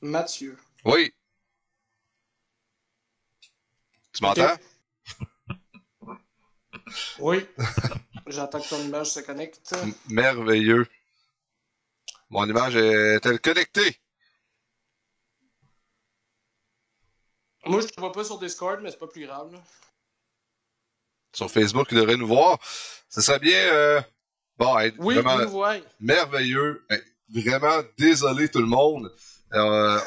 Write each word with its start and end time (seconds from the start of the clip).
Mathieu. 0.00 0.56
Oui. 0.84 1.12
Tu 4.12 4.22
m'entends? 4.22 4.56
Oui. 7.18 7.46
J'attends 8.28 8.60
que 8.60 8.68
ton 8.68 8.82
image 8.82 9.10
se 9.10 9.20
connecte. 9.20 9.74
M- 9.82 9.92
Merveilleux. 10.10 10.86
Mon 12.30 12.46
image 12.48 12.76
est-elle 12.76 13.40
connectée? 13.40 14.00
Moi, 17.66 17.80
je 17.80 17.88
te 17.88 18.00
vois 18.00 18.12
pas 18.12 18.24
sur 18.24 18.38
Discord, 18.38 18.80
mais 18.82 18.90
c'est 18.90 18.98
pas 18.98 19.06
plus 19.08 19.26
grave. 19.26 19.52
là. 19.52 19.58
Sur 21.34 21.50
Facebook, 21.50 21.88
il 21.90 21.98
devrait 21.98 22.16
nous 22.16 22.26
voir. 22.26 22.58
Ce 23.08 23.20
serait 23.20 23.38
bien, 23.38 23.58
euh, 23.72 24.00
bon, 24.56 24.78
être 24.78 24.96
Oui, 24.98 25.14
vraiment 25.16 25.70
merveilleux. 26.00 26.86
Vraiment 27.28 27.82
désolé 27.98 28.48
tout 28.48 28.60
le 28.60 28.66
monde. 28.66 29.14
Euh, 29.54 30.00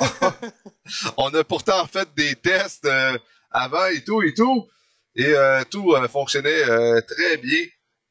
on 1.18 1.34
a 1.34 1.44
pourtant 1.44 1.86
fait 1.88 2.08
des 2.16 2.36
tests 2.36 2.86
euh, 2.86 3.18
avant 3.50 3.88
et 3.88 4.04
tout 4.04 4.22
et 4.22 4.34
tout. 4.34 4.68
Et 5.16 5.26
euh, 5.26 5.64
tout 5.70 5.94
fonctionnait 6.10 7.02
très 7.04 7.38
bien. 7.38 7.66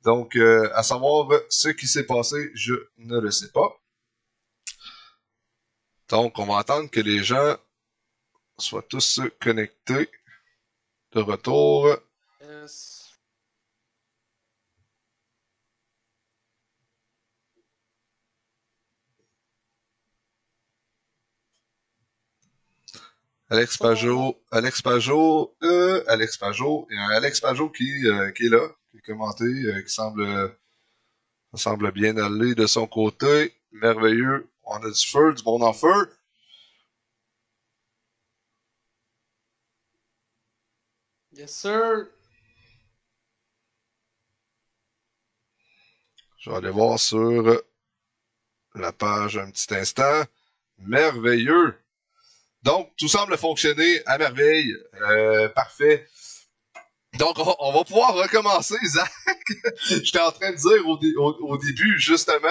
Donc, 0.05 0.37
à 0.37 0.83
savoir 0.83 1.29
ce 1.49 1.69
qui 1.69 1.87
s'est 1.87 2.07
passé, 2.07 2.51
je 2.55 2.75
ne 2.99 3.19
le 3.19 3.31
sais 3.31 3.51
pas. 3.51 3.81
Donc, 6.09 6.39
on 6.39 6.47
va 6.47 6.59
attendre 6.59 6.91
que 6.91 7.01
les 7.01 7.23
gens 7.23 7.57
soient 8.59 8.85
tous 8.89 9.21
connectés. 9.41 10.11
De 11.13 11.21
retour. 11.21 11.97
Yes. 12.41 13.01
Alex 23.51 23.79
Pajot, 23.79 24.41
Alex 24.53 24.81
Pajot, 24.81 25.57
euh, 25.65 26.05
Alex 26.07 26.37
Pajot, 26.37 26.87
il 26.89 26.97
y 26.97 26.99
a 27.01 27.03
un 27.07 27.11
Alex 27.11 27.41
Pajot 27.41 27.69
qui, 27.71 28.07
euh, 28.07 28.31
qui 28.31 28.47
est 28.47 28.49
là, 28.49 28.69
qui 28.93 28.99
a 28.99 29.01
commenté, 29.01 29.45
euh, 29.45 29.83
qui 29.83 29.93
semble, 29.93 30.57
semble 31.55 31.91
bien 31.91 32.17
aller 32.17 32.55
de 32.55 32.67
son 32.67 32.87
côté. 32.87 33.53
Merveilleux. 33.73 34.49
On 34.65 34.77
a 34.77 34.89
du 34.89 35.07
feu, 35.07 35.35
du 35.35 35.43
bon 35.43 35.61
en 35.63 35.73
feu. 35.73 36.09
Yes, 41.33 41.51
sir. 41.51 42.07
Je 46.39 46.51
vais 46.51 46.57
aller 46.57 46.71
voir 46.71 47.01
sur 47.01 47.63
la 48.77 48.93
page 48.93 49.39
un 49.39 49.51
petit 49.51 49.75
instant. 49.75 50.23
Merveilleux. 50.79 51.80
Donc, 52.63 52.91
tout 52.99 53.09
semble 53.09 53.37
fonctionner 53.37 54.03
à 54.07 54.19
merveille. 54.19 54.75
Euh, 55.09 55.49
parfait. 55.49 56.07
Donc, 57.19 57.39
on, 57.39 57.57
on 57.59 57.73
va 57.73 57.85
pouvoir 57.85 58.15
recommencer, 58.15 58.77
Zach. 58.87 59.11
J'étais 59.89 60.21
en 60.21 60.31
train 60.31 60.53
de 60.53 60.57
dire 60.57 60.87
au, 60.89 60.97
dé- 60.99 61.15
au- 61.17 61.37
au 61.49 61.57
début, 61.57 61.99
justement, 61.99 62.49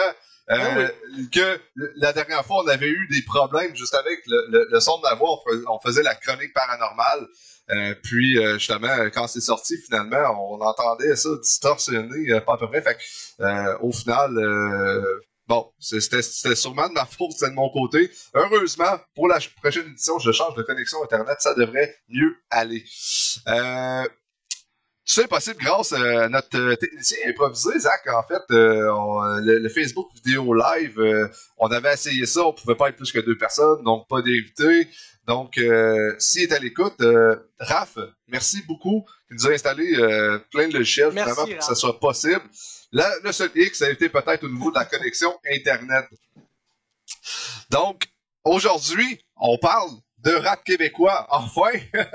euh, 0.52 0.88
que 1.32 1.60
la 1.98 2.12
dernière 2.12 2.44
fois, 2.46 2.64
on 2.64 2.68
avait 2.68 2.90
eu 2.90 3.08
des 3.12 3.22
problèmes 3.22 3.76
juste 3.76 3.94
avec 3.96 4.20
le, 4.28 4.48
le- 4.50 4.68
le 4.72 4.80
son 4.80 4.98
de 4.98 5.04
ma 5.04 5.14
voix. 5.16 5.30
On, 5.32 5.50
fais- 5.50 5.64
on 5.67 5.80
faisait 5.80 6.04
la 6.04 6.16
chronique 6.16 6.54
paranormale. 6.54 7.28
Euh, 7.72 7.94
puis, 8.04 8.39
euh, 8.39 8.58
justement, 8.58 9.10
quand 9.14 9.28
c'est 9.28 9.42
sorti, 9.42 9.76
finalement, 9.86 10.52
on 10.52 10.60
entendait 10.60 11.16
ça 11.16 11.30
distorsionné, 11.42 12.32
euh, 12.32 12.42
pas 12.42 12.56
à 12.56 12.58
peu 12.58 12.67
près. 12.67 12.82
Fait 12.82 12.95
que, 12.95 13.44
euh, 13.44 13.78
au 13.82 13.92
final, 13.92 14.36
euh, 14.38 15.22
bon, 15.49 15.70
c'est- 15.80 15.99
c'était 15.99 16.55
sûrement 16.55 16.87
de 16.87 16.93
ma 16.93 17.05
faute, 17.05 17.32
c'était 17.33 17.49
de 17.49 17.55
mon 17.55 17.70
côté. 17.71 18.10
Heureusement, 18.36 18.98
pour 19.15 19.27
la 19.27 19.39
ch- 19.39 19.54
prochaine 19.55 19.87
édition, 19.87 20.17
je 20.20 20.32
change 20.32 20.55
de 20.55 20.61
connexion 20.64 21.04
Internet, 21.04 21.37
ça 21.39 21.54
devrait 21.55 21.93
mieux 22.08 22.37
aller. 22.52 22.86
Euh, 23.48 24.04
tout 25.05 25.15
ça 25.15 25.23
est 25.23 25.27
possible 25.27 25.58
grâce 25.59 25.92
à 25.93 26.30
notre 26.30 26.55
euh, 26.58 26.76
technicien 26.76 27.17
improvisé, 27.27 27.80
Zach. 27.80 28.02
En 28.14 28.21
fait, 28.23 28.43
euh, 28.52 28.89
on- 28.93 29.23
euh, 29.23 29.39
le, 29.42 29.58
le 29.59 29.70
Facebook 29.70 30.08
vidéo 30.23 30.54
live, 30.54 30.99
euh, 30.99 31.27
on 31.58 31.67
avait 31.71 31.93
essayé 31.93 32.26
ça, 32.27 32.45
on 32.45 32.54
pouvait 32.54 32.76
pas 32.76 32.89
être 32.89 32.95
plus 32.98 33.11
que 33.11 33.20
deux 33.20 33.38
personnes, 33.38 33.83
donc 33.83 34.08
pas 34.08 34.21
d'invités. 34.21 34.88
Donc, 35.27 35.58
euh, 35.58 36.15
s'il 36.20 36.43
est 36.43 36.54
à 36.54 36.59
l'écoute, 36.59 37.02
euh, 37.02 37.36
Raph, 37.59 37.98
merci 38.27 38.61
beaucoup. 38.67 39.04
Tu 39.27 39.36
nous 39.36 39.48
a 39.48 39.52
installé 39.52 39.95
euh, 39.95 40.39
plein 40.52 40.67
de 40.67 40.73
logiciels 40.77 41.11
Merci, 41.11 41.32
vraiment 41.33 41.48
pour 41.48 41.58
que 41.58 41.64
ça 41.65 41.76
soit 41.76 41.99
possible. 41.99 42.42
Le 42.92 43.32
seul 43.32 43.52
X, 43.55 43.80
ça 43.80 43.86
a 43.86 43.89
été 43.89 44.10
peut-être 44.10 44.44
au 44.44 44.50
niveau 44.50 44.72
de 44.72 44.76
la 44.80 44.86
connexion 44.86 45.38
Internet. 45.54 46.05
Donc, 47.70 48.04
aujourd'hui, 48.44 49.23
on 49.38 49.58
parle 49.58 49.92
de 50.20 50.32
rap 50.32 50.64
québécois, 50.64 51.27
enfin. 51.30 51.72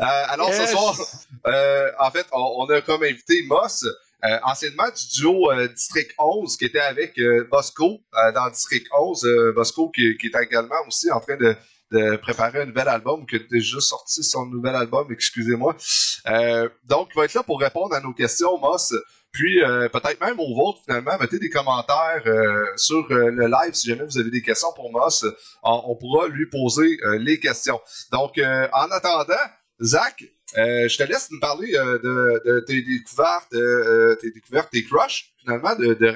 Euh, 0.00 0.24
alors, 0.28 0.48
Yes. 0.48 0.60
ce 0.62 0.66
soir, 0.72 0.96
euh, 1.46 1.92
en 2.00 2.10
fait, 2.10 2.26
on, 2.32 2.54
on 2.58 2.66
a 2.70 2.80
comme 2.80 3.04
invité 3.04 3.44
Moss, 3.44 3.84
euh, 4.24 4.38
anciennement 4.42 4.88
du 4.88 5.20
duo 5.20 5.52
District 5.68 6.10
11, 6.18 6.56
qui 6.56 6.64
était 6.64 6.80
avec 6.80 7.20
Bosco 7.48 8.00
dans 8.34 8.50
District 8.50 8.88
11. 8.98 9.24
Euh, 9.24 9.52
Bosco 9.52 9.90
qui, 9.90 10.16
qui 10.16 10.26
est 10.28 10.42
également 10.42 10.74
aussi 10.88 11.12
en 11.12 11.20
train 11.20 11.36
de, 11.36 11.54
de 11.92 12.16
préparer 12.16 12.62
un 12.62 12.66
nouvel 12.66 12.88
album, 12.88 13.24
qui 13.24 13.36
a 13.36 13.38
déjà 13.50 13.78
sorti 13.78 14.24
son 14.24 14.46
nouvel 14.46 14.74
album, 14.74 15.06
excusez-moi. 15.12 15.76
Donc, 16.82 17.10
il 17.14 17.16
va 17.18 17.24
être 17.26 17.34
là 17.34 17.44
pour 17.44 17.60
répondre 17.60 17.94
à 17.94 18.00
nos 18.00 18.14
questions, 18.14 18.58
Moss. 18.58 18.92
Puis, 19.32 19.62
euh, 19.62 19.88
peut-être 19.88 20.20
même 20.20 20.38
au 20.38 20.54
vôtre, 20.54 20.80
finalement, 20.84 21.16
mettez 21.18 21.38
des 21.38 21.48
commentaires 21.48 22.22
euh, 22.26 22.66
sur 22.76 23.06
euh, 23.10 23.30
le 23.30 23.46
live 23.46 23.72
si 23.72 23.88
jamais 23.88 24.04
vous 24.04 24.18
avez 24.18 24.30
des 24.30 24.42
questions 24.42 24.68
pour 24.76 24.92
Moss. 24.92 25.24
On, 25.62 25.96
pourra 25.96 26.28
lui 26.28 26.46
poser 26.46 26.98
euh, 27.02 27.18
les 27.18 27.40
questions. 27.40 27.80
Donc, 28.12 28.36
euh, 28.36 28.68
en 28.74 28.90
attendant, 28.90 29.34
Zach, 29.82 30.22
je 30.54 30.96
te 30.96 31.02
laisse 31.04 31.30
nous 31.30 31.40
parler 31.40 31.72
de, 31.72 32.42
de 32.44 32.60
tes 32.60 32.82
découvertes, 32.82 33.48
tes 34.20 34.30
découvertes, 34.30 34.70
tes 34.70 34.84
crushs, 34.84 35.32
finalement, 35.38 35.74
de, 35.76 35.94
de. 35.94 36.12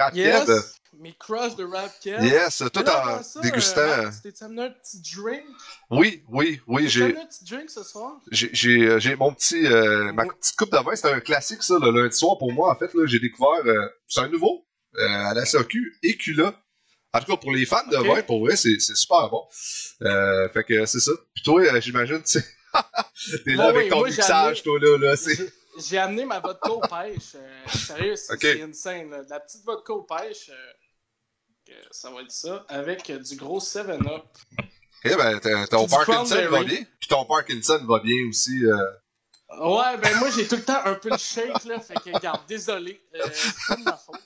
Mes 0.99 1.15
crushs 1.19 1.57
de 1.57 1.65
rap 1.65 1.93
Kev. 2.03 2.25
Yes, 2.25 2.63
tout 2.73 2.83
là, 2.83 3.19
en 3.19 3.23
ça, 3.23 3.41
dégustant. 3.41 3.81
euh, 3.81 4.11
T'es-tu 4.23 4.45
amené 4.45 4.63
un 4.63 4.71
petit 4.71 5.01
drink? 5.15 5.45
oui, 5.91 6.23
oui, 6.29 6.61
oui, 6.67 6.89
j'ai, 6.89 7.05
amené 7.05 7.21
un 7.21 7.27
petit 7.27 7.45
drink 7.45 7.71
ce 7.71 7.83
soir? 7.83 8.21
j'ai, 8.31 8.89
euh, 8.89 9.17
mon 9.19 9.33
petit, 9.35 9.67
euh, 9.67 10.13
ma 10.13 10.25
petite 10.25 10.57
coupe 10.57 10.73
de 10.73 10.79
vin, 10.79 10.95
c'est 10.97 11.11
un 11.13 11.21
classique, 11.21 11.63
ça, 11.63 11.75
le 11.81 11.91
lundi 11.91 12.17
soir 12.17 12.39
pour 12.39 12.53
moi. 12.53 12.73
En 12.73 12.77
fait, 12.79 12.91
j'ai 13.07 13.19
découvert, 13.19 13.65
euh, 13.67 13.89
c'est 14.09 14.21
un 14.21 14.29
nouveau, 14.29 14.67
euh, 14.97 15.07
à 15.07 15.35
la 15.35 15.45
SAQ, 15.45 15.99
Écula. 16.03 16.55
En 17.13 17.21
tout 17.21 17.27
cas, 17.27 17.37
pour 17.37 17.53
les 17.53 17.67
fans 17.67 17.87
de 17.91 17.97
Ok. 17.97 18.07
vin, 18.07 18.23
pour 18.23 18.41
vrai, 18.41 18.57
c'est, 18.57 18.79
super 18.81 19.29
bon. 19.31 19.43
Fait 20.53 20.65
que 20.65 20.87
c'est 20.87 21.01
ça. 21.01 21.13
Puis 21.35 21.43
toi, 21.45 21.81
j'imagine, 21.81 22.23
tu 22.23 22.41
sais, 22.41 22.45
t'es 23.45 23.53
là 23.55 23.69
avec 23.69 23.89
ton 23.91 24.05
mixage, 24.05 24.63
toi, 24.63 24.79
là, 24.81 24.97
là. 24.99 25.15
J'ai- 25.79 25.99
amené 25.99 26.25
ma 26.25 26.41
vodka 26.41 26.71
aux 26.71 26.81
pêches. 26.81 27.35
euh, 27.35 27.67
sérieux, 27.87 28.17
c'est 28.17 28.33
Ok. 28.33 28.39
c'est 28.41 28.63
insane. 28.63 29.11
là. 29.11 29.23
De 29.25 29.29
la 29.29 29.41
petite 29.41 29.63
vodka 29.63 29.93
aux 29.93 30.05
pêches, 30.05 30.49
euh, 30.49 30.73
ça 31.91 32.11
va 32.11 32.23
être 32.23 32.31
ça, 32.31 32.65
avec 32.69 33.11
du 33.11 33.37
gros 33.37 33.61
7-Up. 33.61 34.25
Eh 35.05 35.15
ben, 35.15 35.39
ton 35.69 35.87
Parkinson 35.87 36.49
va 36.51 36.65
bien. 36.65 36.85
Puis 36.99 37.09
ton 37.09 37.25
Parkinson 37.25 37.81
va 37.87 38.01
bien 38.01 38.29
aussi. 38.29 38.65
euh. 38.65 38.77
Ouais, 39.61 39.97
ben 39.99 40.17
moi, 40.19 40.29
j'ai 40.31 40.49
tout 40.49 40.57
le 40.57 40.65
temps 40.65 40.81
un 40.85 40.95
peu 40.95 41.11
le 41.11 41.17
shake, 41.19 41.65
là. 41.65 41.79
Fait 41.79 41.95
que, 41.95 42.13
regarde, 42.13 42.41
désolé. 42.49 43.01
euh, 43.15 43.25
c'est 43.33 43.53
pas 43.69 43.77
de 43.77 43.83
ma 43.85 43.97
faute. 43.97 44.21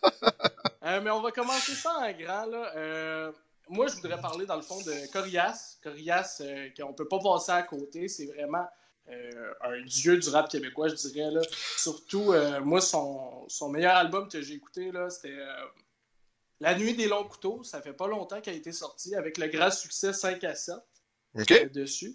Euh, 0.83 1.01
mais 1.03 1.11
on 1.11 1.21
va 1.21 1.31
commencer 1.31 1.75
ça 1.75 1.93
en 1.99 2.13
grand, 2.13 2.47
là. 2.47 3.31
Moi, 3.69 3.87
je 3.89 3.97
voudrais 3.97 4.21
parler, 4.21 4.47
dans 4.47 4.57
le 4.57 4.63
fond, 4.63 4.81
de 4.81 5.13
Corias. 5.13 5.77
Corias, 5.83 6.41
qu'on 6.77 6.95
peut 6.95 7.07
pas 7.07 7.19
passer 7.19 7.53
à 7.53 7.63
côté. 7.63 8.09
C'est 8.09 8.27
vraiment 8.27 8.67
un 9.09 9.83
dieu 9.85 10.17
du 10.19 10.29
rap 10.31 10.49
québécois, 10.49 10.89
je 10.89 10.95
dirais, 10.95 11.31
là. 11.31 11.43
Surtout, 11.77 12.33
moi, 12.65 12.81
son, 12.81 13.45
son 13.49 13.69
meilleur 13.69 13.97
album 13.97 14.29
que 14.29 14.41
j'ai 14.41 14.55
écouté, 14.55 14.91
là, 14.91 15.11
c'était 15.11 15.37
La 16.61 16.75
Nuit 16.75 16.95
des 16.95 17.09
Longs 17.09 17.25
Couteaux. 17.25 17.63
Ça 17.65 17.81
fait 17.81 17.93
pas 17.93 18.07
longtemps 18.07 18.41
qu'il 18.41 18.53
a 18.53 18.57
été 18.57 18.73
sorti, 18.73 19.15
avec 19.15 19.39
le 19.39 19.49
grand 19.49 19.71
succès 19.71 20.13
5 20.13 20.43
à 20.45 20.55
7 20.55 20.75
OK? 21.39 21.51
euh, 21.53 21.69
dessus. 21.69 22.15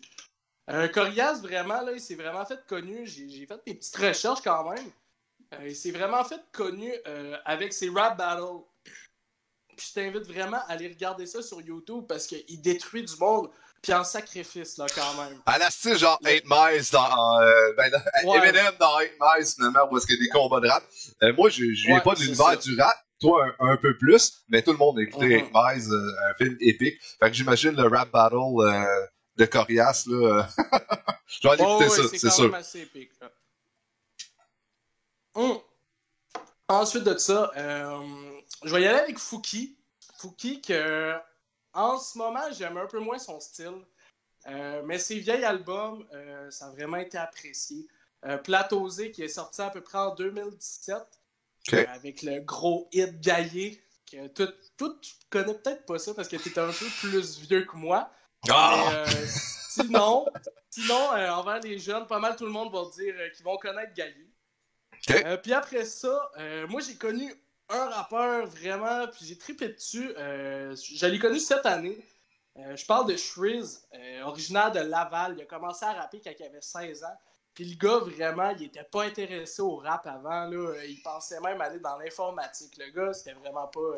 Euh, 0.69 0.87
Corias, 0.87 1.39
vraiment, 1.41 1.81
là, 1.81 1.91
il 1.93 2.01
s'est 2.01 2.15
vraiment 2.15 2.45
fait 2.45 2.59
connu. 2.67 3.05
J'ai 3.05 3.45
fait 3.45 3.59
des 3.65 3.75
petites 3.75 3.95
recherches 3.97 4.41
quand 4.43 4.69
même. 4.69 4.89
Euh, 5.53 5.67
il 5.67 5.75
s'est 5.75 5.91
vraiment 5.91 6.23
fait 6.23 6.41
connu 6.51 6.91
euh, 7.07 7.37
avec 7.45 7.71
ses 7.73 7.89
rap 7.89 8.17
battles. 8.17 8.63
Puis 9.77 9.87
je 9.89 9.93
t'invite 9.93 10.25
vraiment 10.25 10.57
à 10.57 10.71
aller 10.71 10.87
regarder 10.87 11.25
ça 11.27 11.41
sur 11.41 11.61
YouTube 11.61 12.05
parce 12.07 12.25
qu'il 12.27 12.61
détruit 12.61 13.03
du 13.03 13.15
monde. 13.17 13.49
Puis 13.81 13.93
en 13.93 14.03
sacrifice, 14.03 14.77
là, 14.77 14.87
quand 14.95 15.13
même. 15.23 15.39
À 15.45 15.59
la 15.59 15.69
style 15.69 15.97
genre 15.97 16.17
8 16.23 16.43
Miles 16.49 16.83
dans, 16.91 17.41
euh, 17.41 17.73
ben, 17.77 17.91
dans- 17.91 18.29
Ouais. 18.31 18.37
Eminem 18.49 18.73
dans 18.79 18.99
8 18.99 19.11
Miles 19.21 19.45
finalement 19.45 19.87
où 19.91 19.97
est-ce 19.97 20.07
qu'il 20.07 20.15
y 20.15 20.19
a 20.19 20.23
des 20.23 20.29
combats 20.29 20.59
de 20.61 20.67
rap. 20.67 20.83
Moi 21.37 21.49
je, 21.49 21.63
je 21.65 21.85
viens 21.87 21.97
Ouais, 21.97 22.01
pas 22.01 22.15
de 22.15 22.21
l'univers 22.21 22.57
du 22.57 22.79
rap, 22.81 22.97
toi 23.25 23.45
un, 23.59 23.67
un 23.69 23.77
peu 23.77 23.97
plus, 23.97 24.43
mais 24.49 24.61
tout 24.61 24.71
le 24.71 24.77
monde 24.77 24.99
a 24.99 25.01
écouté. 25.03 25.25
8 25.27 25.51
Miles, 25.53 25.91
euh, 25.91 26.29
un 26.29 26.33
film 26.37 26.57
épique. 26.59 27.01
Fait 27.19 27.29
que 27.29 27.33
j'imagine 27.35 27.71
le 27.75 27.87
rap 27.87 28.11
battle 28.11 28.35
euh, 28.59 29.05
de 29.37 29.45
Corias 29.45 30.05
là. 30.07 30.47
je 31.27 31.41
vais 31.47 31.53
aller 31.53 31.63
Oh, 31.65 31.81
écouter 31.81 32.01
ouais, 32.01 32.07
ça, 32.09 32.17
c'est 32.17 32.29
sûr. 32.29 32.43
même 32.45 32.53
assez 32.55 32.81
épique. 32.81 33.11
là. 33.21 33.31
Hum. 35.35 35.59
Ensuite 36.67 37.03
de 37.03 37.17
ça, 37.17 37.51
euh, 37.57 37.99
je 38.63 38.73
vais 38.73 38.81
y 38.81 38.87
aller 38.87 38.99
avec 38.99 39.19
Fouki. 39.19 39.77
Fouki 40.17 40.61
que, 40.61 41.13
en 41.73 41.99
ce 41.99 42.17
moment, 42.17 42.51
j'aime 42.57 42.77
un 42.77 42.87
peu 42.87 42.99
moins 42.99 43.19
son 43.19 43.39
style. 43.39 43.83
Euh, 44.47 44.81
mais 44.85 44.97
ses 44.99 45.19
vieilles 45.19 45.43
albums, 45.43 46.05
euh, 46.13 46.49
ça 46.51 46.67
a 46.67 46.71
vraiment 46.71 46.97
été 46.97 47.17
apprécié. 47.17 47.87
Euh, 48.25 48.37
Platosé, 48.37 49.11
qui 49.11 49.21
est 49.23 49.27
sorti 49.27 49.61
à 49.61 49.69
peu 49.69 49.81
près 49.81 49.97
en 49.97 50.15
2017, 50.15 50.97
Ok. 51.67 51.73
avec 51.73 52.21
le 52.21 52.41
gros 52.41 52.87
hit 52.91 53.19
Gaillé, 53.21 53.81
que 54.11 54.27
tout, 54.27 54.51
tout 54.77 54.99
tu 54.99 55.13
connais 55.29 55.53
peut-être 55.55 55.85
pas 55.85 55.97
ça 55.97 56.13
parce 56.13 56.27
que 56.27 56.35
tu 56.35 56.49
es 56.49 56.59
un 56.59 56.67
peu 56.67 56.85
plus 56.99 57.39
vieux 57.39 57.65
que 57.65 57.75
moi. 57.75 58.11
Ah! 58.49 58.87
Mais, 58.89 58.95
euh, 58.97 59.25
sinon, 59.69 60.25
sinon 60.69 61.13
euh, 61.13 61.29
envers 61.31 61.59
les 61.61 61.79
jeunes, 61.79 62.05
pas 62.05 62.19
mal 62.19 62.35
tout 62.35 62.45
le 62.45 62.51
monde 62.51 62.71
va 62.71 62.83
dire 62.95 63.15
euh, 63.17 63.29
qu'ils 63.29 63.43
vont 63.43 63.57
connaître 63.57 63.93
Gaillé. 63.93 64.29
Euh, 65.09 65.37
puis 65.37 65.53
après 65.53 65.85
ça, 65.85 66.31
euh, 66.37 66.67
moi 66.67 66.81
j'ai 66.81 66.95
connu 66.95 67.33
un 67.69 67.89
rappeur 67.89 68.45
vraiment, 68.47 69.07
puis 69.07 69.25
j'ai 69.25 69.37
trippé 69.37 69.69
dessus. 69.69 70.11
Euh, 70.17 70.75
je 70.75 71.05
l'ai 71.07 71.19
connu 71.19 71.39
cette 71.39 71.65
année. 71.65 71.97
Euh, 72.57 72.75
je 72.75 72.85
parle 72.85 73.07
de 73.07 73.17
Shriz, 73.17 73.87
euh, 73.93 74.21
originaire 74.21 74.71
de 74.71 74.79
Laval. 74.79 75.35
Il 75.37 75.41
a 75.41 75.45
commencé 75.45 75.83
à 75.83 75.93
rapper 75.93 76.21
quand 76.23 76.31
il 76.39 76.45
avait 76.45 76.61
16 76.61 77.03
ans. 77.03 77.17
Puis 77.55 77.63
le 77.63 77.75
gars, 77.77 77.99
vraiment, 77.99 78.49
il 78.49 78.63
était 78.65 78.83
pas 78.83 79.03
intéressé 79.03 79.61
au 79.61 79.77
rap 79.77 80.05
avant. 80.05 80.45
Là. 80.45 80.83
Il 80.85 81.01
pensait 81.01 81.39
même 81.39 81.59
aller 81.61 81.79
dans 81.79 81.97
l'informatique. 81.97 82.77
Le 82.77 82.91
gars, 82.91 83.13
c'était 83.13 83.33
vraiment 83.33 83.67
pas. 83.67 83.79
euh, 83.79 83.97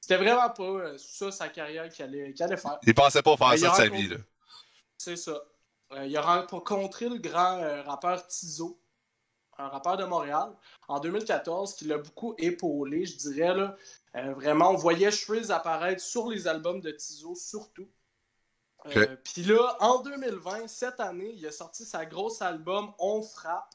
c'était 0.00 0.18
vraiment 0.18 0.50
pas 0.50 0.62
euh, 0.62 0.98
ça 0.98 1.30
sa 1.32 1.48
carrière 1.48 1.88
qu'il 1.88 2.04
allait, 2.04 2.34
qu'il 2.34 2.44
allait 2.44 2.58
faire. 2.58 2.78
Il 2.82 2.94
pensait 2.94 3.22
pas 3.22 3.38
faire 3.38 3.58
ça 3.58 3.70
de 3.70 3.74
sa 3.74 3.88
vie, 3.88 4.08
là. 4.08 4.16
C'est 4.98 5.16
ça. 5.16 5.42
Euh, 5.92 6.04
il 6.06 6.14
a 6.14 6.20
rencontré 6.20 7.08
le 7.08 7.16
grand 7.16 7.58
rappeur 7.84 8.26
Tizo, 8.26 8.78
un 9.56 9.68
rappeur 9.68 9.96
de 9.96 10.04
Montréal, 10.04 10.52
en 10.86 11.00
2014, 11.00 11.74
qui 11.76 11.86
l'a 11.86 11.96
beaucoup 11.96 12.34
épaulé, 12.36 13.06
je 13.06 13.16
dirais. 13.16 13.54
Là. 13.54 13.76
Vraiment, 14.34 14.72
on 14.72 14.76
voyait 14.76 15.10
Shreeze 15.10 15.50
apparaître 15.50 16.02
sur 16.02 16.28
les 16.28 16.46
albums 16.46 16.82
de 16.82 16.90
Tizo, 16.90 17.34
surtout. 17.34 17.88
Euh, 18.86 19.16
Puis 19.24 19.42
là, 19.44 19.76
en 19.80 20.00
2020, 20.02 20.68
cette 20.68 21.00
année, 21.00 21.32
il 21.36 21.46
a 21.46 21.52
sorti 21.52 21.84
sa 21.84 22.04
grosse 22.04 22.42
album 22.42 22.92
On 22.98 23.22
Frappe. 23.22 23.74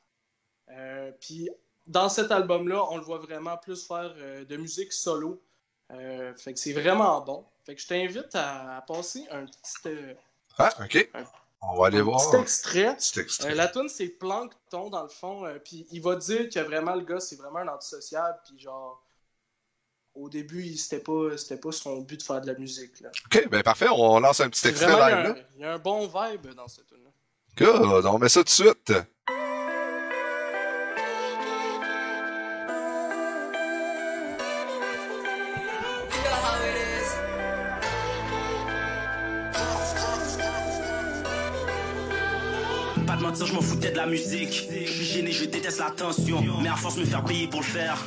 Euh, 0.69 1.11
Puis 1.19 1.49
dans 1.87 2.09
cet 2.09 2.31
album-là, 2.31 2.83
on 2.91 2.97
le 2.97 3.03
voit 3.03 3.17
vraiment 3.17 3.57
plus 3.57 3.85
faire 3.87 4.13
euh, 4.17 4.45
de 4.45 4.57
musique 4.57 4.93
solo. 4.93 5.41
Fait 5.89 6.53
que 6.53 6.59
c'est 6.59 6.73
vraiment 6.73 7.19
bon. 7.21 7.43
Fait 7.65 7.73
que 7.75 7.81
je 7.81 7.87
t'invite 7.87 8.35
à, 8.35 8.77
à 8.77 8.81
passer 8.83 9.25
un 9.31 9.45
petit, 9.45 9.89
Ah, 10.59 10.69
ok. 10.83 11.09
Un- 11.15 11.23
On 11.61 11.75
va 11.77 11.87
aller 11.87 11.97
un 11.99 12.03
voir. 12.03 12.19
petit 12.29 12.37
extrait. 12.41 12.95
Petit 12.95 13.19
extrait. 13.19 13.55
La 13.55 13.67
tune 13.67 13.89
c'est 13.89 14.07
Plankton 14.09 14.89
dans 14.91 15.01
le 15.01 15.09
fond, 15.09 15.43
puis 15.65 15.87
il 15.91 16.01
va 16.03 16.15
dire 16.15 16.47
que 16.49 16.59
vraiment 16.59 16.93
le 16.93 17.01
gars 17.03 17.19
c'est 17.19 17.35
vraiment 17.37 17.59
un 17.59 17.67
antisocial, 17.69 18.39
puis 18.45 18.59
genre 18.59 19.03
au 20.19 20.29
début 20.29 20.75
c'était 20.75 21.03
pas 21.03 21.37
c'était 21.37 21.57
pas 21.57 21.71
son 21.71 22.01
but 22.01 22.17
de 22.17 22.23
faire 22.23 22.41
de 22.41 22.47
la 22.47 22.57
musique 22.57 22.99
là. 23.01 23.09
Ok, 23.25 23.47
ben 23.49 23.63
parfait, 23.63 23.87
on 23.91 24.19
lance 24.19 24.39
un 24.41 24.49
petit 24.49 24.67
extrait 24.67 24.87
live, 24.87 25.45
il 25.55 25.61
y 25.61 25.65
a 25.65 25.73
un 25.73 25.79
bon 25.79 26.07
vibe 26.07 26.53
dans 26.55 26.67
cette 26.67 26.87
tune 26.87 27.03
là. 27.03 27.11
Good, 27.57 28.05
on 28.05 28.19
met 28.19 28.29
ça 28.29 28.41
tout 28.41 28.45
de 28.45 28.49
suite. 28.49 28.93
Foutais 43.89 43.91
de 43.91 43.97
la 43.97 44.05
musique. 44.05 44.69
Je 44.85 44.91
suis 44.91 45.05
gêné, 45.05 45.31
je 45.31 45.45
déteste 45.45 45.79
l'attention. 45.79 46.43
Mais 46.61 46.69
à 46.69 46.75
force 46.75 46.95
de 46.95 47.01
me 47.01 47.05
faire 47.05 47.23
payer 47.23 47.47
pour 47.47 47.61
le 47.61 47.65
faire. 47.65 47.97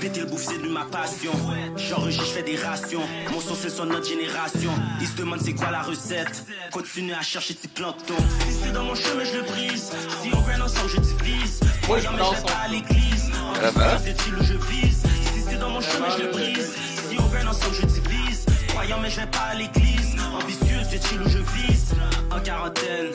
Péter 0.00 0.20
le 0.20 0.26
bouffe, 0.26 0.44
c'est 0.44 0.62
de 0.62 0.68
ma 0.68 0.84
passion. 0.84 1.32
J'enregistre, 1.76 2.26
je 2.26 2.30
fais 2.30 2.42
des 2.42 2.56
rations. 2.56 3.02
Mon 3.32 3.40
son, 3.40 3.54
c'est 3.54 3.70
son 3.70 3.86
notre 3.86 4.08
génération. 4.08 4.70
Ils 5.00 5.06
se 5.06 5.16
demandent 5.16 5.40
c'est 5.42 5.54
quoi 5.54 5.70
la 5.70 5.82
recette? 5.82 6.44
Continue 6.72 7.12
à 7.14 7.22
chercher 7.22 7.54
tes 7.54 7.68
plancton. 7.68 8.14
Si 8.46 8.54
c'est 8.62 8.72
dans 8.72 8.84
mon 8.84 8.94
chemin, 8.94 9.24
je 9.24 9.36
le 9.38 9.42
brise. 9.42 9.92
Si 10.22 10.30
on 10.34 10.40
vient 10.40 10.60
ensemble, 10.60 10.90
je 10.90 11.00
divise. 11.00 11.60
Moi, 11.88 11.98
je 11.98 12.06
Croyant, 12.06 12.12
mais 12.12 12.18
danse 12.18 12.36
je 12.36 12.40
vais 12.40 12.46
pas 12.46 12.58
à 12.58 12.68
l'église. 12.68 13.30
Vraiment? 13.74 14.00
C'est 14.04 14.16
il 14.26 14.34
où 14.34 14.44
je 14.44 14.54
vise. 14.54 15.02
Si 15.34 15.40
c'est 15.48 15.58
dans 15.58 15.70
mon 15.70 15.80
chemin, 15.80 16.10
je 16.16 16.24
le 16.24 16.30
brise. 16.30 16.72
Si 17.08 17.16
on 17.18 17.26
vient 17.26 17.46
ensemble, 17.46 17.76
je 17.80 17.86
divise. 17.86 18.46
Croyant, 18.68 18.98
mais 19.00 19.10
je 19.10 19.20
vais 19.20 19.26
pas 19.26 19.50
à 19.52 19.54
l'église. 19.54 20.09
Ambitieux, 20.32 20.80
c'est 20.88 21.12
il 21.12 21.20
où 21.22 21.28
je 21.28 21.38
vise. 21.38 21.94
En 22.30 22.40
quarantaine. 22.40 23.12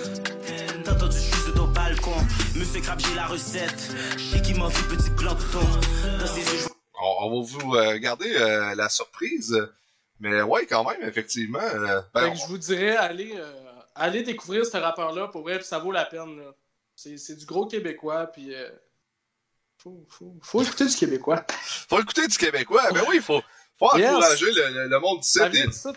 T'as 0.84 0.94
entendu 0.94 1.18
juste 1.18 1.48
de 1.48 1.52
ton 1.54 1.68
balcon. 1.68 2.12
Monsieur 2.56 2.82
Crab, 2.82 3.00
j'ai 3.00 3.16
la 3.16 3.26
recette. 3.28 3.96
J'ai 4.18 4.42
qui 4.42 4.54
m'en 4.54 4.70
fait 4.70 4.96
petit 4.96 5.10
plancton. 5.12 5.60
Dans 6.20 6.28
ses 6.28 6.42
yeux, 6.42 6.60
je 6.64 6.68
On, 7.02 7.26
on 7.28 7.42
va 7.42 7.48
vous 7.48 7.76
euh, 7.76 7.98
garder 7.98 8.36
euh, 8.36 8.76
la 8.76 8.90
surprise. 8.90 9.56
Mais 10.20 10.42
ouais, 10.42 10.66
quand 10.66 10.84
même, 10.90 11.02
effectivement. 11.08 11.60
euh, 11.60 12.02
ben, 12.14 12.34
je 12.36 12.46
vous 12.48 12.58
dirais 12.58 12.96
allez 12.96 13.34
euh, 13.36 13.52
allez 13.96 14.24
découvrir 14.24 14.66
ce 14.66 14.78
rappeur 14.78 15.14
là 15.14 15.28
pour 15.28 15.42
vrai 15.44 15.58
puis 15.58 15.68
ça 15.68 15.80
vaut 15.80 15.92
la 15.92 16.06
peine 16.06 16.38
là. 16.38 16.54
C'est 16.96 17.18
c'est 17.18 17.36
du 17.36 17.46
gros 17.46 17.66
québécois 17.66 18.28
puis 18.28 18.54
euh, 18.56 18.70
faut, 19.78 20.06
faut, 20.08 20.34
faut 20.42 20.62
écouter 20.64 20.86
du 20.86 20.96
québécois. 20.96 21.46
faut 21.90 22.00
écouter 22.00 22.28
du 22.28 22.38
Québécois. 22.38 22.90
Ben 22.94 23.04
oui, 23.10 23.20
faut, 23.20 23.42
faut 23.80 23.98
Yes. 23.98 24.10
encourager 24.10 24.46
le, 24.52 24.74
le- 24.74 24.88
le 24.90 25.00
monde 25.00 25.20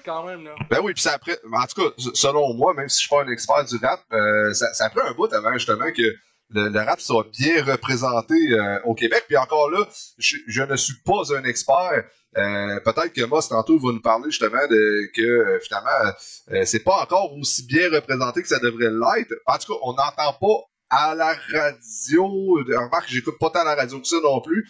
quand 0.05 0.25
même 0.27 0.45
là. 0.45 0.55
Ben 0.71 0.81
oui, 0.83 0.93
puis 0.95 1.03
ça 1.03 1.13
après, 1.13 1.39
en 1.53 1.67
tout 1.67 1.81
cas, 1.83 1.91
selon 2.15 2.55
moi, 2.55 2.75
même 2.75 2.89
si 2.89 2.97
je 2.97 3.01
suis 3.03 3.09
pas 3.09 3.23
un 3.23 3.29
expert 3.29 3.65
du 3.65 3.77
rap, 3.77 4.01
euh, 4.13 4.53
ça, 4.55 4.73
ça 4.75 4.87
a 4.87 4.91
pris 4.91 5.01
un 5.07 5.13
bout 5.13 5.33
avant 5.33 5.53
justement 5.55 5.91
que 5.93 6.03
le, 6.51 6.69
le 6.71 6.81
rap 6.81 7.01
soit 7.01 7.27
bien 7.39 7.63
représenté 7.65 8.35
euh, 8.53 8.79
au 8.85 8.95
Québec. 8.95 9.25
Puis 9.29 9.37
encore 9.37 9.71
là, 9.71 9.87
je, 10.19 10.37
je 10.47 10.63
ne 10.63 10.77
suis 10.77 10.95
pas 11.05 11.23
un 11.37 11.45
expert. 11.45 12.05
Euh, 12.37 12.81
Peut-être 12.81 13.13
que 13.13 13.25
Moss 13.25 13.49
tantôt 13.49 13.79
va 13.79 13.93
nous 13.93 14.03
parler 14.03 14.31
justement 14.31 14.67
de 14.69 15.11
que 15.15 15.23
euh, 15.23 15.59
finalement 15.61 16.13
euh, 16.53 16.63
c'est 16.65 16.83
pas 16.85 17.01
encore 17.03 17.33
aussi 17.39 17.65
bien 17.67 17.89
représenté 17.91 18.43
que 18.43 18.49
ça 18.49 18.59
devrait 18.59 18.91
l'être. 18.91 19.33
En 19.47 19.57
tout 19.59 19.73
cas, 19.73 19.79
on 19.83 19.93
n'entend 19.95 20.33
pas 20.41 20.65
à 20.91 21.15
la 21.15 21.35
radio. 21.53 22.25
Remarque, 22.67 23.09
j'écoute 23.09 23.39
pas 23.39 23.51
tant 23.51 23.65
la 23.65 23.75
radio 23.75 24.01
que 24.01 24.07
ça 24.07 24.17
non 24.23 24.41
plus. 24.41 24.69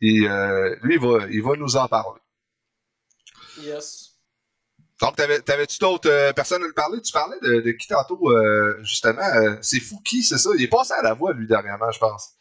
Et 0.00 0.28
euh, 0.28 0.74
lui, 0.82 0.94
il 0.96 1.00
va, 1.00 1.26
il 1.30 1.42
va 1.42 1.56
nous 1.56 1.76
en 1.76 1.88
parler. 1.88 2.20
Yes. 3.62 4.10
Donc, 5.00 5.16
t'avais- 5.16 5.40
t'avais-tu 5.40 5.78
d'autres 5.78 6.08
euh, 6.08 6.32
personnes 6.32 6.62
à 6.62 6.66
lui 6.66 6.72
parler? 6.72 7.00
Tu 7.02 7.12
parlais 7.12 7.38
de, 7.40 7.60
de 7.60 7.70
qui 7.72 7.88
tantôt, 7.88 8.30
euh, 8.30 8.78
justement? 8.82 9.22
euh, 9.22 9.56
c'est 9.60 9.80
Fouki, 9.80 10.22
c'est 10.22 10.38
ça? 10.38 10.50
Il 10.56 10.62
est 10.62 10.68
passé 10.68 10.92
à 10.94 11.02
la 11.02 11.14
voix, 11.14 11.32
lui, 11.32 11.46
dernièrement, 11.46 11.90
je 11.90 11.98
pense. 11.98 12.34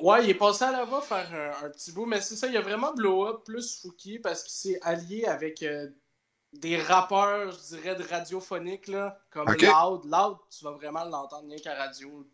Ouais, 0.00 0.24
il 0.24 0.30
est 0.30 0.34
passé 0.34 0.64
à 0.64 0.72
la 0.72 0.84
voix 0.84 1.02
faire 1.02 1.28
un, 1.34 1.66
un 1.66 1.70
petit 1.70 1.92
bout, 1.92 2.06
mais 2.06 2.20
c'est 2.22 2.34
ça, 2.36 2.46
il 2.46 2.56
a 2.56 2.62
vraiment 2.62 2.94
blow 2.94 3.26
up 3.26 3.42
plus 3.44 3.80
Fouki 3.82 4.18
parce 4.18 4.42
qu'il 4.42 4.72
s'est 4.72 4.80
allié 4.82 5.26
avec 5.26 5.62
euh, 5.62 5.88
des 6.54 6.80
rappeurs, 6.80 7.52
je 7.52 7.76
dirais, 7.76 7.94
de 7.94 8.02
radiophonique, 8.02 8.88
là, 8.88 9.20
comme 9.30 9.48
Ok. 9.50 9.60
Loud. 9.60 10.04
Loud, 10.06 10.38
tu 10.50 10.64
vas 10.64 10.70
vraiment 10.70 11.04
l'entendre 11.04 11.46
rien 11.48 11.58
qu'à 11.58 11.74
radio. 11.74 12.26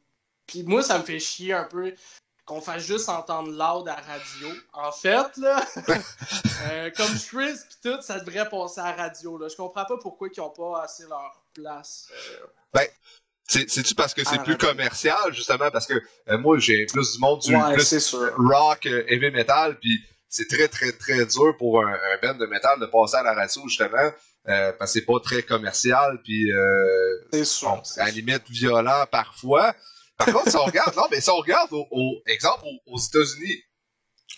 Puis 0.46 0.62
moi, 0.62 0.82
ça 0.82 0.98
me 0.98 1.02
fait 1.02 1.18
chier 1.18 1.52
un 1.52 1.64
peu 1.64 1.92
qu'on 2.46 2.60
fasse 2.60 2.84
juste 2.84 3.08
entendre 3.08 3.50
Loud 3.50 3.88
à 3.88 3.96
radio. 3.96 4.48
En 4.72 4.92
fait, 4.92 5.36
là, 5.36 5.62
euh, 6.70 6.90
comme 6.96 7.14
Shriz 7.18 7.66
pis 7.68 7.76
tout, 7.90 8.00
ça 8.02 8.20
devrait 8.20 8.48
passer 8.48 8.80
à 8.80 8.92
radio, 8.92 9.36
là. 9.36 9.48
Je 9.48 9.56
comprends 9.56 9.84
pas 9.84 9.96
pourquoi 10.00 10.28
ils 10.34 10.40
ont 10.40 10.50
pas 10.50 10.82
assez 10.84 11.04
leur 11.08 11.42
place. 11.54 12.08
euh, 12.12 12.80
C'est- 13.48 13.70
C'est-tu 13.70 13.94
parce 13.94 14.12
que 14.12 14.24
c'est 14.24 14.38
Ah, 14.40 14.42
plus 14.44 14.56
commercial, 14.58 15.32
justement? 15.32 15.70
Parce 15.70 15.86
que 15.86 15.94
euh, 16.28 16.38
moi, 16.38 16.58
j'ai 16.58 16.84
plus 16.86 17.12
du 17.12 17.18
monde 17.20 17.40
du 17.40 17.54
Ouais, 17.54 17.74
plus 17.74 17.84
c'est 17.86 18.00
sûr. 18.00 18.32
rock, 18.38 18.86
euh, 18.86 19.04
heavy 19.08 19.30
metal, 19.30 19.78
puis 19.78 20.02
c'est 20.28 20.48
très, 20.48 20.66
très, 20.66 20.90
très 20.92 21.24
dur 21.26 21.56
pour 21.56 21.84
un, 21.84 21.92
un 21.92 22.18
band 22.20 22.34
de 22.34 22.46
métal 22.46 22.80
de 22.80 22.86
passer 22.86 23.16
à 23.16 23.22
la 23.22 23.34
radio, 23.34 23.62
justement, 23.68 24.10
euh, 24.48 24.72
parce 24.72 24.92
que 24.92 24.98
c'est 25.00 25.04
pas 25.06 25.20
très 25.22 25.42
commercial, 25.44 26.20
puis 26.24 26.50
euh, 26.52 27.28
C'est 27.32 27.44
sûr. 27.44 27.68
bon, 27.70 27.82
à 27.98 28.04
la 28.06 28.10
limite 28.10 28.48
violent 28.50 29.04
parfois. 29.12 29.74
Par 30.18 30.32
contre, 30.32 30.50
si 30.50 30.56
on 30.56 30.64
regarde, 30.64 30.96
non, 30.96 31.06
mais 31.10 31.20
si 31.20 31.30
on 31.30 31.36
regarde 31.36 31.72
au, 31.72 31.86
au- 31.90 32.22
exemple 32.26 32.64
aux, 32.64 32.94
aux 32.94 32.98
États-Unis, 32.98 33.62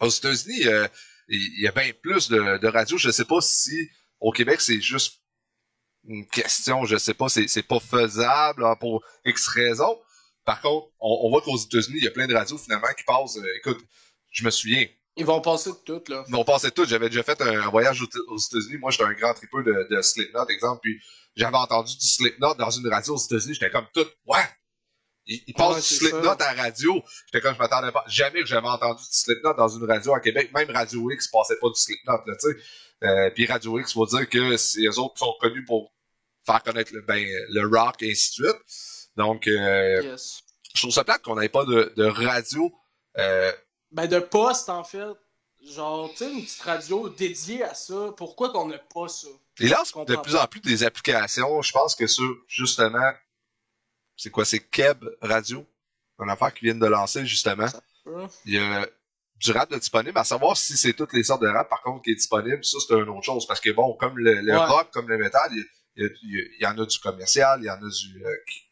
aux 0.00 0.08
États-Unis, 0.08 0.66
euh, 0.66 0.88
il 1.28 1.61
y 1.62 1.68
a 1.68 1.73
bien 1.73 1.92
plus 2.02 2.28
de, 2.28 2.58
de 2.58 2.68
radios. 2.68 2.99
Je 2.99 3.11
sais 3.11 3.25
pas 3.25 3.40
si 3.40 3.88
au 4.20 4.32
Québec 4.32 4.61
c'est 4.61 4.80
juste 4.80 5.20
une 6.08 6.26
question, 6.26 6.85
je 6.85 6.97
sais 6.97 7.14
pas, 7.14 7.28
c'est, 7.28 7.62
pas 7.62 7.80
faisable 7.80 8.64
hein, 8.64 8.76
pour 8.80 9.04
X 9.25 9.47
raisons. 9.49 10.00
Par 10.44 10.61
contre, 10.62 10.88
on, 11.00 11.20
on 11.26 11.28
voit 11.30 11.42
qu'aux 11.42 11.58
États-Unis, 11.58 11.99
il 11.99 12.04
y 12.04 12.08
a 12.08 12.11
plein 12.12 12.26
de 12.26 12.35
radios 12.35 12.56
finalement 12.58 12.88
qui 12.97 13.04
passent. 13.04 13.37
euh, 13.37 13.56
écoute, 13.58 13.78
je 14.30 14.44
me 14.44 14.50
souviens, 14.50 14.87
Ils 15.16 15.26
vont 15.26 15.40
passer 15.42 15.70
de 15.70 15.76
tout, 15.85 16.02
là. 16.08 16.25
on 16.32 16.44
passait 16.44 16.70
tout. 16.70 16.87
J'avais 16.87 17.08
déjà 17.11 17.23
fait 17.23 17.40
un, 17.42 17.68
voyage 17.68 18.00
aux, 18.00 18.08
aux 18.28 18.38
États-Unis. 18.38 18.78
Moi, 18.78 18.90
j'étais 18.90 19.04
un 19.04 19.12
grand 19.12 19.35
tripeux 19.35 19.62
de, 19.62 19.94
de 19.94 20.00
Slipknot, 20.00 20.47
exemple. 20.49 20.80
Puis 20.82 20.99
j'avais 21.37 21.56
entendu 21.56 21.94
du 21.97 22.06
Slipknot 22.06 22.54
dans 22.54 22.70
une 22.70 22.88
radio 22.88 23.14
aux 23.14 23.18
États-Unis. 23.18 23.54
J'étais 23.54 23.70
comme 23.70 23.87
tout, 23.92 24.06
ouais. 24.26 24.44
Il, 25.28 25.42
il 25.47 25.54
passe 25.54 25.68
Ouais, 25.75 25.80
du 25.80 25.87
Slipknot 25.87 26.30
à 26.40 26.54
la 26.54 26.62
radio. 26.62 27.02
J'étais 27.26 27.40
comme, 27.42 27.54
je 27.54 27.58
m'attendais 27.58 27.92
pas. 27.92 28.02
Jamais 28.08 28.40
que 28.40 28.47
j'avais 28.47 28.66
entendu 28.68 29.02
du 29.02 29.08
Slipknot 29.16 29.54
dans 29.54 29.68
une 29.68 29.85
radio 29.85 30.14
à 30.14 30.20
Québec. 30.20 30.50
Même 30.54 30.70
Radio 30.70 31.11
X 31.11 31.28
passait 31.28 31.56
pas 31.61 31.68
du 31.68 31.80
Slipknot, 31.80 32.20
là, 32.26 32.35
tu 32.40 32.49
sais. 32.50 32.56
Euh, 33.04 33.30
puis 33.30 33.47
Radio 33.47 33.78
X, 33.78 33.92
faut 33.92 34.06
dire 34.06 34.28
que 34.28 34.56
c'est 34.56 34.80
eux 34.87 34.99
autres 34.99 35.14
qui 35.14 35.20
sont 35.20 35.35
connus 35.40 35.64
pour 35.64 35.92
faire 36.44 36.62
connaître 36.62 36.92
le, 36.94 37.02
ben, 37.02 37.25
le 37.50 37.66
rock 37.66 38.02
et 38.02 38.11
ainsi 38.11 38.40
de 38.40 38.47
suite. 38.47 38.58
Donc, 39.16 39.47
euh, 39.47 40.02
Yes. 40.02 40.42
je 40.75 40.80
trouve 40.82 40.92
ça 40.92 41.04
plate 41.04 41.23
qu'on 41.23 41.37
n'ait 41.37 41.49
pas 41.49 41.64
de, 41.64 41.92
de 41.97 42.04
radio. 42.04 42.73
Euh, 43.18 43.52
Ben, 43.92 44.06
de 44.06 44.18
poste, 44.18 44.68
en 44.68 44.82
fait. 44.82 45.06
Genre, 45.62 46.11
tu 46.11 46.18
sais, 46.18 46.32
une 46.32 46.42
petite 46.44 46.62
radio 46.62 47.08
dédiée 47.08 47.64
à 47.64 47.75
ça. 47.75 48.12
Pourquoi 48.16 48.50
qu'on 48.50 48.66
n'a 48.66 48.78
pas 48.78 49.08
ça? 49.08 49.28
Je 49.58 49.68
comprends 49.92 50.04
de 50.04 50.16
plus 50.16 50.37
en 50.37 50.47
plus 50.47 50.61
des 50.61 50.85
applications. 50.85 51.61
Je 51.62 51.73
pense 51.73 51.94
que 51.97 52.06
sur, 52.06 52.32
justement, 52.47 53.12
c'est 54.18 54.30
quoi, 54.30 54.44
c'est 54.44 54.60
Keb 54.60 55.02
Radio? 55.22 55.66
Une 56.18 56.28
affaire 56.30 56.52
qu'ils 56.52 56.66
viennent 56.66 56.80
de 56.80 56.87
lancer, 56.87 57.25
justement. 57.25 57.66
Il 58.44 58.54
y 58.54 58.58
a 58.58 58.87
du 59.37 59.52
rap 59.52 59.70
de 59.70 59.78
disponible. 59.78 60.18
À 60.18 60.25
savoir 60.25 60.56
si 60.56 60.76
c'est 60.76 60.92
toutes 60.92 61.12
les 61.12 61.22
sortes 61.22 61.42
de 61.42 61.46
rap, 61.48 61.68
par 61.70 61.80
contre, 61.82 62.02
qui 62.02 62.10
est 62.10 62.16
disponible, 62.16 62.64
ça, 62.64 62.78
c'est 62.87 62.94
une 62.94 63.08
autre 63.08 63.22
chose. 63.25 63.46
Parce 63.46 63.60
que 63.60 63.70
bon, 63.70 63.94
comme 63.94 64.18
le, 64.18 64.40
le 64.40 64.52
Ouais. 64.52 64.64
rock, 64.66 64.90
comme 64.92 65.08
le 65.08 65.16
métal, 65.16 65.48
il, 65.52 65.64
il 65.96 66.04
y 66.04 66.10
il 66.22 66.48
il 66.60 66.66
en 66.66 66.76
a 66.78 66.84
du 66.87 66.98
commercial, 66.98 67.60
il 67.62 67.66
y 67.66 67.70
en 67.70 67.75
a 67.75 67.78
du, 67.88 68.25
euh, 68.25 68.37
qui- 68.50 68.62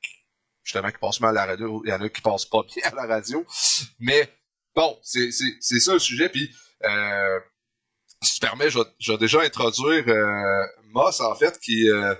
justement, 0.64 0.90
qui 0.90 0.98
passe 0.98 1.20
mal 1.20 1.38
à 1.38 1.46
la 1.46 1.52
radio, 1.52 1.80
il 1.84 1.90
y 1.90 1.92
en 1.92 2.00
a 2.00 2.08
qui 2.08 2.20
passent 2.20 2.46
pas 2.46 2.62
bien 2.64 2.82
à 2.90 2.94
la 2.96 3.06
radio. 3.06 3.46
Mais, 4.00 4.28
bon, 4.74 4.98
c'est, 5.04 5.30
ça 5.30 5.92
le 5.92 5.98
sujet. 6.00 6.28
Puis, 6.28 6.50
euh, 6.82 7.40
si 8.22 8.34
tu 8.34 8.40
permets, 8.40 8.68
je 8.70 8.78
vais, 8.80 8.84
je 8.98 9.12
vais 9.12 9.18
déjà 9.18 9.40
introduire 9.42 10.04
euh, 10.08 10.66
Moss, 10.86 11.20
en 11.20 11.36
fait, 11.36 11.56
qui, 11.60 11.88
euh, 11.88 12.14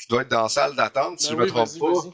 qui 0.00 0.06
doit 0.08 0.22
être 0.22 0.28
dans 0.28 0.44
la 0.44 0.48
salle 0.48 0.76
d'attente, 0.76 1.18
si 1.18 1.28
Ben 1.28 1.32
je 1.32 1.36
me 1.38 1.44
oui, 1.44 1.48
trompe 1.50 1.78
pas. 1.80 2.10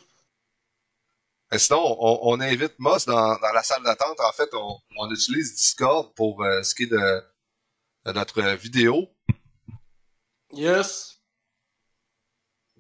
Mais 1.55 1.61
sinon, 1.61 1.97
on, 2.01 2.33
on 2.33 2.41
invite 2.41 2.77
Moss 2.81 3.07
dans, 3.07 3.39
dans 3.39 3.53
la 3.55 3.63
salle 3.63 3.85
d'attente. 3.85 4.19
En 4.19 4.33
fait, 4.33 4.53
on, 4.55 4.77
on 4.99 5.09
utilise 5.13 5.55
Discord 5.55 6.13
pour 6.17 6.43
euh, 6.43 6.65
ce 6.65 6.75
qui 6.75 6.83
est 6.83 6.87
de, 6.89 7.23
de 8.07 8.11
notre 8.13 8.43
vidéo. 8.57 9.07
Yes. 10.53 11.21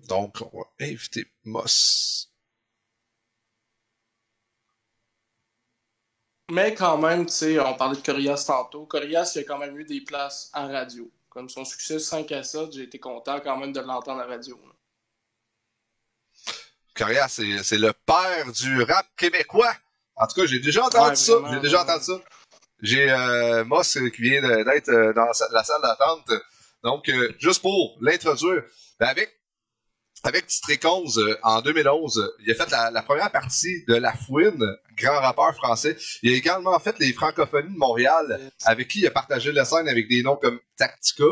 Donc, 0.09 0.41
on 0.41 0.59
va 0.59 0.65
inviter 0.81 1.25
Moss. 1.45 2.33
Mais 6.51 6.75
quand 6.75 6.99
même, 6.99 7.27
tu 7.27 7.33
sais, 7.33 7.61
on 7.61 7.77
parlait 7.77 7.97
de 7.97 8.05
Corias 8.05 8.43
tantôt. 8.45 8.87
Corias, 8.87 9.35
il 9.37 9.43
a 9.43 9.45
quand 9.45 9.59
même 9.59 9.79
eu 9.79 9.85
des 9.85 10.01
places 10.01 10.51
en 10.53 10.67
radio. 10.67 11.09
Comme 11.29 11.49
son 11.49 11.65
succès 11.65 12.01
5 12.01 12.33
à 12.33 12.43
7, 12.43 12.73
j'ai 12.73 12.83
été 12.83 12.99
content 12.99 13.39
quand 13.39 13.57
même 13.57 13.73
de 13.73 13.79
l'entendre 13.79 14.23
à 14.23 14.27
la 14.27 14.35
radio. 14.35 14.61
là. 14.67 14.74
Coria, 16.97 17.29
c'est 17.29 17.79
le 17.79 17.93
père 18.07 18.53
du 18.53 18.83
rap 18.83 19.07
québécois. 19.17 19.73
En 20.17 20.27
tout 20.27 20.41
cas, 20.41 20.47
j'ai 20.47 20.61
déjà 20.61 20.85
entendu 20.85 21.11
Ouais, 21.11 21.17
ça. 21.17 21.33
J'ai 21.53 21.61
déjà 21.61 21.83
entendu 21.83 22.05
ça. 22.05 22.21
J'ai 22.83 23.11
euh, 23.11 23.65
Moss 23.65 23.97
euh, 23.97 24.09
qui 24.11 24.23
vient 24.23 24.43
d'être 24.65 24.89
euh, 24.91 25.13
dans 25.13 25.25
la 25.25 25.33
sa- 25.33 25.49
la 25.53 25.65
salle 25.65 25.83
d'attente. 25.83 26.31
Donc, 26.83 27.09
euh, 27.09 27.33
juste 27.39 27.63
pour 27.63 27.97
l'introduire, 28.01 28.63
ben, 29.01 29.07
avec 29.09 29.31
avec 30.23 30.47
euh, 31.19 31.37
en 31.43 31.61
2011, 31.61 32.19
euh, 32.19 32.29
il 32.41 32.51
a 32.51 32.55
fait 32.55 32.71
la, 32.71 32.91
la 32.91 33.03
première 33.03 33.31
partie 33.31 33.85
de 33.87 33.95
La 33.95 34.13
Fouine, 34.15 34.65
grand 34.97 35.21
rappeur 35.21 35.55
français. 35.55 35.97
Il 36.23 36.33
a 36.33 36.37
également 36.37 36.79
fait 36.79 36.99
les 36.99 37.13
Francophonies 37.13 37.73
de 37.75 37.79
Montréal, 37.79 38.39
Yes. 38.41 38.53
avec 38.65 38.89
qui 38.89 39.01
il 39.01 39.07
a 39.07 39.11
partagé 39.11 39.53
la 39.53 39.65
scène 39.67 39.89
avec 39.89 40.09
des 40.09 40.23
noms 40.23 40.37
comme 40.37 40.59
Tactica, 40.79 41.25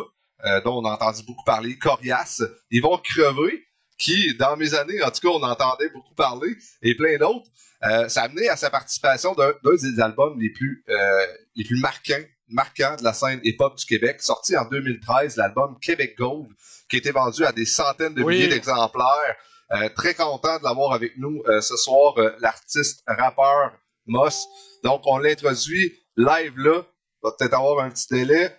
euh, 0.45 0.61
dont 0.63 0.83
on 0.83 0.85
a 0.85 0.93
entendu 0.93 1.23
beaucoup 1.23 1.45
parler, 1.45 1.79
Corias, 1.79 2.43
Ils 2.71 2.83
vont 2.83 2.99
crever, 2.99 3.65
qui, 3.99 4.35
dans 4.37 4.57
mes 4.57 4.75
années, 4.75 5.03
en 5.03 5.11
tout 5.11 5.21
cas, 5.21 5.29
on 5.29 5.43
entendait 5.43 5.89
beaucoup 5.91 6.15
parler, 6.15 6.57
et 6.83 6.95
plein 6.97 7.19
d'autres. 7.19 7.49
Euh, 7.85 8.09
ça 8.09 8.23
a 8.23 8.25
amené 8.27 8.49
à 8.49 8.57
sa 8.57 8.71
participation 8.71 9.35
d'un 9.35 9.53
d'un 9.65 9.75
des 9.75 10.01
albums 10.01 10.41
les 10.41 10.51
plus, 10.51 10.85
euh, 10.89 11.27
les 11.57 11.65
plus 11.65 11.81
marquants, 11.81 12.23
marquants 12.49 12.97
de 12.97 13.05
la 13.05 13.13
scène 13.13 13.41
hip-hop 13.43 13.77
du 13.77 13.85
Québec, 13.87 14.23
sorti 14.23 14.57
en 14.57 14.65
2013, 14.67 15.37
l'album 15.37 15.79
Québec 15.81 16.17
Gold, 16.17 16.49
qui 16.89 16.97
a 16.97 16.99
été 16.99 17.11
vendu 17.11 17.45
à 17.45 17.53
des 17.53 17.65
centaines 17.65 18.15
de 18.15 18.23
Oui. 18.23 18.35
milliers 18.37 18.49
d'exemplaires. 18.49 19.37
Euh, 19.73 19.89
très 19.89 20.15
content 20.15 20.59
de 20.59 20.65
l'avoir 20.65 20.93
avec 20.93 21.17
nous 21.17 21.43
euh, 21.47 21.63
ce 21.63 21.77
soir, 21.77 22.19
euh, 22.19 22.31
l'artiste 22.41 23.03
rappeur 23.07 23.73
Moss. 24.07 24.47
Donc, 24.85 25.03
on 25.07 25.17
l'introduit 25.17 25.95
live 26.17 26.59
là. 26.59 26.83
Il 26.85 27.21
va 27.23 27.33
peut-être 27.39 27.55
avoir 27.55 27.83
un 27.83 27.91
petit 27.91 28.07
délai. 28.11 28.55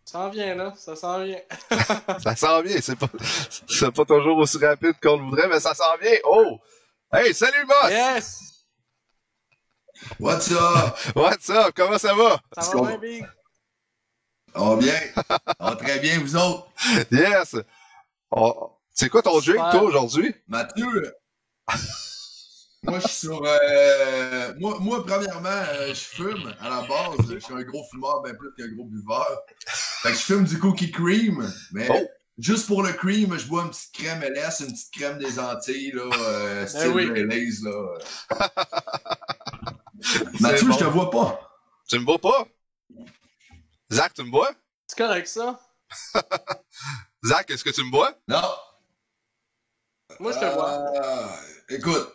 s'en 0.11 0.29
vient, 0.29 0.55
là. 0.55 0.73
Ça 0.77 0.95
s'en 0.95 1.23
vient. 1.23 1.39
Ça 2.23 2.35
s'en 2.35 2.61
vient. 2.61 2.79
C'est 2.81 2.97
pas, 2.97 3.07
c'est 3.67 3.91
pas 3.91 4.05
toujours 4.05 4.37
aussi 4.37 4.57
rapide 4.57 4.95
qu'on 5.01 5.17
le 5.17 5.23
voudrait, 5.23 5.47
mais 5.47 5.59
ça 5.59 5.73
s'en 5.73 5.97
vient. 6.01 6.17
Oh! 6.25 6.59
Hey, 7.13 7.33
salut 7.33 7.65
Moss! 7.65 7.89
Yes! 7.89 8.41
What's 10.19 10.51
up? 10.51 11.15
What's 11.15 11.49
up? 11.49 11.73
Comment 11.75 11.97
ça 11.97 12.13
va? 12.13 12.39
Ça 12.57 12.75
va 12.75 12.81
bien, 12.81 12.97
Big? 12.97 13.25
On 14.55 14.75
va 14.75 14.81
bien? 14.81 14.99
On 15.59 15.69
va 15.69 15.75
très 15.77 15.99
bien, 15.99 16.19
vous 16.19 16.35
autres? 16.35 16.67
Yes! 17.11 17.55
Oh, 18.31 18.71
c'est 18.93 19.09
quoi 19.09 19.21
ton 19.21 19.39
drink, 19.39 19.59
toi, 19.71 19.83
aujourd'hui? 19.83 20.35
Mathieu? 20.47 21.13
Moi, 22.83 22.99
je 22.99 23.07
suis 23.07 23.27
sur. 23.27 23.43
euh, 23.45 24.53
moi, 24.57 24.77
moi, 24.79 25.05
premièrement, 25.05 25.49
euh, 25.49 25.89
je 25.89 25.93
fume 25.99 26.53
à 26.59 26.67
la 26.69 26.81
base. 26.87 27.31
Je 27.31 27.37
suis 27.39 27.53
un 27.53 27.61
gros 27.61 27.83
fumeur, 27.91 28.23
bien 28.23 28.33
plus 28.33 28.51
qu'un 28.57 28.73
gros 28.73 28.85
buveur. 28.85 29.27
Fait 29.67 30.09
que 30.11 30.17
je 30.17 30.23
fume 30.23 30.45
du 30.45 30.57
cookie 30.59 30.91
cream, 30.91 31.47
mais 31.73 31.87
Oh. 31.91 32.07
juste 32.39 32.65
pour 32.65 32.81
le 32.81 32.91
cream, 32.93 33.37
je 33.37 33.45
bois 33.47 33.63
une 33.63 33.69
petite 33.69 33.91
crème 33.93 34.23
LS, 34.23 34.61
une 34.61 34.71
petite 34.71 34.91
crème 34.93 35.19
des 35.19 35.37
Antilles, 35.39 35.91
là, 35.91 36.09
euh, 36.11 36.65
style 36.65 36.87
oui. 36.87 37.11
Baileys, 37.11 37.51
là. 37.61 37.99
Mathieu, 40.39 40.67
bon. 40.67 40.73
je 40.73 40.79
te 40.79 40.83
vois 40.85 41.11
pas. 41.11 41.39
Tu 41.87 41.99
me 41.99 42.05
bois 42.05 42.17
pas? 42.19 42.47
Zach, 43.91 44.13
tu 44.15 44.23
me 44.23 44.31
bois? 44.31 44.49
C'est 44.87 44.97
correct, 44.97 45.27
ça? 45.27 45.59
Zach, 47.23 47.47
est-ce 47.51 47.63
que 47.63 47.69
tu 47.69 47.83
me 47.83 47.91
bois? 47.91 48.15
Non. 48.27 48.41
Moi, 50.19 50.31
je 50.31 50.39
te 50.39 50.45
vois. 50.45 50.83
Écoute, 51.69 52.11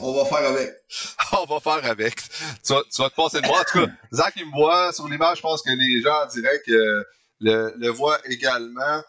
on 0.00 0.12
va 0.12 0.24
faire 0.24 0.48
avec. 0.48 0.74
On 1.32 1.44
va 1.44 1.60
faire 1.60 1.90
avec. 1.90 2.16
Tu 2.64 2.72
vas, 2.72 2.82
tu 2.90 3.02
vas 3.02 3.10
te 3.10 3.14
passer 3.14 3.40
de 3.40 3.46
moi. 3.46 3.60
En 3.60 3.64
tout 3.64 3.86
cas, 3.86 3.92
Zach, 4.12 4.34
il 4.36 4.46
me 4.46 4.52
voit. 4.52 4.92
Sur 4.92 5.08
l'image, 5.08 5.38
je 5.38 5.42
pense 5.42 5.62
que 5.62 5.70
les 5.70 6.00
gens 6.02 6.22
en 6.22 6.26
direct 6.26 6.68
euh, 6.68 7.04
le, 7.40 7.74
le 7.76 7.88
voient 7.90 8.18
également. 8.26 9.02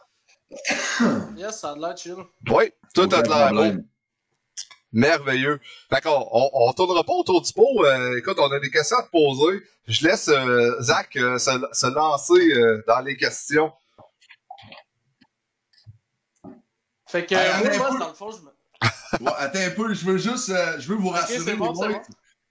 Yes, 1.35 1.59
ça 1.59 1.71
a 1.71 1.75
l'air 1.75 1.95
chill. 1.97 2.15
Oui, 2.49 2.71
tout 2.93 3.07
a 3.11 3.21
l'air 3.21 3.53
beau. 3.53 3.81
Merveilleux. 4.93 5.59
Fait 5.89 6.01
qu'on 6.01 6.27
on, 6.31 6.49
on 6.53 6.73
tournera 6.73 7.03
pas 7.03 7.13
autour 7.13 7.41
du 7.41 7.53
pot. 7.53 7.85
Euh, 7.85 8.17
écoute, 8.17 8.37
on 8.39 8.51
a 8.51 8.59
des 8.59 8.71
questions 8.71 8.97
à 8.97 9.03
te 9.03 9.09
poser. 9.11 9.61
Je 9.87 10.07
laisse 10.07 10.27
euh, 10.29 10.81
Zach 10.81 11.15
euh, 11.17 11.37
se, 11.37 11.51
se 11.71 11.87
lancer 11.87 12.33
euh, 12.33 12.83
dans 12.87 13.01
les 13.01 13.15
questions. 13.15 13.71
Fait 17.07 17.25
que, 17.25 17.77
moi, 17.77 17.97
dans 17.99 18.09
le 18.09 18.13
fond, 18.13 18.31
je 18.31 18.41
me... 18.41 18.49
Ouais, 19.21 19.31
attends 19.37 19.59
un 19.59 19.69
peu, 19.71 19.93
je 19.93 20.05
veux 20.05 20.17
juste 20.17 20.49
euh, 20.49 20.79
je 20.79 20.89
veux 20.89 20.95
vous 20.95 21.09
rassurer, 21.09 21.55
bon. 21.55 21.73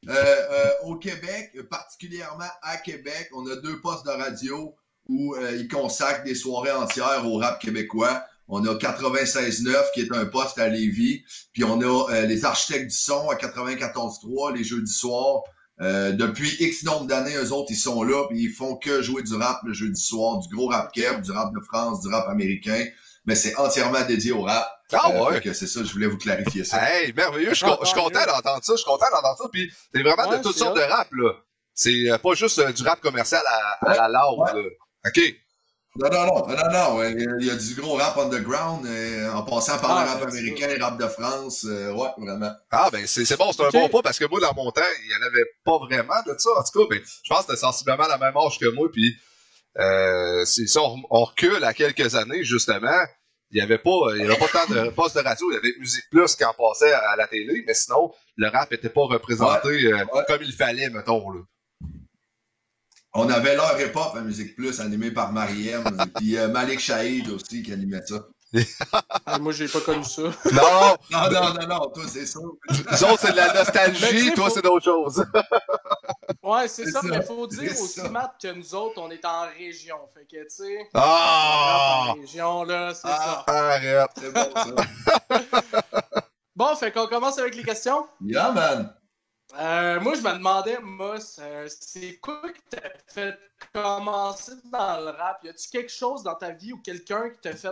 Euh, 0.08 0.12
euh, 0.12 0.70
au 0.84 0.96
Québec, 0.96 1.52
particulièrement 1.68 2.48
à 2.62 2.76
Québec, 2.76 3.28
on 3.34 3.46
a 3.50 3.56
deux 3.56 3.80
postes 3.80 4.06
de 4.06 4.10
radio 4.10 4.74
où 5.08 5.34
euh, 5.34 5.56
ils 5.56 5.68
consacrent 5.68 6.24
des 6.24 6.34
soirées 6.34 6.72
entières 6.72 7.26
au 7.26 7.38
rap 7.38 7.60
québécois. 7.60 8.24
On 8.48 8.64
a 8.64 8.74
96.9 8.74 9.74
qui 9.94 10.00
est 10.02 10.12
un 10.12 10.26
poste 10.26 10.58
à 10.58 10.68
Lévis, 10.68 11.24
puis 11.52 11.64
on 11.64 11.80
a 11.80 12.12
euh, 12.12 12.26
les 12.26 12.44
architectes 12.44 12.90
du 12.90 12.96
son 12.96 13.28
à 13.28 13.34
94.3 13.34 14.54
les 14.56 14.64
jeudis 14.64 14.92
soirs. 14.92 15.42
Euh, 15.80 16.12
depuis 16.12 16.56
X 16.60 16.84
nombre 16.84 17.06
d'années, 17.06 17.34
eux 17.36 17.52
autres, 17.52 17.70
ils 17.70 17.76
sont 17.76 18.02
là, 18.02 18.26
puis 18.28 18.44
ils 18.44 18.52
font 18.52 18.76
que 18.76 19.02
jouer 19.02 19.22
du 19.22 19.34
rap 19.34 19.60
le 19.64 19.72
jeudi 19.72 20.00
soir, 20.00 20.38
du 20.38 20.54
gros 20.54 20.68
rap 20.68 20.92
québécois, 20.92 21.20
du 21.20 21.32
rap 21.32 21.52
de 21.52 21.60
France, 21.60 22.00
du 22.00 22.08
rap 22.08 22.28
américain, 22.28 22.84
mais 23.26 23.34
c'est 23.34 23.56
entièrement 23.56 24.04
dédié 24.06 24.32
au 24.32 24.42
rap. 24.42 24.70
Ah 24.92 25.10
Euh, 25.10 25.24
ouais. 25.30 25.40
que 25.40 25.52
c'est 25.52 25.66
ça, 25.66 25.82
je 25.82 25.92
voulais 25.92 26.06
vous 26.06 26.18
clarifier 26.18 26.64
ça. 26.64 26.78
Hey, 26.82 27.12
merveilleux. 27.12 27.50
Je 27.50 27.54
suis 27.56 27.66
Ah, 27.66 27.76
content 27.94 28.24
d'entendre 28.26 28.62
ça. 28.62 28.72
Je 28.74 28.76
suis 28.78 28.84
content 28.86 29.06
d'entendre 29.12 29.38
ça. 29.38 29.48
Puis 29.52 29.72
c'est 29.94 30.02
vraiment 30.02 30.28
Ouais, 30.28 30.38
de 30.38 30.42
toutes 30.42 30.56
sortes 30.56 30.76
de 30.76 30.82
rap, 30.82 31.08
là. 31.12 31.32
C'est 31.74 32.10
euh, 32.10 32.18
pas 32.18 32.34
juste 32.34 32.58
euh, 32.58 32.72
du 32.72 32.82
rap 32.84 33.00
commercial 33.00 33.42
à, 33.46 33.90
à 33.90 33.94
la 33.96 34.08
loud, 34.08 34.46
là. 34.54 34.62
OK. 35.06 35.20
Non, 35.98 36.10
non, 36.10 36.26
non, 36.26 36.46
non, 36.48 36.70
non, 36.72 36.96
ouais, 36.98 37.12
il 37.40 37.46
y 37.46 37.50
a 37.50 37.56
du 37.56 37.74
gros 37.74 37.94
rap 37.94 38.18
underground, 38.18 38.84
euh, 38.84 39.32
en 39.32 39.42
passant 39.44 39.78
par 39.78 39.92
Ah, 39.96 40.04
le 40.04 40.10
rap 40.10 40.30
c'est 40.30 40.38
américain, 40.40 40.68
le 40.76 40.84
rap 40.84 40.98
de 41.00 41.08
France, 41.08 41.64
euh, 41.66 41.90
ouais, 41.94 42.08
vraiment. 42.18 42.52
Ah, 42.70 42.90
ben, 42.92 43.06
c'est 43.06 43.24
c'est 43.24 43.38
bon, 43.38 43.50
c'est 43.52 43.64
un 43.64 43.70
bon 43.70 43.88
pas 43.88 44.02
parce 44.02 44.18
que 44.18 44.26
moi, 44.26 44.38
dans 44.40 44.52
mon 44.52 44.70
temps, 44.72 44.82
il 45.02 45.08
n'y 45.08 45.14
en 45.14 45.26
avait 45.26 45.46
pas 45.64 45.78
vraiment 45.78 46.22
de 46.26 46.34
ça. 46.38 46.50
En 46.50 46.62
tout 46.62 46.80
cas, 46.86 46.94
ben, 46.94 47.00
je 47.02 47.28
pense 47.30 47.38
que 47.40 47.44
c'était 47.46 47.60
sensiblement 47.60 48.06
la 48.08 48.18
même 48.18 48.36
âge 48.36 48.58
que 48.58 48.68
moi. 48.74 48.88
Puis, 48.92 49.16
euh, 49.78 50.44
si 50.44 50.68
si 50.68 50.78
on, 50.78 50.96
on 51.08 51.24
recule 51.24 51.64
à 51.64 51.72
quelques 51.72 52.14
années, 52.14 52.44
justement, 52.44 53.02
il 53.50 53.56
n'y 53.56 53.60
avait 53.60 53.78
pas, 53.78 53.90
il 54.14 54.22
y 54.22 54.24
avait 54.24 54.38
pas 54.38 54.48
tant 54.48 54.72
de 54.72 54.90
postes 54.90 55.16
de 55.16 55.22
radio. 55.22 55.50
Il 55.50 55.54
y 55.54 55.58
avait 55.58 55.74
Musique 55.78 56.08
Plus 56.10 56.34
qui 56.34 56.44
en 56.44 56.52
passait 56.52 56.92
à 56.92 57.16
la 57.16 57.26
télé, 57.26 57.62
mais 57.66 57.74
sinon, 57.74 58.12
le 58.36 58.48
rap 58.48 58.72
était 58.72 58.88
pas 58.88 59.02
représenté 59.02 59.68
euh, 59.68 60.04
ouais. 60.12 60.22
comme 60.26 60.42
il 60.42 60.52
fallait, 60.52 60.90
mettons, 60.90 61.30
là. 61.30 61.40
On 63.18 63.30
avait 63.30 63.56
l'heure 63.56 63.80
hip-hop 63.80 64.14
à 64.14 64.20
Musique 64.20 64.56
Plus, 64.56 64.78
animé 64.80 65.10
par 65.10 65.32
Mariem, 65.32 65.84
puis 66.16 66.36
euh, 66.36 66.48
Malik 66.48 66.80
Shahid 66.80 67.28
aussi 67.30 67.62
qui 67.62 67.72
animait 67.72 68.04
ça. 68.04 68.26
Ah, 69.26 69.38
moi, 69.38 69.52
j'ai 69.52 69.68
pas 69.68 69.80
connu 69.80 70.04
ça. 70.04 70.22
Non! 70.52 70.96
Non, 71.10 71.30
non, 71.30 71.54
non, 71.54 71.66
non, 71.66 71.90
toi, 71.90 72.04
c'est 72.08 72.26
ça. 72.26 72.38
Nous 72.40 73.04
autres, 73.04 73.18
c'est 73.20 73.32
de 73.32 73.36
la 73.36 73.52
nostalgie, 73.52 74.32
toi, 74.34 74.48
faut- 74.48 74.54
c'est 74.54 74.62
d'autres 74.62 74.84
choses. 74.84 75.24
Ouais, 76.42 76.68
c'est 76.68 76.86
ça, 76.86 77.00
ça. 77.00 77.06
mais 77.08 77.22
faut 77.22 77.46
dire 77.48 77.72
aussi, 77.72 78.00
ça. 78.00 78.08
Matt, 78.08 78.34
que 78.40 78.52
nous 78.52 78.74
autres, 78.74 79.00
on 79.00 79.10
est 79.10 79.24
en 79.24 79.46
région. 79.58 79.96
Fait 80.14 80.24
que, 80.24 80.42
tu 80.44 80.50
sais, 80.50 80.88
Ah! 80.94 82.06
en 82.10 82.12
région, 82.14 82.62
là, 82.64 82.94
c'est 82.94 83.08
Ah. 83.10 83.44
ça. 83.46 83.52
Arrête. 83.52 84.10
C'est 84.16 84.32
bon, 84.32 84.52
ça. 84.54 84.66
Bon, 86.56 86.74
fait 86.76 86.90
qu'on 86.92 87.06
commence 87.06 87.38
avec 87.38 87.54
les 87.54 87.64
questions. 87.64 88.06
Yeah, 88.24 88.50
man. 88.52 88.94
Euh, 89.58 90.00
moi, 90.00 90.14
je 90.14 90.20
me 90.22 90.32
demandais, 90.34 90.78
Moss, 90.80 91.38
euh, 91.40 91.68
c'est 91.80 92.16
quoi 92.18 92.40
qui 92.52 92.62
t'a 92.70 92.88
fait 93.08 93.38
commencer 93.72 94.52
dans 94.64 95.00
le 95.00 95.10
rap? 95.10 95.40
Y 95.44 95.48
a-tu 95.50 95.68
quelque 95.68 95.92
chose 95.92 96.22
dans 96.22 96.34
ta 96.34 96.50
vie 96.52 96.72
ou 96.72 96.78
quelqu'un 96.78 97.28
qui 97.30 97.38
t'a 97.40 97.54
fait 97.54 97.68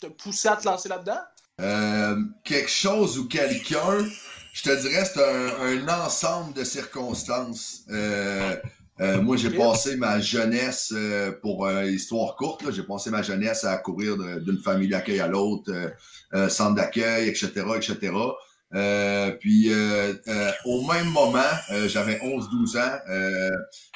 te 0.00 0.06
pousser 0.06 0.48
à 0.48 0.56
te 0.56 0.66
lancer 0.66 0.88
là-dedans? 0.88 1.20
Euh, 1.60 2.16
quelque 2.44 2.70
chose 2.70 3.18
ou 3.18 3.26
quelqu'un, 3.26 4.06
je 4.52 4.62
te 4.62 4.80
dirais, 4.80 5.04
c'est 5.04 5.22
un, 5.22 5.88
un 5.88 6.04
ensemble 6.04 6.54
de 6.54 6.64
circonstances. 6.64 7.82
Euh, 7.90 8.56
euh, 9.00 9.22
moi, 9.22 9.36
j'ai 9.36 9.50
passé 9.50 9.96
ma 9.96 10.20
jeunesse, 10.20 10.92
euh, 10.92 11.32
pour 11.40 11.66
euh, 11.66 11.84
histoire 11.84 12.34
courte, 12.34 12.70
j'ai 12.72 12.82
passé 12.82 13.10
ma 13.10 13.22
jeunesse 13.22 13.64
à 13.64 13.76
courir 13.76 14.16
d'une 14.16 14.58
famille 14.58 14.88
d'accueil 14.88 15.20
à 15.20 15.28
l'autre, 15.28 15.72
centre 16.48 16.74
d'accueil, 16.74 17.28
etc., 17.28 17.52
etc. 17.76 18.12
Euh, 18.74 19.30
puis, 19.32 19.70
au 20.64 20.86
même 20.86 21.08
moment, 21.10 21.38
j'avais 21.86 22.18
11-12 22.18 22.78
ans, 22.78 22.98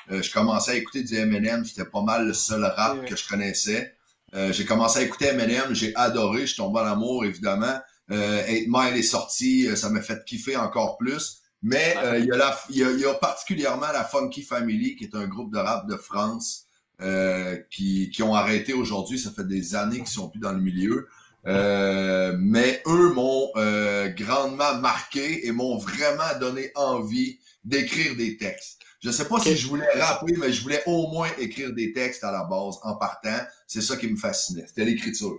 je 0.09 0.33
commençais 0.33 0.73
à 0.73 0.75
écouter 0.77 1.03
du 1.03 1.17
Eminem, 1.17 1.65
c'était 1.65 1.89
pas 1.89 2.03
mal 2.03 2.27
le 2.27 2.33
seul 2.33 2.65
rap 2.65 3.05
que 3.05 3.17
je 3.17 3.27
connaissais. 3.27 3.95
Euh, 4.35 4.53
j'ai 4.53 4.65
commencé 4.65 5.01
à 5.01 5.03
écouter 5.03 5.27
Eminem, 5.27 5.75
j'ai 5.75 5.95
adoré, 5.97 6.47
je 6.47 6.57
tombé 6.57 6.81
en 6.81 6.87
amour, 6.87 7.25
évidemment. 7.25 7.79
Euh, 8.11 8.43
8 8.47 8.67
Mile 8.69 8.97
est 8.97 9.03
sorti, 9.03 9.69
euh, 9.69 9.77
ça 9.77 9.91
m'a 9.91 10.01
fait 10.01 10.25
kiffer 10.25 10.57
encore 10.57 10.97
plus. 10.97 11.43
Mais 11.63 11.95
euh, 11.99 12.19
il 12.19 12.27
y, 12.27 12.33
a 12.33 12.59
y, 12.71 12.83
a, 12.83 12.91
y 12.91 13.05
a 13.05 13.15
particulièrement 13.15 13.93
la 13.93 14.05
Funky 14.05 14.43
Family, 14.43 14.97
qui 14.97 15.05
est 15.05 15.15
un 15.15 15.27
groupe 15.29 15.53
de 15.53 15.59
rap 15.59 15.89
de 15.89 15.97
France, 15.97 16.67
euh, 17.01 17.57
qui, 17.71 18.11
qui 18.11 18.23
ont 18.23 18.35
arrêté 18.35 18.73
aujourd'hui. 18.73 19.19
Ça 19.19 19.31
fait 19.31 19.47
des 19.47 19.75
années 19.75 19.99
qu'ils 19.99 20.07
sont 20.09 20.29
plus 20.29 20.41
dans 20.41 20.53
le 20.53 20.61
milieu. 20.61 21.09
Euh, 21.47 22.37
mais 22.39 22.83
eux 22.87 23.13
m'ont 23.13 23.51
euh, 23.57 24.09
grandement 24.11 24.77
marqué 24.77 25.47
et 25.47 25.53
m'ont 25.53 25.77
vraiment 25.77 26.39
donné 26.41 26.71
envie 26.75 27.39
d'écrire 27.65 28.17
des 28.17 28.37
textes. 28.37 28.83
Je 29.03 29.11
sais 29.11 29.27
pas 29.27 29.41
si 29.41 29.57
je 29.57 29.67
voulais 29.67 29.89
rapper, 30.01 30.35
mais 30.39 30.53
je 30.53 30.63
voulais 30.63 30.83
au 30.87 31.09
moins 31.09 31.29
écrire 31.39 31.73
des 31.73 31.93
textes 31.93 32.23
à 32.23 32.31
la 32.31 32.45
base, 32.45 32.77
en 32.83 32.95
partant. 32.97 33.39
C'est 33.67 33.81
ça 33.81 33.97
qui 33.97 34.07
me 34.07 34.17
fascinait. 34.17 34.65
C'était 34.69 34.85
l'écriture. 34.85 35.39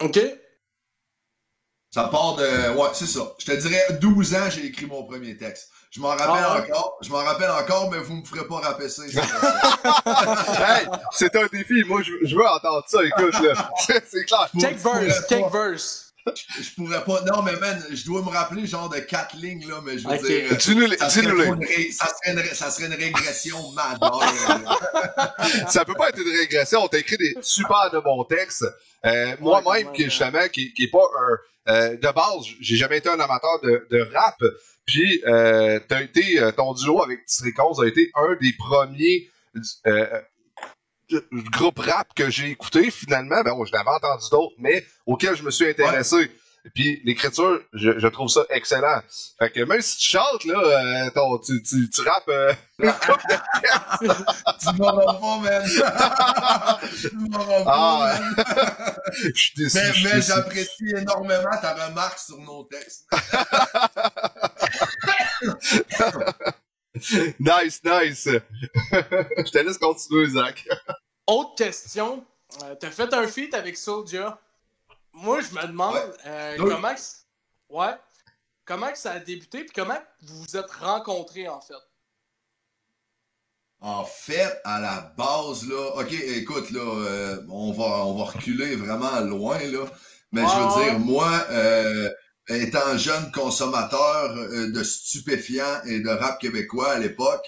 OK. 0.00 0.20
Ça 1.90 2.04
part 2.04 2.36
de. 2.36 2.76
Ouais, 2.76 2.88
c'est 2.94 3.06
ça. 3.06 3.34
Je 3.38 3.44
te 3.44 3.52
dirais, 3.52 3.98
12 4.00 4.34
ans, 4.34 4.48
j'ai 4.50 4.66
écrit 4.66 4.86
mon 4.86 5.04
premier 5.04 5.36
texte. 5.36 5.68
Je 5.90 6.00
m'en 6.00 6.08
rappelle 6.08 6.26
Ah 6.28 6.54
ouais? 6.54 6.70
encore. 6.70 6.96
Je 7.02 7.10
m'en 7.10 7.18
rappelle 7.18 7.50
encore, 7.50 7.90
mais 7.90 7.98
vous 7.98 8.14
me 8.14 8.24
ferez 8.24 8.46
pas 8.46 8.62
ça. 8.88 9.02
hey, 10.80 10.86
c'est 11.10 11.36
un 11.36 11.46
défi. 11.52 11.84
Moi, 11.86 12.00
je, 12.02 12.34
veux 12.34 12.46
entendre 12.46 12.84
ça. 12.86 13.04
Écoute, 13.04 13.34
là. 13.42 13.70
C'est 14.06 14.24
clair. 14.24 14.48
Pourrais 14.52 14.72
verse, 14.74 15.26
take 15.26 15.50
verse. 15.52 16.11
Je 16.26 16.74
pourrais 16.76 17.02
pas. 17.04 17.20
Non, 17.22 17.42
mais 17.42 17.56
man, 17.56 17.82
je 17.90 18.04
dois 18.04 18.22
me 18.22 18.28
rappeler 18.28 18.66
genre 18.66 18.88
de 18.88 18.98
quatre 19.00 19.36
lignes, 19.36 19.66
là, 19.68 19.80
mais 19.84 19.98
je 19.98 20.06
veux 20.06 20.14
dire. 20.18 20.56
Dis-nous 20.56 20.86
les- 20.86 20.96
Ça 20.96 21.08
ré- 21.60 21.90
ça, 21.90 22.06
serait 22.06 22.32
une, 22.32 22.38
ré- 22.38 22.54
ça 22.54 22.70
serait 22.70 22.86
une 22.86 22.94
régression 22.94 23.58
majeure. 23.72 25.68
Ça 25.68 25.84
peut 25.84 25.94
pas 25.94 26.10
être 26.10 26.18
une 26.20 26.30
régression. 26.36 26.84
On 26.84 26.88
t'a 26.88 26.98
écrit 26.98 27.16
des 27.16 27.34
super 27.40 27.90
de 27.92 27.98
bons 27.98 28.24
textes. 28.24 28.64
Euh, 29.04 29.36
Moi-même, 29.40 29.86
quand 29.86 29.92
qui 29.92 30.04
justement, 30.04 30.48
qui, 30.52 30.72
qui 30.74 30.84
est 30.84 30.90
pas 30.90 30.98
un. 31.18 31.72
euh, 31.72 31.96
de 31.96 32.12
base, 32.14 32.44
j'ai 32.60 32.76
jamais 32.76 32.98
été 32.98 33.08
un 33.08 33.18
amateur 33.20 33.60
de, 33.62 33.86
de 33.90 34.08
rap. 34.14 34.36
Puis, 34.86 35.22
euh, 35.26 35.80
t'as 35.88 36.02
été, 36.02 36.40
ton 36.56 36.72
duo 36.74 37.02
avec 37.02 37.24
Tisricons 37.26 37.78
a 37.80 37.86
été 37.86 38.10
un 38.14 38.36
des 38.40 38.52
premiers 38.58 39.28
euh, 39.86 40.20
groupes 41.50 41.78
rap 41.78 42.08
que 42.14 42.30
j'ai 42.30 42.50
écouté. 42.50 42.90
Finalement, 42.90 43.42
ben, 43.42 43.54
bon, 43.54 43.64
je 43.64 43.72
l'avais 43.72 43.90
entendu 43.90 44.24
d'autres, 44.30 44.54
mais 44.58 44.84
auxquels 45.06 45.36
je 45.36 45.42
me 45.42 45.50
suis 45.50 45.68
intéressé. 45.68 46.30
Puis 46.74 47.00
l'écriture, 47.04 47.60
je, 47.72 47.98
je 47.98 48.06
trouve 48.06 48.28
ça 48.28 48.44
excellent. 48.50 49.02
Fait 49.38 49.50
que 49.50 49.60
même 49.64 49.80
si 49.80 49.96
tu 49.96 50.16
chantes, 50.16 50.44
là, 50.44 50.60
euh, 50.60 51.10
ton, 51.10 51.38
tu, 51.38 51.60
tu, 51.62 51.90
tu 51.90 52.00
rappes 52.02 52.28
euh, 52.28 52.54
une 52.78 52.92
couple 53.06 53.24
de 53.30 53.34
tu 54.60 54.78
m'auras 54.78 55.14
pas, 55.14 55.38
man. 55.38 55.68
tu 57.00 57.16
m'auras 57.16 57.64
pas, 57.64 57.72
Ah, 57.74 58.20
man. 58.22 58.96
Je 59.34 59.40
suis 59.40 59.54
déçu. 59.56 59.76
Mais, 59.76 60.14
mais 60.14 60.22
j'apprécie 60.22 60.90
énormément 60.96 61.56
ta 61.60 61.74
remarque 61.86 62.18
sur 62.18 62.38
nos 62.38 62.62
textes. 62.64 63.06
Nice, 67.40 67.80
nice. 67.84 68.28
je 68.28 69.50
te 69.50 69.58
laisse 69.58 69.78
continuer, 69.78 70.28
Zach. 70.28 70.64
Autre 71.26 71.54
question. 71.56 72.24
Euh, 72.64 72.74
T'as 72.74 72.90
fait 72.90 73.12
un 73.14 73.26
feat 73.26 73.54
avec 73.54 73.76
Soulja. 73.76 74.38
Moi, 75.12 75.40
je 75.40 75.54
me 75.54 75.66
demande 75.66 75.94
Ouais. 75.94 76.02
euh, 76.26 76.56
Oui. 76.60 76.70
comment, 76.70 76.94
que 76.94 77.00
c- 77.00 77.16
ouais, 77.70 77.94
comment 78.64 78.90
que 78.90 78.98
ça 78.98 79.12
a 79.12 79.18
débuté 79.18 79.64
puis 79.64 79.72
comment 79.74 79.98
vous 80.22 80.42
vous 80.42 80.56
êtes 80.56 80.70
rencontrés 80.70 81.48
en 81.48 81.60
fait? 81.60 81.74
En 83.80 84.04
fait, 84.04 84.60
à 84.64 84.80
la 84.80 85.12
base, 85.16 85.66
là, 85.68 85.96
ok, 85.96 86.12
écoute, 86.12 86.70
là, 86.70 86.80
euh, 86.80 87.42
on 87.50 87.72
va, 87.72 88.06
on 88.06 88.16
va 88.16 88.24
reculer 88.24 88.76
vraiment 88.76 89.18
loin, 89.20 89.58
là. 89.58 89.84
Mais 90.30 90.42
je 90.42 90.56
veux 90.56 90.84
dire, 90.84 90.98
moi, 91.00 91.46
étant 92.48 92.96
jeune 92.96 93.30
consommateur 93.32 94.34
de 94.34 94.82
stupéfiants 94.82 95.82
et 95.84 96.00
de 96.00 96.08
rap 96.08 96.40
québécois 96.40 96.92
à 96.92 96.98
l'époque, 97.00 97.44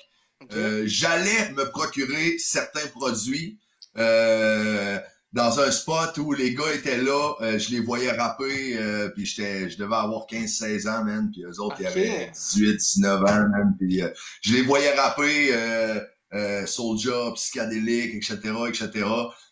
j'allais 0.51 1.53
me 1.53 1.71
procurer 1.71 2.37
certains 2.39 2.87
produits 2.89 3.59
euh, 3.99 4.99
dans 5.33 5.59
un 5.61 5.71
spot 5.71 6.17
où 6.19 6.33
les 6.33 6.55
gars 6.55 6.73
étaient 6.75 6.99
là, 6.99 7.35
euh, 7.41 7.59
je 7.59 7.71
les 7.71 7.81
voyais 7.81 8.13
rapper, 8.13 8.77
euh, 8.79 9.09
puis 9.11 9.27
j'étais, 9.27 9.69
je 9.69 9.77
devais 9.79 9.97
avoir 9.97 10.27
15-16 10.27 10.89
ans, 10.89 11.05
man, 11.05 11.31
puis 11.33 11.43
eux 11.45 11.61
autres, 11.61 11.77
ils 11.81 11.87
Ok. 11.87 11.93
avaient 11.93 12.31
18-19 12.33 13.19
ans, 13.25 13.49
man, 13.51 13.75
puis 13.79 14.03
euh, 14.03 14.09
je 14.43 14.55
les 14.55 14.63
voyais 14.63 14.95
rapper 14.95 15.49
euh, 15.53 16.01
euh, 16.35 16.67
Soulja, 16.67 17.33
Psychédélique, 17.35 18.15
etc., 18.15 18.39
etc., 18.69 19.07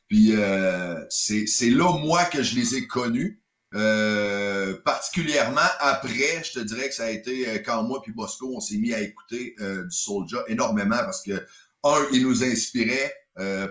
puis 0.09 0.35
euh, 0.37 0.96
c'est 1.09 1.46
c'est 1.46 1.70
là, 1.70 1.90
moi, 1.98 2.24
que 2.26 2.42
je 2.42 2.55
les 2.57 2.76
ai 2.76 2.87
connus. 2.87 3.40
Euh, 3.74 4.76
particulièrement 4.85 5.61
après, 5.81 6.42
je 6.44 6.52
te 6.52 6.59
dirais 6.61 6.88
que 6.90 6.94
ça 6.94 7.05
a 7.05 7.11
été 7.11 7.62
quand 7.62 7.83
moi 7.85 8.02
puis 8.02 8.12
Bosco, 8.12 8.52
on 8.55 8.61
s'est 8.61 8.76
mis 8.76 8.92
à 8.92 9.00
écouter 9.00 9.55
euh, 9.61 9.85
du 9.85 9.96
Soulja 9.96 10.44
énormément 10.48 10.98
parce 10.98 11.22
que, 11.22 11.42
un, 11.85 12.07
il 12.12 12.22
nous 12.26 12.44
inspirait 12.44 13.14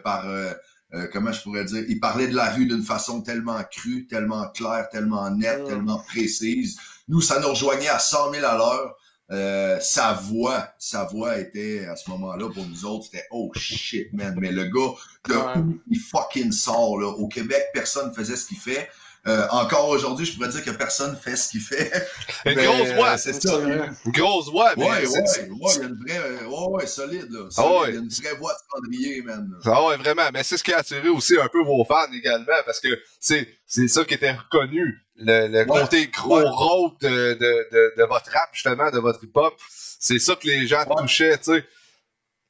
par, 0.04 0.28
euh, 0.28 0.52
euh, 0.93 1.08
comment 1.13 1.32
je 1.32 1.41
pourrais 1.41 1.63
dire, 1.65 1.84
il 1.88 2.00
parlait 2.00 2.28
de 2.28 2.36
la 2.36 2.50
rue 2.52 2.65
d'une 2.65 2.84
façon 2.84 3.21
tellement 3.21 3.62
crue, 3.71 4.08
tellement 4.08 4.47
claire, 4.50 4.89
tellement 4.91 5.30
nette, 5.32 5.63
Mm. 5.63 5.67
tellement 5.67 6.00
précise. 6.00 6.78
Nous, 7.08 7.21
ça 7.21 7.39
nous 7.39 7.50
rejoignait 7.50 7.88
à 7.89 8.00
100 8.00 8.32
000 8.34 8.45
à 8.45 8.58
l'heure. 8.58 8.95
Euh, 9.32 9.78
sa 9.80 10.12
voix, 10.12 10.67
sa 10.78 11.06
voix 11.06 11.38
était 11.38 11.86
à 11.86 11.95
ce 11.95 12.10
moment-là 12.10 12.50
pour 12.54 12.65
nous 12.65 12.84
autres, 12.84 13.06
c'était 13.06 13.26
oh 13.32 13.50
shit 13.56 14.12
man, 14.12 14.36
mais 14.38 14.52
le 14.52 14.65
gars 14.65 14.91
de 15.30 15.34
Ouais. 15.36 15.58
où 15.60 15.80
il 15.89 16.00
fucking 16.00 16.52
sort 16.52 17.00
là. 17.00 17.08
Au 17.08 17.30
Québec, 17.30 17.63
personne 17.74 18.13
faisait 18.13 18.36
ce 18.36 18.47
qu'il 18.47 18.58
fait. 18.58 18.89
Euh, 19.28 19.46
encore 19.52 19.90
aujourd'hui, 19.90 20.26
je 20.26 20.34
pourrais 20.34 20.50
dire 20.50 20.64
que 20.66 20.72
personne 20.72 21.16
fait 21.16 21.36
ce 21.36 21.50
qu'il 21.50 21.62
fait. 21.62 21.92
Une 22.46 22.56
Mais, 22.56 22.66
grosse 22.66 22.90
voix. 22.94 23.12
euh, 23.12 23.18
c'est 23.18 23.34
ça. 23.40 23.60
Une 23.60 24.12
grosse 24.12 24.50
voix, 24.50 24.72
mais 24.76 24.84
Ouais, 24.90 25.06
c'est- 25.06 25.08
ouais, 25.20 25.28
c'est- 25.28 25.42
ouais, 25.50 25.58
il 25.76 25.82
y 25.82 25.84
a 25.84 25.88
une 25.90 26.04
vraie, 26.04 26.18
euh, 26.18 26.48
ouais, 26.48 26.68
ouais, 26.74 26.88
solide, 26.88 27.28
là. 27.32 27.40
Ah 27.56 27.68
ouais. 27.68 27.90
Il 27.90 27.94
y 27.94 27.98
a 27.98 28.02
une 28.02 28.10
vraie 28.10 28.36
voix 28.40 28.54
de 28.54 28.60
cendrier, 28.76 29.22
man. 29.22 29.48
là. 29.64 29.72
Ah 29.72 29.86
ouais, 29.86 29.98
vraiment. 29.98 30.28
Mais 30.34 30.42
c'est 30.44 30.58
ce 30.58 30.64
qui 30.64 30.74
a 30.74 30.80
attiré 30.80 31.08
aussi 31.10 31.40
un 31.40 31.48
peu 31.50 31.64
vos 31.64 31.86
fans 31.86 32.12
également, 32.12 32.48
parce 32.66 32.80
que 32.80 32.88
c'est, 33.20 33.48
c'est 33.68 33.88
ça 33.88 34.04
qui 34.06 34.16
était 34.16 34.32
reconnu. 34.32 34.98
Le, 35.18 35.48
le 35.50 35.60
Ouais. 35.72 35.82
côté 35.82 36.08
gros 36.08 36.38
Ouais. 36.40 36.44
rôle 36.48 36.92
de, 37.02 37.08
de, 37.36 37.68
de, 37.72 37.94
de 37.98 38.04
votre 38.06 38.32
rap, 38.32 38.50
justement, 38.54 38.90
de 38.90 38.98
votre 38.98 39.24
hip-hop. 39.24 39.54
C'est 40.00 40.18
ça 40.18 40.34
que 40.36 40.48
les 40.48 40.66
gens 40.66 40.84
Ouais. 40.88 40.96
touchaient, 41.00 41.38
tu 41.38 41.44
sais. 41.54 41.64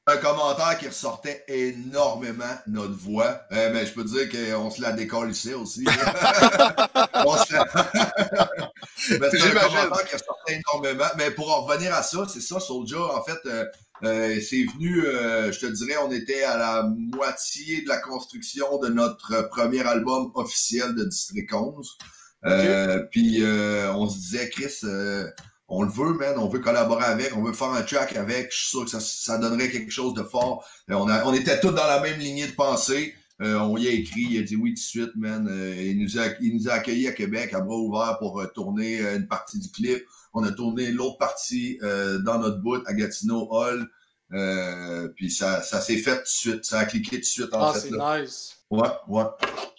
Un 0.08 0.16
commentaire 0.16 0.76
qui 0.78 0.88
ressortait 0.88 1.44
énormément 1.46 2.44
notre 2.66 2.94
voix. 2.94 3.42
Euh, 3.52 3.70
mais 3.72 3.86
je 3.86 3.92
peux 3.92 4.04
te 4.04 4.08
dire 4.08 4.28
qu'on 4.28 4.68
se 4.68 4.82
la 4.82 4.90
décolle 4.92 5.30
ici 5.30 5.54
aussi. 5.54 5.84
On 7.24 7.36
se 7.36 7.52
la- 7.52 7.64
Mais 9.20 9.30
c'est 9.30 9.42
un 9.42 9.50
commentaire 9.54 10.04
qui 10.08 10.14
ressortait 10.16 10.60
énormément. 10.72 11.06
Mais 11.18 11.30
pour 11.30 11.52
en 11.56 11.62
revenir 11.62 11.94
à 11.94 12.02
ça, 12.02 12.26
c'est 12.28 12.40
ça, 12.40 12.58
Soulja, 12.58 12.98
en 13.00 13.22
fait, 13.22 13.38
euh, 13.46 13.64
euh, 14.02 14.40
c'est 14.40 14.64
venu, 14.74 15.04
euh, 15.06 15.52
je 15.52 15.60
te 15.60 15.66
dirais, 15.66 15.96
on 16.04 16.10
était 16.10 16.42
à 16.42 16.56
la 16.56 16.82
moitié 16.82 17.82
de 17.82 17.88
la 17.88 17.98
construction 17.98 18.78
de 18.78 18.88
notre 18.88 19.48
premier 19.50 19.86
album 19.86 20.32
officiel 20.34 20.96
de 20.96 21.04
District 21.04 21.52
11. 21.52 21.96
Euh, 22.44 23.04
Puis 23.12 23.44
euh, 23.44 23.92
on 23.94 24.08
se 24.08 24.18
disait, 24.18 24.50
Chris, 24.50 24.74
euh, 24.82 25.30
on 25.74 25.82
le 25.82 25.90
veut, 25.90 26.12
man, 26.12 26.34
on 26.38 26.48
veut 26.48 26.58
collaborer 26.58 27.04
avec, 27.04 27.34
on 27.34 27.42
veut 27.42 27.54
faire 27.54 27.70
un 27.70 27.82
track 27.82 28.14
avec, 28.16 28.52
je 28.52 28.58
suis 28.58 28.68
sûr 28.68 28.84
que 28.84 28.90
ça, 28.90 29.00
ça 29.00 29.38
donnerait 29.38 29.70
quelque 29.70 29.90
chose 29.90 30.12
de 30.12 30.22
fort. 30.22 30.64
Euh, 30.90 30.94
on, 30.94 31.08
a, 31.08 31.24
on 31.24 31.32
était 31.32 31.58
tous 31.60 31.70
dans 31.70 31.86
la 31.86 31.98
même 32.00 32.18
lignée 32.20 32.46
de 32.46 32.52
pensée. 32.52 33.14
Euh, 33.40 33.58
on 33.58 33.78
y 33.78 33.88
a 33.88 33.90
écrit, 33.90 34.26
il 34.30 34.38
a 34.38 34.42
dit 34.42 34.54
oui 34.54 34.70
tout 34.74 34.74
de 34.74 34.78
suite, 34.80 35.16
man. 35.16 35.48
Euh, 35.50 35.74
il, 35.82 35.98
nous 35.98 36.18
a, 36.18 36.26
il 36.42 36.54
nous 36.54 36.68
a 36.68 36.74
accueillis 36.74 37.08
à 37.08 37.12
Québec 37.12 37.54
à 37.54 37.60
bras 37.60 37.76
ouverts 37.76 38.18
pour 38.18 38.40
euh, 38.40 38.46
tourner 38.54 39.00
euh, 39.00 39.16
une 39.16 39.26
partie 39.26 39.58
du 39.58 39.70
clip. 39.70 40.04
On 40.34 40.44
a 40.44 40.52
tourné 40.52 40.90
l'autre 40.92 41.16
partie 41.16 41.78
euh, 41.82 42.18
dans 42.18 42.38
notre 42.38 42.58
bout 42.58 42.82
à 42.86 42.92
Gatineau 42.92 43.48
Hall. 43.50 43.88
Euh, 44.34 45.08
puis 45.16 45.30
ça, 45.30 45.62
ça 45.62 45.80
s'est 45.80 45.96
fait 45.98 46.16
tout 46.16 46.22
de 46.22 46.26
suite. 46.28 46.64
Ça 46.64 46.80
a 46.80 46.84
cliqué 46.84 47.16
tout 47.16 47.20
de 47.22 47.24
suite 47.24 47.54
en 47.54 47.68
Ah, 47.68 47.72
fait. 47.74 47.80
c'est 47.80 47.90
Là. 47.90 48.20
nice. 48.20 48.56
Ouais, 48.70 48.88
ouais. 49.08 49.24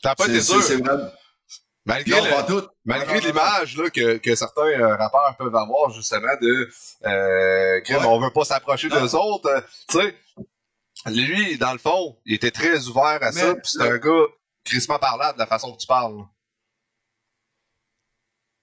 Ça 0.01 0.09
n'a 0.09 0.15
pas 0.15 0.25
C'est- 0.25 0.35
été 0.37 0.81
dur. 0.81 1.11
Malgré, 1.85 2.17
Non, 2.17 2.23
le- 2.25 2.29
pas 2.31 2.43
tout. 2.43 2.67
malgré 2.85 3.19
l'image 3.19 3.75
là, 3.77 3.89
que, 3.89 4.17
que 4.17 4.35
certains 4.35 4.61
euh, 4.67 4.95
rappeurs 4.95 5.35
peuvent 5.37 5.55
avoir 5.55 5.89
justement 5.89 6.33
de 6.41 6.69
euh, 7.05 7.81
Ouais. 7.89 8.05
on 8.05 8.19
veut 8.21 8.31
pas 8.31 8.45
s'approcher 8.45 8.87
d'eux 8.87 9.15
autres. 9.15 9.49
euh, 9.49 9.61
tu 9.89 9.99
sais, 9.99 10.15
lui, 11.07 11.57
dans 11.57 11.73
le 11.73 11.79
fond, 11.79 12.17
il 12.25 12.35
était 12.35 12.51
très 12.51 12.87
ouvert 12.87 13.19
à 13.21 13.31
ça, 13.33 13.55
puis 13.55 13.63
c'est 13.65 13.81
un 13.81 13.97
gars 13.97 14.25
crissement 14.63 14.97
parlable 14.97 15.33
de 15.37 15.39
la 15.43 15.47
façon 15.47 15.73
que 15.73 15.77
tu 15.81 15.87
parles. 15.87 16.23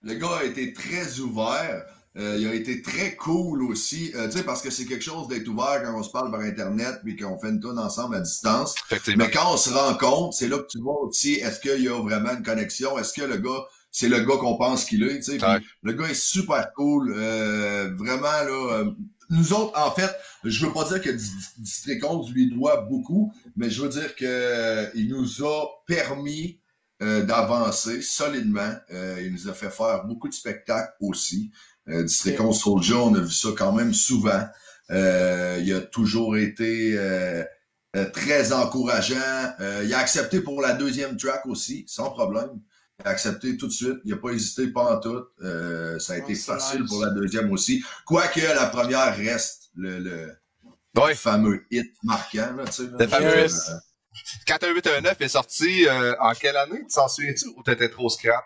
Le 0.03 0.15
gars 0.15 0.39
a 0.39 0.45
été 0.45 0.73
très 0.73 1.19
ouvert. 1.19 1.85
Euh, 2.21 2.37
il 2.39 2.47
a 2.47 2.55
été 2.55 2.83
très 2.83 3.17
cool 3.17 3.63
aussi. 3.63 4.13
Euh, 4.15 4.29
tu 4.29 4.37
sais, 4.39 4.45
parce 4.45 4.61
que 4.63 4.71
c'est 4.71 4.85
quelque 4.85 5.03
chose 5.05 5.27
d'être 5.29 5.49
ouvert 5.49 5.83
quand 5.83 5.99
on 5.99 6.03
se 6.03 6.11
parle 6.11 6.31
par 6.31 6.41
Internet 6.41 6.97
puis 7.03 7.17
qu'on 7.17 7.39
fait 7.39 7.49
une 7.49 7.61
tonne 7.61 7.79
ensemble 7.79 8.17
à 8.17 8.21
distance. 8.21 8.75
Mais 9.17 9.31
quand 9.31 9.55
on 9.55 9.57
se 9.57 9.71
rencontre, 9.71 10.37
c'est 10.37 10.49
là 10.49 10.59
que 10.59 10.67
tu 10.67 10.81
vois 10.81 11.01
aussi 11.03 11.35
est-ce 11.35 11.59
qu'il 11.61 11.83
y 11.83 11.89
a 11.89 11.99
vraiment 12.01 12.33
une 12.33 12.43
connexion, 12.43 12.99
est-ce 12.99 13.15
que 13.15 13.23
le 13.23 13.39
gars, 13.39 13.65
c'est 13.91 14.09
le 14.09 14.21
gars 14.21 14.37
qu'on 14.37 14.57
pense 14.59 14.85
qu'il 14.85 15.03
est, 15.03 15.17
tu 15.17 15.23
sais? 15.33 15.39
Puis 15.39 15.47
Ouais. 15.47 15.61
Le 15.83 15.93
gars 15.95 16.07
est 16.09 16.15
super 16.15 16.73
cool, 16.75 17.15
euh, 17.17 17.91
vraiment 17.97 18.23
là. 18.45 18.85
nous 19.31 19.53
autres, 19.53 19.79
en 19.79 19.91
fait, 19.93 20.11
je 20.45 20.67
veux 20.67 20.73
pas 20.73 20.85
dire 20.85 21.01
que 21.01 21.11
Di- 21.11 21.31
District 21.59 22.05
11 22.05 22.33
lui 22.33 22.51
doit 22.51 22.83
beaucoup, 22.83 23.33
mais 23.57 23.71
je 23.71 23.81
veux 23.83 23.89
dire 23.89 24.15
que 24.15 24.91
il 24.95 25.09
nous 25.09 25.43
a 25.45 25.67
permis 25.87 26.59
d'avancer 27.01 28.03
solidement. 28.03 28.75
Il 28.91 29.33
nous 29.33 29.49
a 29.49 29.55
fait 29.55 29.71
faire 29.71 30.05
beaucoup 30.05 30.29
de 30.29 30.35
spectacles 30.35 30.93
aussi. 31.01 31.51
Euh, 31.89 32.05
District 32.05 32.39
11 32.41 32.59
Soulja, 32.59 32.97
on 32.97 33.15
a 33.15 33.21
vu 33.21 33.31
ça 33.33 33.49
quand 33.57 33.73
même 33.73 33.93
souvent. 33.95 34.43
Euh, 34.91 35.59
il 35.63 35.73
a 35.75 35.81
toujours 35.81 36.37
été 36.37 36.95
euh, 36.97 37.43
euh, 37.97 38.11
très 38.11 38.53
encourageant. 38.53 39.55
Euh, 39.61 39.83
il 39.85 39.93
a 39.95 39.99
accepté 39.99 40.41
pour 40.41 40.61
la 40.61 40.73
deuxième 40.75 41.17
track 41.17 41.47
aussi, 41.47 41.85
sans 41.89 42.11
problème. 42.11 42.51
Il 43.01 43.07
a 43.07 43.11
accepté 43.11 43.57
tout 43.57 43.67
de 43.67 43.73
suite. 43.73 43.97
Il 44.05 44.11
n'a 44.13 44.19
pas 44.19 44.31
hésité 44.31 44.69
pas 44.69 44.97
en 44.97 45.01
tout. 45.01 45.25
Euh, 45.43 45.99
ça 45.99 46.15
a 46.15 46.19
été 46.19 46.35
facile 46.35 46.83
nice. 46.83 46.91
pour 46.91 47.03
la 47.05 47.11
deuxième 47.11 47.51
aussi. 47.53 47.83
Quoique 48.05 48.41
la 48.41 48.67
première 48.67 49.17
reste 49.17 49.71
le, 49.75 49.99
le 50.01 50.35
fameux 51.15 51.65
hit 51.71 51.93
marquant. 52.03 52.53
Là, 52.57 52.65
tu 52.67 52.73
sais, 52.73 52.83
là. 52.85 52.97
Le 52.99 53.07
fameux 53.07 53.29
Euh, 53.29 53.47
hit. 53.47 53.53
41819 54.45 55.21
est 55.21 55.29
sorti 55.29 55.87
euh, 55.87 56.15
en 56.21 56.35
quelle 56.35 56.57
année? 56.57 56.81
Tu 56.89 56.95
t'en 56.95 57.09
souviens-tu 57.09 57.47
ou 57.57 57.63
t'étais 57.63 57.89
trop 57.89 58.09
scrap? 58.09 58.45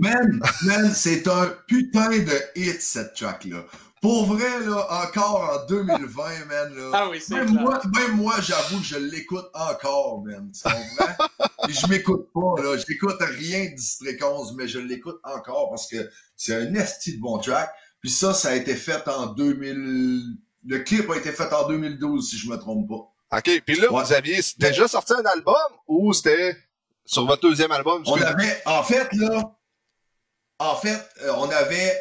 Man, 0.00 0.40
man, 0.64 0.92
c'est 0.94 1.26
un 1.28 1.48
putain 1.66 2.10
de 2.10 2.40
hit, 2.56 2.80
cette 2.80 3.14
track-là. 3.14 3.64
Pour 4.00 4.26
vrai, 4.26 4.60
là, 4.64 4.86
encore 5.04 5.62
en 5.62 5.66
2020, 5.66 6.44
man, 6.46 6.74
là. 6.76 6.90
Ah 6.92 7.08
oui, 7.10 7.20
c'est 7.20 7.34
Même 7.34 7.50
clair. 7.50 7.60
moi, 7.62 7.80
même 7.96 8.16
moi, 8.16 8.34
j'avoue 8.40 8.78
que 8.78 8.84
je 8.84 8.96
l'écoute 8.96 9.48
encore, 9.54 10.22
man. 10.24 10.52
Tu 10.52 10.62
comprends? 10.62 11.26
Puis 11.64 11.74
je 11.82 11.86
m'écoute 11.88 12.28
pas, 12.32 12.62
là. 12.62 12.76
J'écoute 12.86 13.16
rien 13.20 13.70
de 13.70 13.74
District 13.74 14.22
11, 14.22 14.54
mais 14.56 14.68
je 14.68 14.78
l'écoute 14.78 15.18
encore 15.24 15.70
parce 15.70 15.88
que 15.88 16.08
c'est 16.36 16.54
un 16.54 16.74
esti 16.74 17.16
de 17.16 17.20
bon 17.20 17.38
track. 17.38 17.70
Puis 18.00 18.10
ça, 18.10 18.32
ça 18.34 18.50
a 18.50 18.54
été 18.54 18.76
fait 18.76 19.06
en 19.08 19.26
2000... 19.26 20.36
Le 20.66 20.78
clip 20.80 21.10
a 21.10 21.16
été 21.16 21.32
fait 21.32 21.52
en 21.52 21.66
2012, 21.68 22.30
si 22.30 22.36
je 22.38 22.48
me 22.50 22.56
trompe 22.56 22.88
pas. 22.88 23.38
OK. 23.38 23.62
Puis 23.66 23.80
là, 23.80 23.90
Ouais. 23.92 24.04
vous 24.04 24.12
aviez 24.12 24.38
déjà 24.58 24.86
sorti 24.86 25.12
un 25.14 25.24
album 25.24 25.54
ou 25.88 26.12
c'était 26.12 26.56
sur 27.04 27.26
votre 27.26 27.42
deuxième 27.42 27.72
album? 27.72 28.02
On 28.06 28.20
avait, 28.20 28.62
en 28.66 28.82
fait, 28.84 29.08
là, 29.14 29.56
en 30.58 30.74
fait, 30.76 31.08
euh, 31.22 31.32
on 31.36 31.48
avait, 31.50 32.00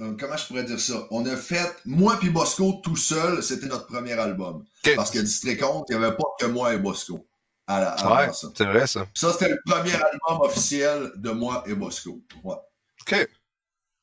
euh, 0.00 0.16
comment 0.18 0.36
je 0.36 0.46
pourrais 0.46 0.64
dire 0.64 0.80
ça? 0.80 1.06
On 1.10 1.24
a 1.26 1.36
fait, 1.36 1.74
moi 1.84 2.16
puis 2.18 2.30
Bosco 2.30 2.80
tout 2.82 2.96
seul, 2.96 3.42
c'était 3.42 3.66
notre 3.66 3.86
premier 3.86 4.12
album. 4.14 4.64
Parce 4.96 5.10
que 5.10 5.18
District 5.18 5.62
11, 5.62 5.84
il 5.88 5.96
n'y 5.98 6.04
avait 6.04 6.16
pas 6.16 6.24
que 6.38 6.46
moi 6.46 6.74
et 6.74 6.78
Bosco. 6.78 7.26
À 7.68 7.80
la, 7.80 8.12
Ouais, 8.26 8.32
ça. 8.32 8.48
c'est 8.56 8.64
vrai, 8.64 8.86
ça. 8.86 9.06
Ça, 9.12 9.32
c'était 9.32 9.48
le 9.48 9.58
premier 9.66 9.94
album 9.94 10.40
officiel 10.42 11.10
de 11.16 11.30
moi 11.30 11.64
et 11.66 11.74
Bosco. 11.74 12.20
Ouais. 12.44 12.54
OK. 13.02 13.28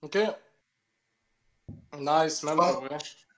Ok. 0.02 0.18
Nice, 1.98 2.44
man. 2.44 2.58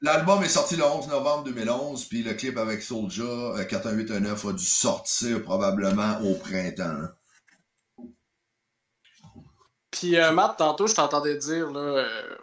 L'album 0.02 0.44
est 0.44 0.50
sorti 0.50 0.76
le 0.76 0.84
11 0.84 1.08
novembre 1.08 1.44
2011, 1.46 2.06
puis 2.06 2.24
le 2.24 2.34
clip 2.34 2.58
avec 2.58 2.82
Soulja, 2.82 3.24
euh, 3.24 3.64
41819, 3.66 4.46
a 4.46 4.54
dû 4.54 4.66
sortir 4.66 5.42
probablement 5.44 6.20
au 6.22 6.36
printemps. 6.36 6.84
hein. 6.84 7.12
Puis, 9.96 10.18
euh, 10.18 10.32
Matt, 10.32 10.58
tantôt, 10.58 10.88
je 10.88 10.94
t'entendais 10.94 11.38
dire, 11.38 11.72
là, 11.72 11.80
euh, 11.80 12.38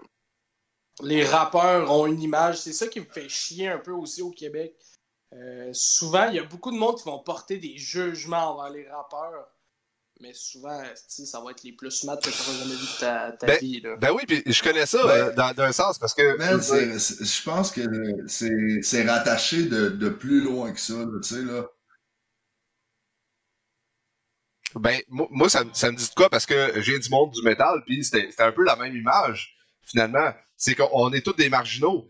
les 1.02 1.24
rappeurs 1.24 1.90
ont 1.90 2.06
une 2.06 2.20
image. 2.20 2.58
C'est 2.60 2.72
ça 2.72 2.86
qui 2.86 3.00
me 3.00 3.04
fait 3.04 3.28
chier 3.28 3.68
un 3.68 3.78
peu 3.78 3.92
aussi 3.92 4.22
au 4.22 4.30
Québec. 4.30 4.74
Euh, 5.34 5.70
souvent, 5.72 6.28
il 6.28 6.36
y 6.36 6.38
a 6.38 6.44
beaucoup 6.44 6.70
de 6.70 6.76
monde 6.76 6.96
qui 6.98 7.04
vont 7.04 7.18
porter 7.18 7.58
des 7.58 7.76
jugements 7.76 8.54
envers 8.56 8.70
les 8.72 8.88
rappeurs. 8.88 9.48
Mais 10.20 10.32
souvent, 10.34 10.80
ça 11.08 11.40
va 11.40 11.50
être 11.50 11.62
les 11.64 11.72
plus 11.72 12.04
mat 12.04 12.16
que 12.22 12.30
tu 12.30 12.38
n'auras 12.38 12.58
jamais 12.62 12.74
vu 12.74 12.86
de 12.86 13.00
ta, 13.00 13.32
ta 13.32 13.46
Ben, 13.46 13.58
vie. 13.58 13.80
Là. 13.80 13.96
Ben 13.96 14.12
oui, 14.12 14.22
puis 14.26 14.42
je 14.46 14.62
connais 14.62 14.86
ça 14.86 15.04
Ouais. 15.04 15.12
euh, 15.12 15.32
dans, 15.32 15.52
d'un 15.52 15.72
sens 15.72 15.98
parce 15.98 16.14
que. 16.14 16.38
C'est- 16.60 17.24
je 17.24 17.42
pense 17.42 17.70
que 17.72 17.82
c'est 18.28 18.82
c'est 18.82 19.04
rattaché 19.04 19.64
de, 19.64 19.88
de 19.88 20.08
plus 20.10 20.40
loin 20.42 20.72
que 20.72 20.80
ça, 20.80 20.94
là, 20.94 21.18
tu 21.22 21.34
sais, 21.34 21.42
là. 21.42 21.66
Ben, 24.76 25.00
moi, 25.08 25.48
ça, 25.48 25.64
me- 25.64 25.70
ça 25.74 25.90
me 25.90 25.96
dit 25.96 26.08
de 26.08 26.14
quoi? 26.14 26.28
Parce 26.30 26.46
que 26.46 26.80
j'ai 26.80 26.98
du 26.98 27.08
monde 27.10 27.30
du 27.32 27.42
métal, 27.42 27.82
puis 27.86 28.04
c'était 28.04 28.30
un 28.38 28.52
peu 28.52 28.64
la 28.64 28.76
même 28.76 28.96
image, 28.96 29.54
finalement. 29.84 30.32
C'est 30.56 30.74
qu'on 30.74 30.88
on 30.92 31.12
est 31.12 31.22
tous 31.22 31.32
des 31.34 31.48
marginaux. 31.48 32.08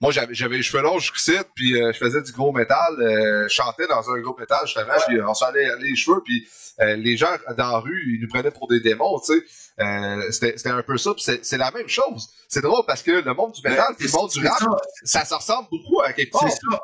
Moi, 0.00 0.12
j'avais 0.12 0.56
les 0.56 0.62
cheveux 0.62 0.82
longs 0.82 0.98
jusqu'ici, 0.98 1.36
puis 1.54 1.80
euh, 1.80 1.92
je 1.92 1.98
faisais 1.98 2.20
du 2.20 2.32
gros 2.32 2.52
métal, 2.52 2.94
euh, 3.00 3.44
je 3.48 3.54
chantais 3.54 3.86
dans 3.86 4.10
un 4.10 4.18
gros 4.20 4.36
métal, 4.38 4.58
justement, 4.66 4.92
puis 5.06 5.20
on 5.22 5.32
s'en 5.32 5.46
allait 5.46 5.68
les 5.80 5.94
cheveux, 5.96 6.20
puis 6.24 6.46
euh, 6.80 6.96
les 6.96 7.16
gens 7.16 7.30
dans 7.56 7.70
la 7.70 7.78
rue, 7.78 8.02
ils 8.14 8.20
nous 8.20 8.28
prenaient 8.28 8.50
pour 8.50 8.68
des 8.68 8.80
démons, 8.80 9.18
tu 9.20 9.32
sais. 9.38 9.44
Euh, 9.80 10.30
c'était 10.30 10.68
un 10.68 10.82
peu 10.82 10.98
ça, 10.98 11.14
puis 11.14 11.24
c'est 11.42 11.56
la 11.56 11.70
même 11.70 11.88
chose. 11.88 12.28
C'est 12.48 12.60
drôle 12.60 12.84
parce 12.86 13.02
que 13.02 13.12
le 13.12 13.34
monde 13.34 13.52
du 13.52 13.62
métal, 13.66 13.94
puis 13.96 14.06
le 14.06 14.12
monde 14.12 14.30
du 14.30 14.46
rap, 14.46 14.58
ça, 15.04 15.20
ça 15.20 15.24
se 15.24 15.34
ressemble 15.34 15.68
beaucoup 15.70 16.00
à 16.02 16.12
quelque 16.12 16.32
part. 16.32 16.42
c'est 16.50 16.58
ça. 16.70 16.80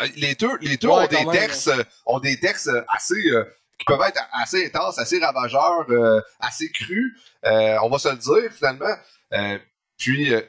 Euh, 0.00 0.08
Les 0.16 0.34
deux, 0.34 0.50
les 0.60 0.76
deux 0.76 0.88
Ouais, 0.88 1.04
ont 1.04 1.06
des 1.06 1.38
textes, 1.38 1.68
euh, 1.68 1.84
ont 2.06 2.18
des 2.18 2.38
textes 2.40 2.66
euh, 2.68 2.82
assez, 2.88 3.30
euh, 3.30 3.44
qui 3.86 3.92
peuvent 3.96 4.06
être 4.08 4.20
assez 4.42 4.66
intenses, 4.66 4.98
assez 4.98 5.18
ravageurs, 5.18 5.84
euh, 5.90 6.20
assez 6.40 6.70
crus. 6.70 7.16
Euh, 7.44 7.76
on 7.82 7.90
va 7.90 7.98
se 7.98 8.08
le 8.08 8.16
dire 8.16 8.52
finalement. 8.52 8.94
Euh, 9.32 9.58
puis 9.98 10.32
euh, 10.32 10.40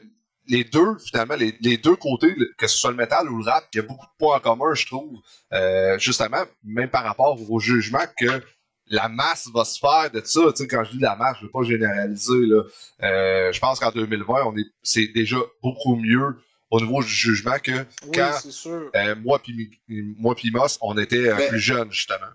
les 0.47 0.63
deux, 0.63 0.97
finalement, 0.99 1.35
les, 1.35 1.57
les 1.61 1.77
deux 1.77 1.95
côtés, 1.95 2.35
que 2.57 2.67
ce 2.67 2.77
soit 2.77 2.91
le 2.91 2.97
métal 2.97 3.29
ou 3.29 3.39
le 3.39 3.45
rap, 3.49 3.65
il 3.73 3.77
y 3.77 3.79
a 3.79 3.83
beaucoup 3.83 4.05
de 4.05 4.11
points 4.19 4.37
en 4.37 4.39
commun, 4.39 4.73
je 4.73 4.85
trouve. 4.85 5.19
Euh, 5.53 5.97
justement, 5.97 6.43
même 6.63 6.89
par 6.89 7.03
rapport 7.03 7.37
au 7.49 7.59
jugement 7.59 8.03
que 8.19 8.41
la 8.87 9.09
masse 9.09 9.47
va 9.53 9.65
se 9.65 9.79
faire 9.79 10.11
de 10.11 10.21
ça. 10.23 10.41
Tu 10.55 10.57
sais, 10.63 10.67
quand 10.67 10.83
je 10.83 10.91
dis 10.91 10.99
la 10.99 11.15
masse, 11.15 11.37
je 11.39 11.45
veux 11.45 11.51
pas 11.51 11.63
généraliser. 11.63 12.37
Là. 12.45 12.61
Euh, 13.03 13.51
je 13.51 13.59
pense 13.59 13.79
qu'en 13.79 13.89
2020, 13.91 14.43
on 14.45 14.55
est, 14.57 14.65
c'est 14.83 15.07
déjà 15.07 15.37
beaucoup 15.63 15.95
mieux 15.95 16.37
au 16.69 16.79
niveau 16.79 17.01
du 17.01 17.09
jugement 17.09 17.57
que 17.57 17.71
Oui, 17.71 18.11
quand 18.13 18.39
sûr. 18.51 18.91
euh, 18.95 19.15
moi 19.23 19.39
puis 19.39 19.71
moi 19.87 20.35
Moss, 20.51 20.77
on 20.81 20.97
était 20.97 21.29
euh, 21.29 21.47
plus 21.47 21.59
jeunes 21.59 21.91
justement. 21.91 22.27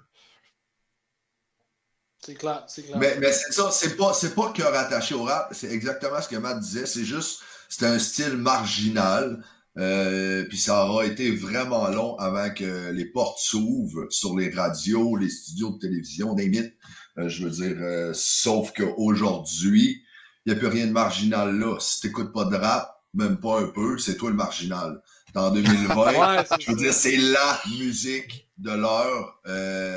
C'est 2.25 2.35
clair, 2.35 2.65
c'est 2.69 2.83
clair. 2.83 2.99
Mais, 2.99 3.17
mais 3.19 3.33
c'est 3.33 3.53
ça, 3.53 3.71
c'est 3.71 3.97
pas, 3.97 4.13
c'est 4.13 4.35
pas 4.35 4.53
que 4.53 4.63
rattaché 4.63 5.15
au 5.15 5.23
rap, 5.23 5.49
c'est 5.53 5.71
exactement 5.71 6.21
ce 6.21 6.29
que 6.29 6.37
Matt 6.37 6.61
disait, 6.61 6.87
c'est 6.87 7.05
juste, 7.05 7.41
c'est 7.69 7.87
un 7.87 7.99
style 7.99 8.37
marginal, 8.37 9.43
euh, 9.79 10.45
puis 10.49 10.59
ça 10.59 10.85
aura 10.85 11.07
été 11.07 11.31
vraiment 11.31 11.89
long 11.89 12.17
avant 12.19 12.51
que 12.51 12.91
les 12.91 13.07
portes 13.07 13.39
s'ouvrent 13.39 14.07
sur 14.11 14.37
les 14.37 14.51
radios, 14.51 15.17
les 15.17 15.31
studios 15.31 15.71
de 15.71 15.79
télévision, 15.79 16.35
des 16.35 16.49
mythes. 16.49 16.75
Euh, 17.19 17.29
je 17.29 17.45
veux 17.45 17.51
dire, 17.51 17.77
euh, 17.81 18.13
sauf 18.13 18.73
qu'aujourd'hui, 18.73 20.03
il 20.45 20.53
n'y 20.53 20.59
a 20.59 20.61
plus 20.61 20.69
rien 20.69 20.87
de 20.87 20.93
marginal 20.93 21.59
là. 21.59 21.79
Si 21.81 22.01
t'écoutes 22.01 22.33
pas 22.33 22.45
de 22.45 22.57
rap, 22.57 23.03
même 23.15 23.39
pas 23.39 23.61
un 23.61 23.69
peu, 23.69 23.99
c'est 23.99 24.17
toi 24.17 24.31
le 24.31 24.37
marginal. 24.37 25.01
En 25.37 25.53
2020, 25.53 25.95
Ouais, 25.95 26.45
je 26.59 26.73
veux 26.73 26.77
dire, 26.77 26.93
c'est 26.93 27.17
la 27.17 27.61
musique 27.79 28.51
de 28.59 28.73
l'heure. 28.73 29.41
Euh, 29.47 29.97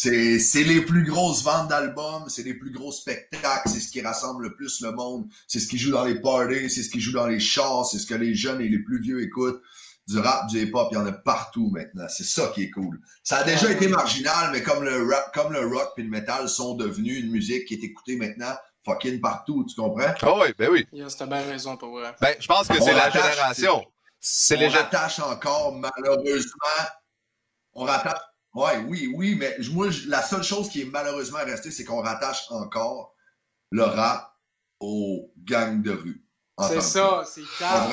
c'est, 0.00 0.62
les 0.62 0.80
plus 0.82 1.02
grosses 1.04 1.42
ventes 1.42 1.68
d'albums, 1.68 2.28
c'est 2.28 2.44
les 2.44 2.54
plus 2.54 2.70
gros 2.70 2.92
spectacles, 2.92 3.68
c'est 3.68 3.80
ce 3.80 3.90
qui 3.90 4.00
rassemble 4.00 4.44
le 4.44 4.54
plus 4.54 4.80
le 4.80 4.92
monde, 4.92 5.28
c'est 5.48 5.58
ce 5.58 5.66
qui 5.66 5.76
joue 5.76 5.90
dans 5.90 6.04
les 6.04 6.20
parties, 6.20 6.70
c'est 6.70 6.84
ce 6.84 6.90
qui 6.90 7.00
joue 7.00 7.12
dans 7.12 7.26
les 7.26 7.40
chars, 7.40 7.84
c'est 7.84 7.98
ce 7.98 8.06
que 8.06 8.14
les 8.14 8.32
jeunes 8.32 8.60
et 8.60 8.68
les 8.68 8.78
plus 8.78 9.00
vieux 9.00 9.22
écoutent. 9.22 9.60
Du 10.06 10.18
rap, 10.20 10.46
du 10.48 10.62
hip-hop, 10.62 10.88
il 10.92 10.94
y 10.94 10.98
en 10.98 11.06
a 11.06 11.12
partout 11.12 11.68
maintenant. 11.70 12.06
C'est 12.08 12.24
ça 12.24 12.50
qui 12.54 12.62
est 12.62 12.70
cool. 12.70 12.98
Ça 13.22 13.38
a 13.38 13.44
déjà 13.44 13.70
été 13.70 13.88
marginal, 13.88 14.50
mais 14.52 14.62
comme 14.62 14.82
le 14.82 15.06
rap, 15.06 15.34
comme 15.34 15.52
le 15.52 15.66
rock 15.66 15.92
et 15.98 16.02
le 16.02 16.08
metal 16.08 16.48
sont 16.48 16.76
devenus 16.76 17.22
une 17.22 17.30
musique 17.30 17.66
qui 17.66 17.74
est 17.74 17.84
écoutée 17.84 18.16
maintenant 18.16 18.54
fucking 18.86 19.20
partout, 19.20 19.66
tu 19.68 19.74
comprends? 19.74 20.14
Ah 20.22 20.34
oui, 20.40 20.54
ben 20.56 20.70
oui. 20.70 20.86
Yes, 20.92 21.16
T'as 21.16 21.26
bien 21.26 21.42
raison, 21.42 21.76
pour 21.76 21.90
vrai. 21.90 22.14
Ben, 22.20 22.36
je 22.38 22.46
pense 22.46 22.68
que 22.68 22.80
c'est 22.80 22.94
la 22.94 23.10
génération. 23.10 23.84
C'est 24.20 24.56
on 24.56 24.60
les 24.60 24.70
gens. 24.70 24.78
rattache 24.78 25.18
encore, 25.20 25.74
malheureusement. 25.74 26.86
On 27.74 27.84
rattache. 27.84 28.27
Ouais, 28.58 28.78
oui, 28.88 29.12
oui, 29.14 29.36
mais 29.36 29.56
moi, 29.72 29.88
la 30.06 30.22
seule 30.22 30.42
chose 30.42 30.68
qui 30.68 30.82
est 30.82 30.84
malheureusement 30.84 31.38
restée, 31.38 31.70
c'est 31.70 31.84
qu'on 31.84 32.02
rattache 32.02 32.46
encore 32.50 33.14
le 33.70 33.84
rap 33.84 34.34
aux 34.80 35.30
gangs 35.44 35.82
de 35.82 35.92
rue. 35.92 36.24
C'est 36.68 36.80
ça, 36.80 37.24
c'est 37.26 37.42
calme. 37.58 37.92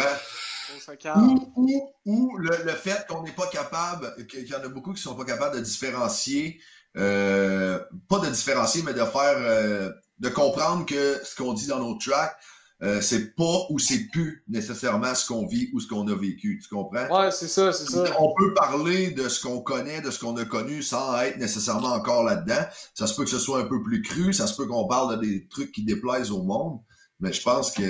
Ou, 1.18 1.54
ou, 1.56 1.94
ou 2.06 2.38
le, 2.38 2.64
le 2.64 2.72
fait 2.72 3.06
qu'on 3.08 3.22
n'est 3.22 3.32
pas 3.32 3.48
capable, 3.48 4.26
qu'il 4.28 4.48
y 4.48 4.56
en 4.56 4.64
a 4.64 4.68
beaucoup 4.68 4.94
qui 4.94 5.02
sont 5.02 5.16
pas 5.16 5.26
capables 5.26 5.56
de 5.56 5.62
différencier 5.62 6.60
euh, 6.98 7.80
pas 8.08 8.20
de 8.20 8.30
différencier, 8.30 8.82
mais 8.84 8.94
de 8.94 9.04
faire, 9.04 9.38
euh, 9.38 9.92
de 10.20 10.30
comprendre 10.30 10.86
que 10.86 11.20
ce 11.24 11.36
qu'on 11.36 11.54
dit 11.54 11.68
dans 11.68 11.80
nos 11.80 11.96
tracks, 11.96 12.38
euh, 12.84 13.00
c'est 13.02 13.36
pas 13.36 13.66
ou 13.70 13.80
c'est 13.80 14.08
plus 14.12 14.44
nécessairement 14.50 15.16
ce 15.16 15.26
qu'on 15.26 15.48
vit 15.48 15.70
ou 15.74 15.80
ce 15.80 15.88
qu'on 15.88 16.08
a 16.08 16.16
vécu. 16.16 16.60
Tu 16.62 16.68
comprends? 16.74 17.08
Ouais, 17.10 17.32
c'est 17.32 17.48
ça, 17.48 17.72
c'est 17.72 17.90
ça. 17.90 18.04
On 18.20 18.34
peut 18.38 18.54
parler 18.54 19.12
de 19.12 19.30
ce 19.30 19.40
qu'on 19.42 19.62
connaît, 19.62 20.02
de 20.02 20.12
ce 20.12 20.20
qu'on 20.20 20.36
a 20.38 20.46
connu 20.46 20.84
sans 20.84 21.18
être 21.22 21.38
nécessairement 21.38 21.94
encore 21.94 22.24
là-dedans. 22.24 22.66
Ça 22.94 23.08
se 23.08 23.16
peut 23.16 23.24
que 23.24 23.30
ce 23.30 23.40
soit 23.40 23.60
un 23.62 23.66
peu 23.66 23.82
plus 23.82 24.02
cru, 24.02 24.34
ça 24.34 24.46
se 24.48 24.56
peut 24.56 24.68
qu'on 24.68 24.88
parle 24.88 25.18
de 25.20 25.26
des 25.26 25.48
trucs 25.48 25.72
qui 25.72 25.84
déplaisent 25.84 26.32
au 26.32 26.44
monde. 26.44 26.80
Mais 27.22 27.32
je 27.32 27.42
pense 27.42 27.72
que, 27.72 27.82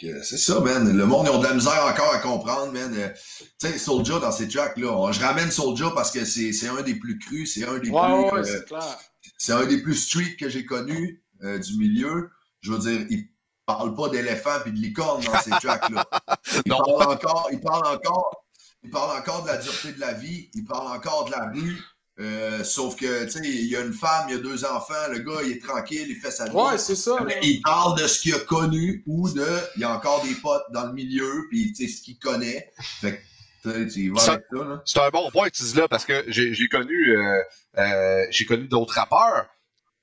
que 0.00 0.22
c'est 0.22 0.38
ça, 0.38 0.60
man. 0.60 0.96
Le 0.96 1.06
monde, 1.06 1.26
ils 1.28 1.34
ont 1.34 1.38
de 1.40 1.44
la 1.46 1.52
misère 1.54 1.84
encore 1.86 2.12
à 2.12 2.18
comprendre, 2.18 2.72
man. 2.72 2.90
Euh, 2.96 3.08
Tu 3.60 3.68
sais, 3.68 3.78
Soulja 3.78 4.18
dans 4.18 4.32
ces 4.32 4.48
tracks-là. 4.48 5.12
Je 5.12 5.20
ramène 5.20 5.50
Soulja 5.50 5.90
parce 5.94 6.10
que 6.10 6.24
c'est 6.24 6.52
c'est 6.52 6.68
un 6.68 6.80
des 6.82 6.94
plus 6.94 7.18
crus, 7.18 7.52
c'est 7.54 7.64
un 7.66 7.78
des 7.78 7.90
Ouais, 7.90 8.00
plus. 8.30 8.40
ouais, 8.40 8.50
euh, 8.72 8.80
c'est 9.36 9.52
un 9.52 9.66
des 9.66 9.82
plus 9.82 9.94
street 9.94 10.36
que 10.38 10.48
j'ai 10.48 10.64
connu 10.64 11.22
euh, 11.42 11.58
du 11.58 11.76
milieu. 11.76 12.30
Je 12.62 12.72
veux 12.72 12.78
dire, 12.78 13.06
il 13.10 13.28
parle 13.66 13.94
pas 13.94 14.08
d'éléphant 14.08 14.60
puis 14.62 14.72
de 14.72 14.78
licorne 14.78 15.22
dans 15.24 15.38
ces 15.40 15.50
tracks-là. 15.62 16.04
Il 16.66 16.70
Non. 16.70 16.78
parle 16.78 17.12
encore, 17.12 17.48
il 17.52 17.60
parle 17.60 17.86
encore, 17.86 18.44
il 18.82 18.90
parle 18.90 19.18
encore 19.18 19.42
de 19.42 19.48
la 19.48 19.56
dureté 19.56 19.92
de 19.92 20.00
la 20.00 20.12
vie, 20.12 20.50
il 20.54 20.64
parle 20.64 20.86
encore 20.94 21.24
de 21.26 21.30
la 21.32 21.50
rue. 21.52 21.78
euh, 22.20 22.62
sauf 22.62 22.94
que, 22.94 23.24
tu 23.24 23.30
sais, 23.30 23.40
il 23.42 23.66
y 23.66 23.74
a 23.76 23.80
une 23.80 23.92
femme, 23.92 24.26
il 24.28 24.36
y 24.36 24.38
a 24.38 24.40
deux 24.42 24.64
enfants, 24.64 24.94
le 25.10 25.18
gars, 25.18 25.42
il 25.44 25.52
est 25.52 25.60
tranquille, 25.64 26.06
il 26.08 26.14
fait 26.16 26.30
sa 26.30 26.44
vie. 26.44 26.52
Ouais, 26.54 26.78
c'est 26.78 26.94
ça. 26.94 27.16
Mais 27.26 27.38
il 27.42 27.60
parle 27.62 27.98
de 28.00 28.06
ce 28.06 28.20
qu'il 28.20 28.34
a 28.34 28.38
connu 28.38 29.02
ou 29.06 29.28
de, 29.30 29.44
il 29.76 29.80
y 29.82 29.84
a 29.84 29.90
encore 29.92 30.22
des 30.22 30.34
potes 30.36 30.62
dans 30.70 30.86
le 30.86 30.92
milieu, 30.92 31.46
puis 31.50 31.72
tu 31.72 31.88
sais, 31.88 31.92
ce 31.96 32.02
qu'il 32.02 32.16
connaît. 32.18 32.70
Fait 33.00 33.20
que, 33.64 33.84
tu 33.92 34.10
vas 34.12 34.20
Ça- 34.20 34.32
ça. 34.52 34.82
C'est 34.84 35.00
un 35.00 35.08
bon 35.10 35.28
point 35.32 35.48
que 35.48 35.56
tu 35.56 35.64
dis 35.64 35.74
là 35.74 35.88
parce 35.88 36.04
que 36.04 36.22
j'ai 36.28 36.52
j'ai 36.54 36.68
connu 36.68 37.16
euh, 37.16 37.42
euh, 37.78 38.26
j'ai 38.30 38.44
connu 38.44 38.68
d'autres 38.68 38.94
rappeurs 38.94 39.46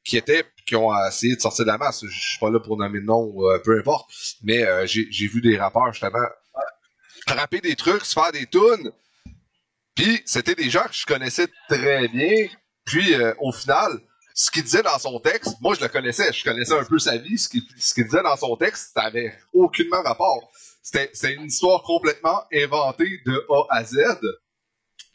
qui 0.03 0.17
étaient 0.17 0.45
qui 0.65 0.75
ont 0.75 0.91
essayé 1.05 1.35
de 1.35 1.41
sortir 1.41 1.65
de 1.65 1.71
la 1.71 1.77
masse. 1.77 2.05
Je 2.05 2.29
suis 2.29 2.39
pas 2.39 2.49
là 2.49 2.59
pour 2.59 2.77
nommer 2.77 2.99
de 2.99 3.05
nom, 3.05 3.33
euh, 3.39 3.59
peu 3.59 3.77
importe. 3.77 4.11
Mais 4.43 4.63
euh, 4.63 4.85
j'ai 4.85 5.27
vu 5.27 5.41
des 5.41 5.57
rappeurs 5.57 5.91
justement 5.93 6.25
rapper 7.27 7.61
des 7.61 7.75
trucs, 7.75 8.05
se 8.05 8.13
faire 8.13 8.31
des 8.31 8.47
tunes. 8.47 8.91
Puis 9.95 10.21
c'était 10.25 10.55
des 10.55 10.69
gens 10.69 10.83
que 10.83 10.93
je 10.93 11.05
connaissais 11.05 11.47
très 11.69 12.07
bien. 12.07 12.47
Puis 12.85 13.13
euh, 13.13 13.33
au 13.39 13.51
final, 13.51 13.99
ce 14.33 14.49
qu'il 14.49 14.63
disait 14.63 14.81
dans 14.81 14.97
son 14.97 15.19
texte, 15.19 15.55
moi 15.61 15.75
je 15.75 15.81
le 15.81 15.89
connaissais, 15.89 16.31
je 16.31 16.43
connaissais 16.43 16.77
un 16.77 16.85
peu 16.85 16.99
sa 16.99 17.17
vie. 17.17 17.37
Ce 17.37 17.49
qu'il 17.49 18.05
disait 18.05 18.23
dans 18.23 18.37
son 18.37 18.55
texte, 18.55 18.91
ça 18.93 19.03
avait 19.03 19.33
aucunement 19.53 20.01
rapport. 20.01 20.51
C'était 20.81 21.33
une 21.33 21.45
histoire 21.45 21.83
complètement 21.83 22.43
inventée 22.53 23.21
de 23.25 23.45
A 23.49 23.65
à 23.69 23.83
Z. 23.83 23.97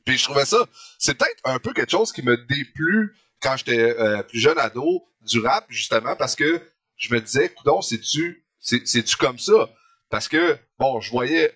Puis 0.04 0.18
je 0.18 0.24
trouvais 0.24 0.44
ça, 0.44 0.58
c'est 0.98 1.18
peut-être 1.18 1.40
un 1.44 1.58
peu 1.58 1.72
quelque 1.72 1.90
chose 1.90 2.12
qui 2.12 2.22
me 2.22 2.36
déplut 2.36 3.16
quand 3.40 3.56
j'étais 3.56 3.78
euh, 3.78 4.22
plus 4.22 4.38
jeune 4.40 4.58
ado 4.58 5.04
du 5.22 5.40
rap, 5.40 5.64
justement, 5.68 6.16
parce 6.16 6.34
que 6.36 6.60
je 6.96 7.12
me 7.14 7.20
disais, 7.20 7.48
coudon, 7.50 7.80
c'est-tu, 7.82 8.44
c'est- 8.60 8.86
c'est-tu 8.86 9.16
comme 9.16 9.38
ça? 9.38 9.68
Parce 10.10 10.28
que, 10.28 10.56
bon, 10.78 11.00
je 11.00 11.10
voyais 11.10 11.52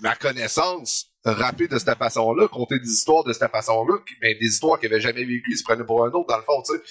ma 0.00 0.14
connaissance 0.14 1.06
rapper 1.24 1.68
de 1.68 1.78
cette 1.78 1.96
façon-là, 1.98 2.48
compter 2.48 2.78
des 2.78 2.88
histoires 2.90 3.24
de 3.24 3.32
cette 3.32 3.50
façon-là, 3.50 3.98
ben, 4.20 4.36
des 4.38 4.46
histoires 4.46 4.78
qu'il 4.78 4.90
avait 4.92 5.00
jamais 5.00 5.24
vécues, 5.24 5.52
il 5.52 5.56
se 5.58 5.64
prenait 5.64 5.84
pour 5.84 6.04
un 6.04 6.10
autre, 6.10 6.26
dans 6.28 6.36
le 6.38 6.42
fond, 6.44 6.62
tu 6.62 6.72
sais. 6.74 6.82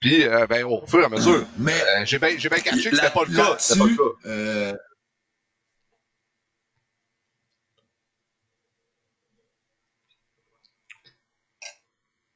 Puis, 0.00 0.24
euh, 0.26 0.46
ben, 0.48 0.64
au 0.64 0.84
fur 0.86 1.00
et 1.00 1.04
à 1.04 1.08
mesure, 1.08 1.46
euh, 1.72 2.04
j'ai 2.04 2.18
bien 2.18 2.58
caché 2.58 2.90
que 2.90 2.96
c'était 2.96 3.10
pas 3.10 3.24
le 3.24 3.34
cas. 3.36 3.56
C'était 3.58 3.78
pas 3.78 3.86
le 3.86 3.96
cas. 3.96 4.28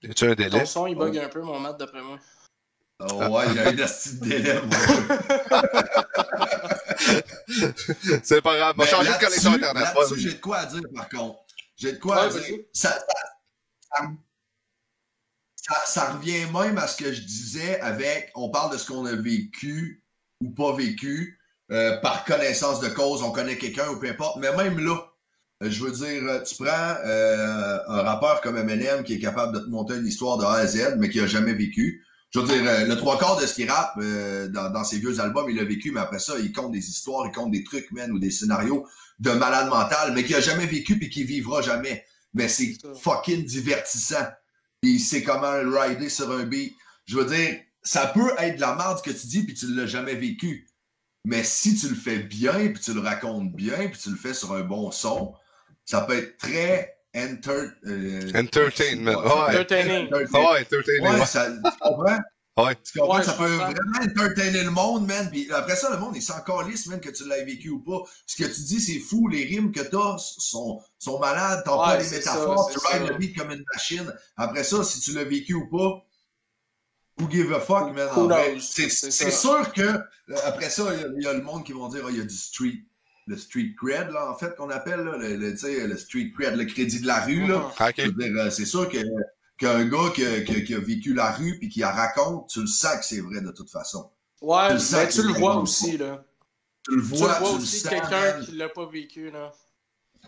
Y 0.07 0.11
a-tu 0.11 0.25
un 0.27 0.35
délai? 0.35 0.61
Ton 0.61 0.67
son, 0.67 0.87
il 0.87 0.95
bug 0.95 1.17
un 1.19 1.29
peu, 1.29 1.41
mon 1.43 1.59
mat, 1.61 1.73
d'après 1.75 2.01
moi. 2.03 2.19
oh, 3.01 3.15
ouais, 3.15 3.45
il 3.51 3.57
y 3.57 3.59
a 3.59 3.69
un 3.69 3.79
asti 3.79 4.19
de 4.21 4.29
délai. 4.29 4.61
c'est 8.23 8.43
pas 8.43 8.57
grave, 8.57 8.75
on 8.77 8.79
va 8.79 8.85
Mais 8.85 8.91
changer 8.91 9.09
de 9.09 9.13
là-dessus- 9.13 9.27
connexion 9.27 9.53
Internet. 9.55 9.85
Là-dessus, 9.85 10.15
vas-y. 10.15 10.21
j'ai 10.21 10.33
de 10.35 10.41
quoi 10.41 10.57
à 10.59 10.67
dire, 10.67 10.83
par 10.95 11.09
contre. 11.09 11.39
J'ai 11.77 11.93
de 11.93 11.99
quoi 11.99 12.23
à 12.23 12.29
dire. 12.29 12.43
Ça, 12.73 12.91
ça, 12.91 12.99
ça- 13.93 14.07
ça- 15.57 15.83
ça 15.87 16.13
revient 16.13 16.47
même 16.53 16.79
à 16.79 16.87
ce 16.87 16.97
que 16.97 17.13
je 17.13 17.21
disais 17.23 17.81
avec, 17.81 18.31
on 18.35 18.51
parle 18.51 18.73
de 18.73 18.79
ce 18.79 18.87
qu'on 18.87 19.05
a 19.07 19.15
vécu 19.15 20.03
ou 20.43 20.51
pas 20.51 20.73
vécu, 20.75 21.41
euh, 21.73 21.99
par 22.01 22.25
connaissance 22.25 22.81
de 22.81 22.89
cause, 22.89 23.23
on 23.23 23.33
connaît 23.33 23.59
quelqu'un 23.59 23.89
ou 23.89 23.99
peu 23.99 24.09
importe, 24.09 24.37
mais 24.39 24.55
même 24.57 24.79
là, 24.79 24.97
je 25.63 25.83
veux 25.83 25.93
dire, 25.93 26.23
euh, 26.29 26.43
tu 26.43 26.55
prends 26.57 26.97
euh, 27.05 27.79
un 27.89 28.03
rappeur 28.03 28.41
comme 28.43 28.57
Eminem 28.59 29.05
qui 29.05 29.15
est 29.15 29.19
capable 29.19 29.55
de 29.55 29.61
te 29.61 29.71
monter 29.71 29.97
une 29.97 30.07
histoire 30.07 30.37
de 30.37 30.45
A 30.45 30.53
à 30.53 30.67
Z, 30.67 30.97
mais 30.99 31.09
qui 31.09 31.21
a 31.21 31.27
jamais 31.27 31.55
vécu. 31.55 32.05
Je 32.31 32.41
veux 32.41 32.47
dire, 32.47 32.69
euh, 32.69 32.85
le 32.85 32.97
trois 32.97 33.19
quarts 33.19 33.41
de 33.41 33.47
ce 33.47 33.55
qu'il 33.55 33.71
rappe 33.71 33.95
euh, 33.99 34.49
dans, 34.49 34.71
dans 34.71 34.85
ses 34.85 34.99
vieux 34.99 35.21
albums, 35.21 35.49
il 35.49 35.59
a 35.59 35.65
vécu, 35.65 35.93
mais 35.93 36.01
après 36.01 36.19
ça, 36.19 36.35
il 36.39 36.53
compte 36.53 36.73
des 36.73 36.87
histoires, 36.91 37.27
il 37.27 37.33
compte 37.33 37.51
des 37.51 37.65
trucs, 37.65 37.91
man, 37.93 38.11
ou 38.13 38.19
des 38.19 38.31
scénarios 38.31 38.87
de 39.21 39.31
malade 39.31 39.69
mental, 39.69 40.13
mais 40.13 40.25
qui 40.25 40.35
a 40.35 40.41
jamais 40.41 40.67
vécu 40.67 40.99
puis 40.99 41.09
qui 41.09 41.25
vivra 41.25 41.63
jamais. 41.63 42.05
Mais 42.35 42.49
c'est 42.49 42.77
fucking 43.01 43.45
divertissant. 43.47 44.27
Il 44.83 45.01
sait 45.01 45.23
comment 45.23 45.53
rider 45.81 46.11
sur 46.11 46.31
un 46.31 46.45
beat. 46.45 46.75
Je 47.07 47.17
veux 47.17 47.25
dire, 47.25 47.59
ça 47.83 48.07
peut 48.09 48.33
être 48.39 48.57
de 48.57 48.61
la 48.61 48.75
merde 48.75 48.99
ce 48.99 49.03
que 49.03 49.17
tu 49.17 49.27
dis 49.29 49.43
puis 49.45 49.55
tu 49.55 49.73
l'as 49.75 49.87
jamais 49.87 50.15
vécu. 50.15 50.69
Mais 51.25 51.43
si 51.43 51.75
tu 51.75 51.89
le 51.89 51.95
fais 51.95 52.19
bien 52.19 52.69
puis 52.69 52.81
tu 52.81 52.93
le 52.93 53.01
racontes 53.01 53.53
bien 53.53 53.89
puis 53.89 53.99
tu 53.99 54.11
le 54.11 54.17
fais 54.17 54.35
sur 54.35 54.53
un 54.53 54.63
bon 54.63 54.91
son, 54.91 55.33
ça 55.87 56.03
peut 56.03 56.19
être 56.19 56.37
très 56.37 56.99
enter... 57.17 57.69
euh, 57.87 58.31
Entertainment, 58.35 59.13
ouais. 59.13 59.55
être 59.55 59.61
Entertaining. 59.61 60.07
entertaining. 60.09 60.47
Ouais, 60.53 60.61
entertaining, 60.61 61.03
Ouais, 61.15 61.21
ouais. 61.21 61.27
ça, 61.27 61.51
tu 61.51 61.79
comprends? 61.81 62.19
Ouais. 62.59 62.75
Tu 62.77 62.99
comprends? 62.99 63.17
Ouais, 63.19 63.23
ça 63.23 63.33
peut 63.35 63.45
comprends. 63.59 63.71
vraiment 63.71 63.99
entertainer 64.03 64.63
le 64.65 64.71
monde, 64.71 65.07
man. 65.07 65.29
Puis 65.31 65.51
après 65.53 65.77
ça, 65.77 65.91
le 65.91 65.99
monde, 65.99 66.17
il 66.17 66.23
s'en 66.23 66.41
calisse, 66.41 66.87
man, 66.87 67.01
que 67.01 67.11
tu 67.11 67.29
l'aies 67.29 67.45
vécu 67.45 67.69
ou 67.71 67.81
pas. 67.81 67.99
Ce 68.27 68.37
que 68.43 68.49
tu 68.49 68.61
dis, 68.63 68.81
c'est 68.81 68.99
fou. 68.99 69.29
Les 69.29 69.45
rimes 69.45 69.73
que 69.73 69.81
t'as 69.81 70.17
sont, 70.19 70.83
sont 70.99 71.19
malades. 71.19 71.63
T'as 71.67 71.73
Ouais, 71.73 71.85
pas 71.85 71.97
les 71.99 72.05
c'est 72.05 72.17
métaphores. 72.17 72.71
ça, 72.73 72.79
tu 72.79 72.87
rides 72.99 73.09
le 73.11 73.19
beat 73.19 73.37
comme 73.37 73.51
une 73.51 73.65
machine. 73.75 74.11
Après 74.39 74.65
ça, 74.65 74.83
si 74.85 75.01
tu 75.01 75.13
l'as 75.13 75.25
vécu 75.25 75.53
ou 75.55 75.69
pas, 75.69 76.03
who 77.21 77.31
give 77.31 77.53
a 77.53 77.61
fuck, 77.61 77.95
man? 77.95 78.09
Who 78.17 78.23
en 78.25 78.29
vrai. 78.29 78.53
knows? 78.53 78.61
C'est 78.61 79.31
sûr 79.31 79.73
que, 79.75 79.83
euh, 79.83 80.01
après 80.45 80.71
ça, 80.71 80.85
il 80.95 81.01
y 81.01 81.05
a- 81.05 81.09
il 81.19 81.23
y, 81.25 81.27
a 81.29 81.33
le 81.35 81.43
monde 81.43 81.65
qui 81.65 81.73
vont 81.73 81.89
dire, 81.89 82.05
Ah, 82.07 82.11
il 82.11 82.19
y 82.19 82.21
a 82.21 82.25
du 82.25 82.37
street. 82.37 82.79
Le 83.29 83.37
street 83.37 83.75
cred, 83.77 84.11
là, 84.11 84.31
en 84.31 84.37
fait, 84.39 84.55
qu'on 84.57 84.71
appelle, 84.71 85.01
là, 85.01 85.17
le, 85.17 85.35
le, 85.37 85.51
tu 85.53 85.59
sais, 85.59 85.87
le 85.87 85.97
street 85.97 86.31
cred, 86.39 86.55
le 86.57 86.65
crédit 86.65 87.01
de 87.01 87.07
la 87.09 87.25
rue, 87.25 87.47
là. 87.49 87.73
Dire, 87.97 88.33
euh, 88.39 88.51
c'est 88.51 88.65
sûr 88.67 88.89
que 88.89 88.99
qu'un 89.59 89.85
gars 89.87 90.11
qui 90.15 90.25
a, 90.25 90.43
qui 90.43 90.55
a- 90.57 90.61
qui 90.61 90.75
a 90.75 90.79
vécu 90.79 91.13
la 91.15 91.33
rue 91.33 91.59
puis 91.59 91.69
qui 91.69 91.81
la 91.81 91.91
raconte, 91.91 92.49
tu 92.51 92.61
le 92.61 92.67
sens 92.67 92.97
que 92.99 93.05
c'est 93.05 93.21
vrai 93.21 93.41
de 93.41 93.51
toute 93.51 93.71
façon. 93.71 94.11
Ouais, 94.43 94.69
Tu 94.69 94.75
le 94.75 95.33
tu 95.33 95.41
vois 95.41 95.57
aussi, 95.57 95.97
là. 95.97 96.25
Tu 96.85 96.95
le 96.95 97.03
Tu 97.03 97.11
le 97.13 97.17
vois, 97.19 97.39
vois 97.41 97.49
tu 97.51 97.57
le 97.57 97.63
aussi, 97.63 97.81
sens. 97.81 97.91
quelqu'un 97.91 98.41
qui 98.43 98.53
l'a 98.53 98.69
pas 98.69 98.87
vécu, 98.87 99.31
là. 99.31 99.51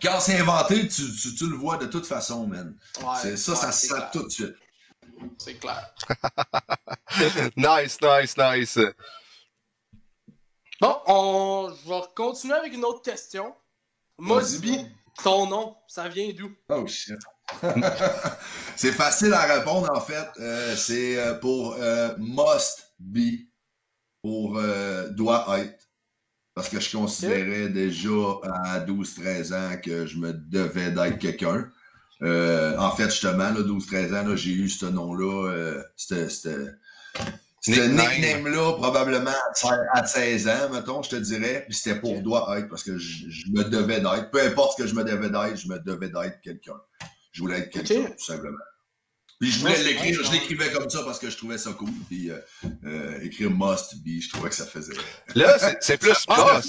Quand 0.03 0.19
c'est 0.21 0.39
inventé, 0.39 0.89
tu, 0.89 1.03
tu, 1.15 1.35
tu 1.35 1.47
le 1.49 1.57
vois 1.57 1.77
de 1.77 1.87
toute 1.87 2.07
façon, 2.07 2.47
man. 2.49 2.75
Ouais, 3.01 3.05
C'est- 3.23 3.37
ça, 3.37 3.53
ouais, 3.53 3.59
ça 3.59 3.71
se 3.73 3.87
sent 3.87 3.95
tout 4.13 4.25
de 4.25 4.31
suite. 4.31 4.55
C'est 5.39 5.55
clair. 5.55 5.95
nice, 7.57 7.99
nice, 8.03 8.37
nice. 8.37 8.79
Bon, 10.81 10.97
on... 11.07 11.75
je 11.85 11.89
vais 11.89 12.01
continuer 12.15 12.55
avec 12.55 12.73
une 12.73 12.85
autre 12.85 13.03
question. 13.03 13.53
Mosby, 14.17 14.87
ton 15.23 15.47
nom, 15.47 15.77
ça 15.89 16.09
vient 16.09 16.33
d'où? 16.33 16.51
Oh 16.69 16.87
shit. 16.87 17.19
c'est 18.77 18.93
facile 18.93 19.33
à 19.33 19.43
répondre 19.47 19.91
en 19.93 20.01
fait. 20.01 20.29
Euh, 20.39 20.77
c'est 20.77 21.19
euh, 21.19 21.35
pour 21.35 21.75
euh, 21.75 22.15
must 22.19 22.93
be, 23.01 23.49
pour 24.23 24.59
euh, 24.59 25.09
doit 25.11 25.47
être. 25.59 25.89
Parce 26.55 26.69
que 26.69 26.79
je 26.79 26.97
considérais 26.97 27.69
déjà 27.69 28.09
à 28.65 28.81
12-13 28.81 29.55
ans 29.55 29.81
que 29.81 30.07
je 30.07 30.19
me 30.19 30.33
devais 30.33 30.91
d'être 30.91 31.19
quelqu'un. 31.19 31.71
En 32.21 32.91
fait, 32.97 33.11
justement, 33.11 33.51
là, 33.51 33.61
12-13 33.61 34.15
ans, 34.17 34.37
j'ai 34.37 34.51
eu 34.51 34.69
ce 34.69 34.87
nom-là, 34.87 35.83
ce 37.75 37.75
ce- 37.75 37.81
ce 37.83 37.89
Nickname. 37.89 38.11
nickname-là, 38.21 38.73
probablement 38.75 39.31
à 39.95 40.07
16 40.07 40.49
ans, 40.49 40.71
mettons, 40.73 41.03
je 41.03 41.11
te 41.11 41.17
dirais. 41.17 41.65
Puis 41.69 41.77
c'était 41.79 41.99
pour 42.01 42.21
doit 42.23 42.59
être, 42.59 42.69
parce 42.69 42.83
que 42.83 42.99
je, 42.99 43.29
je 43.29 43.47
me 43.51 43.65
devais 43.65 44.01
d'être. 44.01 44.31
Peu 44.31 44.43
importe 44.43 44.77
ce 44.79 44.83
que 44.83 44.89
je 44.89 44.95
me 44.95 45.05
devais 45.05 45.31
d'être, 45.31 45.57
je 45.57 45.69
me 45.69 45.79
devais 45.79 46.09
d'être 46.09 46.41
quelqu'un. 46.43 46.81
Je 47.33 47.41
voulais 47.43 47.59
être 47.59 47.71
quelqu'un, 47.71 48.05
tout 48.11 48.25
simplement. 48.25 48.57
Puis 49.41 49.53
je 49.53 49.61
voulais 49.61 49.81
l'écrire, 49.85 50.21
je 50.25 50.33
l'écrivais 50.33 50.73
comme 50.73 50.91
ça 50.91 51.05
parce 51.05 51.21
que 51.21 51.31
je 51.31 51.37
trouvais 51.37 51.59
ça 51.59 51.71
cool. 51.73 51.91
Puis 52.09 52.29
euh, 52.31 52.39
euh, 52.85 53.21
écrire 53.23 53.51
must 53.51 53.95
be, 54.05 54.21
je 54.21 54.29
trouvais 54.31 54.49
que 54.49 54.55
ça 54.57 54.67
faisait. 54.67 54.95
Là, 55.37 55.57
c'est- 55.81 55.97
plus 55.97 56.25
Ah, 56.27 56.37
Moss. 56.55 56.67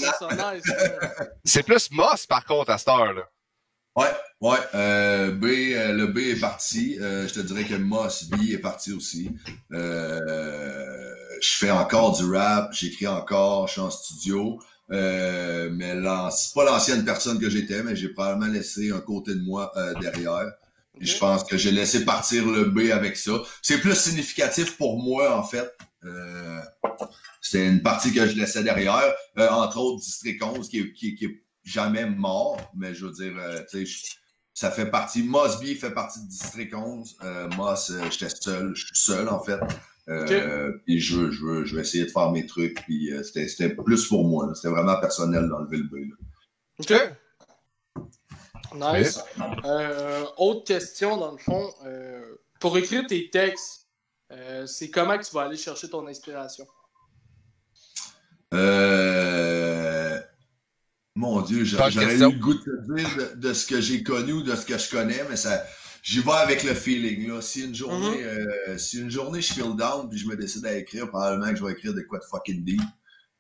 c'est 1.44 1.64
plus 1.64 1.90
Moss, 1.92 2.28
par 2.28 2.46
contre, 2.46 2.70
à 2.70 2.78
cette 2.78 2.90
heure, 2.90 3.14
là. 3.14 3.24
Ouais, 4.00 4.14
ouais. 4.40 4.58
Euh, 4.76 5.32
B, 5.32 5.44
euh, 5.46 5.92
le 5.92 6.08
B 6.08 6.20
est 6.20 6.40
parti. 6.40 6.98
Euh, 7.02 7.28
je 7.28 7.34
te 7.34 7.40
dirais 7.42 7.66
que 7.66 7.76
Moss 7.76 8.30
B 8.30 8.52
est 8.54 8.58
parti 8.58 8.94
aussi. 8.94 9.30
Euh, 9.74 11.14
je 11.42 11.50
fais 11.58 11.72
encore 11.72 12.18
du 12.18 12.24
rap, 12.34 12.72
j'écris 12.72 13.08
encore, 13.08 13.68
je 13.68 13.74
suis 13.74 13.82
en 13.82 13.90
studio. 13.90 14.58
Euh, 14.92 15.70
mais 15.74 15.96
c'est 16.32 16.54
pas 16.54 16.64
l'ancienne 16.64 17.04
personne 17.04 17.40
que 17.40 17.50
j'étais, 17.50 17.84
mais 17.84 17.98
j'ai 17.98 18.08
probablement 18.08 18.50
laissé 18.50 18.90
un 18.90 19.02
côté 19.02 19.36
de 19.36 19.42
moi 19.42 19.70
euh, 19.76 19.94
derrière. 20.00 20.50
Je 21.02 21.18
pense 21.18 21.44
que 21.44 21.58
j'ai 21.58 21.72
laissé 21.72 22.06
partir 22.06 22.46
le 22.46 22.66
B 22.66 22.92
avec 22.94 23.18
ça. 23.18 23.34
C'est 23.62 23.80
plus 23.82 23.96
significatif 23.96 24.78
pour 24.78 25.04
moi, 25.04 25.38
en 25.38 25.44
fait. 25.44 25.70
Euh, 26.06 26.62
C'était 27.42 27.68
une 27.68 27.82
partie 27.82 28.14
que 28.14 28.26
je 28.26 28.38
laissais 28.38 28.64
derrière. 28.64 29.14
Euh, 29.38 29.50
entre 29.50 29.78
autres, 29.78 30.00
District 30.00 30.42
11, 30.42 30.70
qui 30.70 30.80
est, 30.80 30.94
qui, 30.94 31.16
qui 31.16 31.26
est 31.26 31.44
jamais 31.64 32.06
mort, 32.06 32.72
mais 32.76 32.94
je 32.94 33.06
veux 33.06 33.12
dire, 33.12 33.34
euh, 33.38 33.60
tu 33.70 33.80
sais, 33.80 33.86
je- 33.86 34.16
ça 34.54 34.72
fait 34.72 34.90
partie. 34.90 35.24
Mosby 35.24 35.76
fait 35.76 35.92
partie 35.92 36.22
de 36.24 36.28
District 36.28 36.74
11. 36.74 37.16
Euh, 37.24 37.48
Moss, 37.56 37.92
euh, 37.92 38.10
j'étais 38.12 38.30
seul. 38.30 38.76
Je 38.76 38.86
suis 38.88 38.98
seul, 38.98 39.30
en 39.30 39.42
fait. 39.42 39.60
Euh, 40.10 40.26
Puis 40.86 41.00
je 41.00 41.18
veux, 41.18 41.32
je, 41.32 41.46
veux, 41.46 41.66
je 41.66 41.76
vais 41.76 41.82
essayer 41.84 42.04
de 42.06 42.10
faire 42.12 42.32
mes 42.32 42.46
trucs. 42.46 42.82
Puis 42.84 43.12
c'était 43.24 43.48
c'était 43.48 43.70
plus 43.76 44.08
pour 44.08 44.28
moi. 44.28 44.52
C'était 44.56 44.70
vraiment 44.70 45.00
personnel 45.00 45.48
d'enlever 45.48 45.78
le 45.78 45.84
B. 45.84 45.96
OK. 46.80 46.94
Nice. 48.76 49.20
Euh, 49.66 50.26
autre 50.38 50.64
question, 50.66 51.16
dans 51.18 51.32
le 51.32 51.38
fond. 51.38 51.72
euh, 51.86 52.36
pour 52.60 52.78
écrire 52.78 53.06
tes 53.08 53.30
textes, 53.30 53.88
euh, 54.32 54.66
c'est 54.68 54.90
comment 54.90 55.18
que 55.18 55.24
tu 55.26 55.32
vas 55.34 55.44
aller 55.44 55.58
chercher 55.58 55.90
ton 55.90 56.06
inspiration? 56.08 56.66
Mon 61.20 61.42
Dieu, 61.42 61.66
j'aurais 61.66 61.92
eu 61.92 62.18
le 62.18 62.30
goût 62.30 62.54
de 62.54 62.60
te 62.60 62.94
dire 62.96 63.10
de, 63.18 63.36
de 63.50 63.54
ce 63.54 63.68
que 63.68 63.82
j'ai 63.82 64.04
connu 64.04 64.32
ou 64.32 64.42
de 64.42 64.56
ce 64.56 64.66
que 64.66 64.78
je 64.78 64.90
connais, 64.90 65.22
mais 65.30 65.36
ça, 65.36 65.62
j'y 66.02 66.22
vais 66.22 66.32
avec 66.32 66.64
le 66.64 66.74
feeling. 66.74 67.28
Là. 67.28 67.42
Si 67.42 67.66
une 67.66 67.76
journée, 67.76 68.24
euh, 68.24 68.78
si 68.78 69.00
une 69.00 69.12
journée 69.12 69.42
je 69.42 69.52
feel 69.54 69.76
down 69.76 70.08
puis 70.10 70.18
je 70.18 70.28
me 70.28 70.38
décide 70.38 70.66
à 70.66 70.74
écrire, 70.78 71.10
probablement 71.10 71.50
que 71.52 71.58
je 71.58 71.66
vais 71.66 71.74
écrire 71.74 71.94
de 71.94 72.02
quoi 72.02 72.20
de 72.20 72.24
fucking 72.24 72.64
deep. 72.64 72.82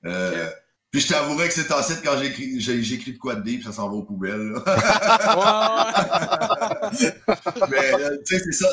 Euh, 0.06 0.50
Puis 0.92 1.02
je 1.02 1.08
t'avouerais 1.08 1.48
que 1.48 1.54
c'est 1.54 1.72
en 1.72 1.82
site 1.84 2.02
quand 2.04 2.18
j'écris, 2.20 3.13
de 3.13 3.18
quoi 3.18 3.36
de 3.36 3.44
deep, 3.44 3.63
ça 3.63 3.72
s'en 3.72 3.88
va 3.88 3.94
aux 3.96 4.04
poubelles. 4.04 4.52
là. 4.52 4.63
Ouais, 6.92 7.00
ouais. 7.00 7.15
Mais 7.72 7.94
euh, 7.94 8.18
tu 8.26 8.38
sais, 8.38 8.44
c'est 8.44 8.52
ça, 8.52 8.68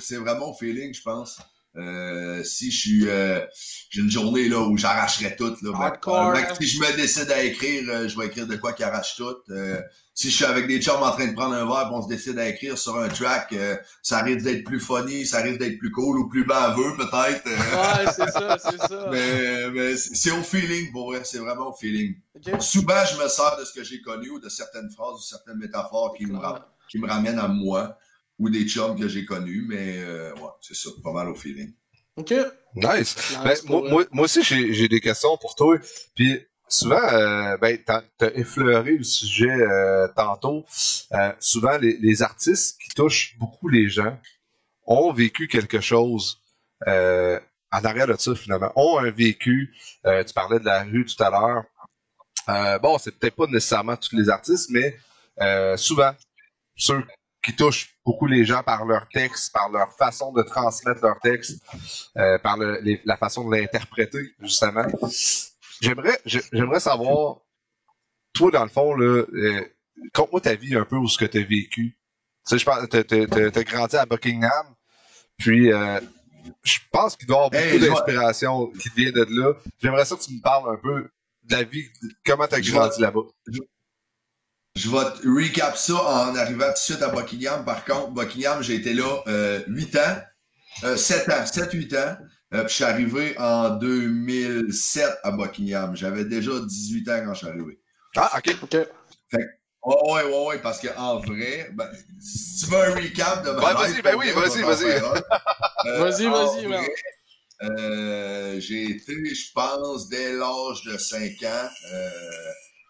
c'est 0.00 0.16
vraiment 0.16 0.50
au 0.50 0.54
feeling, 0.54 0.92
je 0.92 1.02
pense. 1.02 1.38
Euh, 1.76 2.44
si 2.44 2.70
je 2.70 2.78
suis 2.78 3.08
euh, 3.08 3.40
j'ai 3.88 4.02
une 4.02 4.10
journée 4.10 4.46
là 4.48 4.60
où 4.60 4.76
j'arracherais 4.76 5.36
tout, 5.36 5.56
là, 5.62 5.72
ben, 5.72 5.74
Hardcore, 5.74 6.34
que 6.34 6.38
hein? 6.38 6.54
si 6.60 6.66
je 6.66 6.78
me 6.80 6.96
décide 6.96 7.30
à 7.30 7.42
écrire, 7.42 7.84
euh, 7.88 8.08
je 8.08 8.18
vais 8.18 8.26
écrire 8.26 8.46
de 8.46 8.56
quoi 8.56 8.74
qui 8.74 8.82
arrache 8.84 9.16
tout. 9.16 9.34
Euh, 9.50 9.80
si 10.14 10.30
je 10.30 10.36
suis 10.36 10.44
avec 10.44 10.66
des 10.66 10.82
chums 10.82 11.02
en 11.02 11.12
train 11.12 11.26
de 11.28 11.32
prendre 11.32 11.54
un 11.54 11.64
verre 11.64 11.88
on 11.90 12.02
se 12.02 12.08
décide 12.08 12.38
à 12.38 12.46
écrire 12.46 12.76
sur 12.76 12.98
un 12.98 13.08
track, 13.08 13.54
euh, 13.54 13.74
ça 14.02 14.20
risque 14.22 14.44
d'être 14.44 14.64
plus 14.64 14.80
funny, 14.80 15.24
ça 15.24 15.40
risque 15.40 15.60
d'être 15.60 15.78
plus 15.78 15.90
cool 15.90 16.18
ou 16.18 16.28
plus 16.28 16.44
baveux 16.44 16.94
peut-être. 16.98 17.46
euh, 17.46 18.04
Ouais, 18.04 18.12
c'est 18.12 18.30
ça, 18.30 18.58
c'est 18.62 18.78
ça. 18.78 19.08
mais 19.10 19.70
mais 19.70 19.96
c'est 19.96 20.30
au 20.32 20.42
feeling 20.42 20.92
pour 20.92 21.06
vrai, 21.12 21.22
c'est 21.24 21.38
vraiment 21.38 21.70
au 21.70 21.72
feeling. 21.74 22.14
OK. 22.36 22.60
Souvent, 22.60 23.02
je 23.10 23.22
me 23.22 23.28
sers 23.28 23.56
de 23.58 23.64
ce 23.64 23.72
que 23.72 23.82
j'ai 23.82 24.02
connu 24.02 24.28
ou 24.28 24.38
de 24.38 24.50
certaines 24.50 24.90
phrases 24.90 25.14
ou 25.14 25.22
certaines 25.22 25.56
métaphores 25.56 26.12
qui 26.18 26.26
me, 26.26 26.38
qui 26.90 26.98
me 26.98 27.08
ramènent 27.08 27.38
à 27.38 27.48
moi 27.48 27.96
ou 28.42 28.50
des 28.50 28.66
chums 28.66 28.98
que 28.98 29.06
j'ai 29.08 29.24
connus, 29.24 29.64
mais 29.68 29.98
euh, 29.98 30.34
ouais, 30.34 30.50
c'est 30.60 30.74
ça, 30.74 30.90
pas 31.02 31.12
mal 31.12 31.28
au 31.28 31.34
feeling. 31.34 31.72
OK. 32.16 32.30
Nice. 32.74 33.16
Nice, 33.16 33.38
Ben, 33.44 33.56
moi, 33.66 33.80
vrai. 33.80 33.90
moi, 33.90 34.04
moi 34.10 34.24
aussi, 34.24 34.42
j'ai 34.42 34.88
des 34.88 35.00
questions 35.00 35.36
pour 35.38 35.54
toi. 35.54 35.78
Puis 36.16 36.40
souvent, 36.68 37.00
euh, 37.12 37.56
ben, 37.58 37.78
t'as 37.86 38.02
as 38.20 38.34
effleuré 38.34 38.96
le 38.96 39.04
sujet 39.04 39.48
euh, 39.50 40.08
tantôt. 40.16 40.64
Euh, 41.12 41.32
souvent, 41.38 41.78
les, 41.78 41.96
les 41.98 42.22
artistes 42.22 42.80
qui 42.82 42.90
touchent 42.90 43.36
beaucoup 43.38 43.68
les 43.68 43.88
gens 43.88 44.18
ont 44.86 45.12
vécu 45.12 45.46
quelque 45.46 45.80
chose 45.80 46.42
euh, 46.88 47.38
en 47.70 47.84
arrière 47.84 48.08
de 48.08 48.16
ça, 48.18 48.34
finalement. 48.34 48.72
Ont 48.74 48.98
un 48.98 49.10
vécu. 49.12 49.72
Euh, 50.04 50.24
tu 50.24 50.34
parlais 50.34 50.58
de 50.58 50.64
la 50.64 50.82
rue 50.82 51.06
tout 51.06 51.22
à 51.22 51.30
l'heure. 51.30 51.64
Euh, 52.48 52.78
bon, 52.80 52.98
c'est 52.98 53.16
peut-être 53.16 53.36
pas 53.36 53.46
nécessairement 53.46 53.96
tous 53.96 54.16
les 54.16 54.28
artistes, 54.28 54.68
mais 54.70 54.96
euh, 55.40 55.76
souvent, 55.76 56.12
ceux 56.76 57.04
qui 57.42 57.54
touchent 57.56 57.96
beaucoup 58.04 58.26
les 58.26 58.44
gens 58.44 58.62
par 58.62 58.84
leur 58.84 59.08
texte, 59.08 59.52
par 59.52 59.68
leur 59.70 59.92
façon 59.96 60.32
de 60.32 60.42
transmettre 60.42 61.00
leur 61.02 61.18
texte, 61.20 61.60
euh, 62.16 62.38
par 62.38 62.56
le- 62.56 62.78
les- 62.82 63.00
la 63.04 63.16
façon 63.16 63.48
de 63.48 63.56
l'interpréter, 63.56 64.34
justement. 64.40 64.84
J'aimerais, 65.80 66.18
j'ai- 66.24 66.42
j'aimerais 66.52 66.80
savoir, 66.80 67.38
toi, 68.32 68.50
dans 68.52 68.62
le 68.62 68.68
fond, 68.70 68.94
là, 68.94 69.24
euh, 69.32 69.64
conte-moi 70.14 70.40
ta 70.40 70.54
vie 70.54 70.76
un 70.76 70.84
peu 70.84 70.96
où 70.96 71.08
ce 71.08 71.18
que 71.18 71.24
tu 71.24 71.38
as 71.38 71.42
vécu. 71.42 71.96
Tu 71.96 71.96
sais, 72.44 72.58
je 72.58 72.64
pense, 72.64 72.88
t'as, 72.88 73.62
grandi 73.64 73.96
à 73.96 74.06
Buckingham, 74.06 74.74
puis 75.38 75.72
euh, 75.72 76.00
je 76.62 76.78
pense 76.92 77.16
qu'il 77.16 77.26
doit 77.26 77.36
y 77.36 77.38
avoir 77.38 77.50
beaucoup 77.50 77.84
Hey, 77.84 77.88
d'inspiration 77.88 78.66
qui 78.80 78.88
vient 78.96 79.12
de 79.12 79.26
là. 79.30 79.52
J'aimerais 79.80 80.04
ça 80.04 80.16
que 80.16 80.22
tu 80.22 80.34
me 80.34 80.40
parles 80.40 80.72
un 80.72 80.76
peu 80.76 81.10
de 81.44 81.52
la 81.54 81.64
vie, 81.64 81.84
comment 82.24 82.46
tu 82.46 82.54
as 82.54 82.60
grandi 82.60 83.00
là-bas. 83.00 83.20
Je 84.74 84.88
vais 84.88 85.04
te 85.20 85.28
recap 85.28 85.76
ça 85.76 85.94
en 85.94 86.34
arrivant 86.34 86.66
tout 86.66 86.72
de 86.72 86.76
suite 86.78 87.02
à 87.02 87.08
Buckingham. 87.08 87.64
Par 87.64 87.84
contre, 87.84 88.08
Buckingham, 88.12 88.62
j'ai 88.62 88.76
été 88.76 88.94
là 88.94 89.22
euh, 89.26 89.60
8 89.68 89.96
ans, 89.96 90.16
euh, 90.84 90.96
7 90.96 91.28
ans, 91.28 91.44
7-8 91.44 91.96
ans. 91.98 92.16
Euh, 92.54 92.60
puis 92.64 92.68
je 92.68 92.74
suis 92.74 92.84
arrivé 92.84 93.34
en 93.38 93.70
2007 93.70 95.18
à 95.24 95.30
Buckingham. 95.30 95.94
J'avais 95.96 96.24
déjà 96.24 96.52
18 96.58 97.08
ans 97.10 97.22
quand 97.26 97.34
je 97.34 97.38
suis 97.38 97.48
arrivé. 97.48 97.78
Ah, 98.16 98.30
ok. 98.38 98.56
OK. 98.62 98.74
Ouais, 99.84 99.96
ouais, 100.12 100.22
ouais, 100.24 100.46
ouais, 100.46 100.58
parce 100.58 100.80
qu'en 100.80 101.18
vrai, 101.20 101.70
ben, 101.74 101.88
si 102.20 102.64
tu 102.64 102.70
veux 102.70 102.78
un 102.78 102.94
recap 102.94 103.44
de 103.44 103.50
ma 103.50 103.60
Ouais, 103.60 103.74
vas-y, 103.74 104.00
ben 104.02 104.14
oui, 104.16 104.30
vas-y, 104.30 104.62
vas-y. 104.62 104.92
un. 104.96 105.14
Euh, 105.84 105.98
Vas-y, 105.98 106.28
vas-y, 106.28 106.66
man. 106.68 106.84
euh, 107.62 108.60
j'ai 108.60 108.84
été, 108.84 109.34
je 109.34 109.50
pense, 109.52 110.08
dès 110.08 110.32
l'âge 110.32 110.82
de 110.86 110.96
5 110.96 111.20
ans. 111.42 111.68
Euh, 111.92 112.10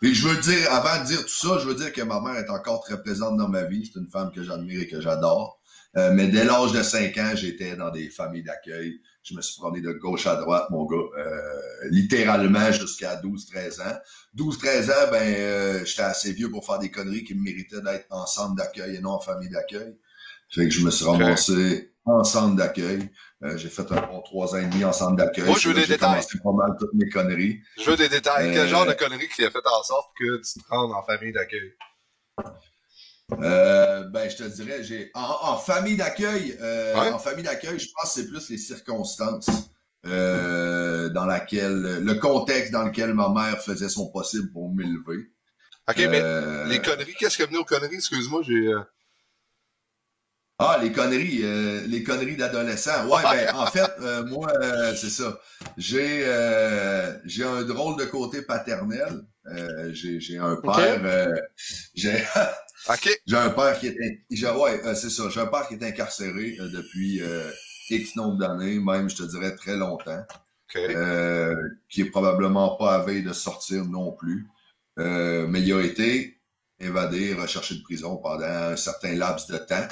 et 0.02 0.12
je 0.12 0.26
veux 0.26 0.40
dire, 0.40 0.72
avant 0.72 1.02
de 1.02 1.06
dire 1.06 1.20
tout 1.22 1.28
ça, 1.28 1.58
je 1.60 1.66
veux 1.66 1.74
dire 1.74 1.92
que 1.92 2.02
ma 2.02 2.20
mère 2.20 2.36
est 2.36 2.50
encore 2.50 2.82
très 2.82 3.00
présente 3.00 3.36
dans 3.36 3.48
ma 3.48 3.62
vie. 3.64 3.88
C'est 3.92 4.00
une 4.00 4.10
femme 4.10 4.32
que 4.32 4.42
j'admire 4.42 4.80
et 4.80 4.88
que 4.88 5.00
j'adore. 5.00 5.60
Euh, 5.96 6.10
mais 6.14 6.28
dès 6.28 6.44
l'âge 6.44 6.72
de 6.72 6.82
5 6.82 7.16
ans, 7.18 7.32
j'étais 7.34 7.76
dans 7.76 7.90
des 7.90 8.08
familles 8.08 8.42
d'accueil. 8.42 9.00
Je 9.22 9.34
me 9.34 9.42
suis 9.42 9.60
promené 9.60 9.80
de 9.80 9.92
gauche 9.92 10.26
à 10.26 10.36
droite, 10.36 10.68
mon 10.70 10.86
gars, 10.86 10.96
euh, 10.96 11.60
littéralement 11.90 12.72
jusqu'à 12.72 13.16
12-13 13.16 13.80
ans. 13.82 13.98
12-13 14.36 14.90
ans, 14.90 15.10
ben, 15.12 15.34
euh, 15.36 15.84
j'étais 15.84 16.02
assez 16.02 16.32
vieux 16.32 16.50
pour 16.50 16.66
faire 16.66 16.78
des 16.78 16.90
conneries 16.90 17.22
qui 17.22 17.34
méritaient 17.34 17.82
d'être 17.82 18.06
en 18.10 18.26
centre 18.26 18.56
d'accueil 18.56 18.96
et 18.96 19.00
non 19.00 19.10
en 19.10 19.20
famille 19.20 19.50
d'accueil. 19.50 19.96
Fait 20.48 20.64
que 20.64 20.70
je 20.70 20.84
me 20.84 20.90
suis 20.90 21.04
ramassé 21.04 21.92
en 22.04 22.24
centre 22.24 22.56
d'accueil. 22.56 23.08
Euh, 23.44 23.56
j'ai 23.56 23.68
fait 23.68 23.90
un 23.90 24.00
bon 24.06 24.20
trois 24.22 24.54
ans 24.54 24.58
et 24.58 24.66
demi 24.66 24.84
en 24.84 24.92
centre 24.92 25.16
d'accueil. 25.16 25.44
Moi, 25.46 25.58
je 25.58 25.68
veux 25.68 25.74
des 25.74 25.80
J'ai 25.82 25.94
détails. 25.94 26.10
commencé 26.10 26.38
pas 26.38 26.52
mal 26.52 26.76
toutes 26.78 26.94
mes 26.94 27.08
conneries. 27.08 27.60
Je 27.76 27.90
veux 27.90 27.96
des 27.96 28.08
détails. 28.08 28.50
Euh, 28.50 28.52
Quel 28.54 28.68
genre 28.68 28.86
de 28.86 28.92
conneries 28.92 29.28
qui 29.28 29.44
a 29.44 29.50
fait 29.50 29.58
en 29.66 29.82
sorte 29.82 30.10
que 30.18 30.36
tu 30.42 30.60
te 30.60 30.68
rendes 30.68 30.92
en 30.92 31.02
famille 31.02 31.32
d'accueil? 31.32 31.72
Euh, 33.40 34.04
ben, 34.10 34.28
je 34.30 34.36
te 34.36 34.42
dirais, 34.44 34.84
j'ai 34.84 35.10
en, 35.14 35.56
famille 35.56 35.96
d'accueil, 35.96 36.56
euh, 36.60 37.12
en 37.12 37.18
famille 37.18 37.44
d'accueil, 37.44 37.78
je 37.78 37.88
pense 37.94 38.14
que 38.14 38.20
c'est 38.20 38.28
plus 38.28 38.50
les 38.50 38.58
circonstances 38.58 39.48
euh, 40.06 41.08
dans 41.08 41.24
laquelle, 41.24 42.00
le 42.02 42.14
contexte 42.14 42.72
dans 42.72 42.82
lequel 42.82 43.14
ma 43.14 43.28
mère 43.30 43.58
faisait 43.62 43.88
son 43.88 44.10
possible 44.10 44.52
pour 44.52 44.72
m'élever. 44.74 45.30
Ok, 45.88 45.96
mais 45.96 46.20
Euh, 46.22 46.64
les 46.66 46.80
conneries, 46.80 47.14
qu'est-ce 47.18 47.36
qui 47.36 47.42
est 47.42 47.46
venu 47.46 47.58
aux 47.58 47.64
conneries? 47.64 47.94
Excuse-moi, 47.96 48.42
j'ai. 48.46 48.70
Ah, 50.64 50.78
les 50.80 50.92
conneries, 50.92 51.40
euh, 51.42 51.84
les 51.88 52.04
conneries 52.04 52.36
d'adolescents. 52.36 53.08
Ouais, 53.08 53.22
ben, 53.24 53.52
en 53.56 53.66
fait, 53.66 53.90
euh, 54.00 54.24
moi, 54.26 54.48
euh, 54.62 54.94
c'est 54.94 55.10
ça. 55.10 55.40
J'ai, 55.76 56.20
j'ai 57.24 57.44
un 57.44 57.62
drôle 57.62 57.98
de 57.98 58.04
côté 58.04 58.42
paternel. 58.42 59.24
J'ai, 59.90 60.38
un 60.38 60.54
père, 60.56 61.00
euh, 61.04 61.34
j'ai, 61.94 62.22
Ok. 62.88 63.20
j'ai 63.26 63.36
un 63.36 63.50
père 63.50 63.76
qui 63.80 63.88
est, 63.88 64.24
j'ai, 64.30 64.50
ouais, 64.50 64.80
c'est 64.94 65.10
ça. 65.10 65.28
J'ai 65.30 65.40
un 65.40 65.46
père 65.46 65.66
qui 65.66 65.74
est 65.74 65.82
incarcéré 65.82 66.56
depuis 66.60 67.20
X 67.90 68.14
nombre 68.14 68.38
d'années, 68.38 68.78
même, 68.78 69.10
je 69.10 69.16
te 69.16 69.22
dirais, 69.24 69.56
très 69.56 69.76
longtemps. 69.76 70.24
Ok. 70.74 70.76
Euh, 70.76 71.56
qui 71.90 72.02
est 72.02 72.10
probablement 72.10 72.76
pas 72.76 72.94
à 72.94 73.04
veille 73.04 73.24
de 73.24 73.32
sortir 73.32 73.84
non 73.84 74.12
plus. 74.12 74.48
Mais 74.96 75.60
il 75.60 75.72
a 75.72 75.82
été 75.82 76.40
évadé, 76.78 77.34
recherché 77.34 77.74
de 77.74 77.82
prison 77.82 78.16
pendant 78.18 78.44
un 78.44 78.76
certain 78.76 79.14
laps 79.14 79.48
de 79.48 79.58
temps. 79.58 79.88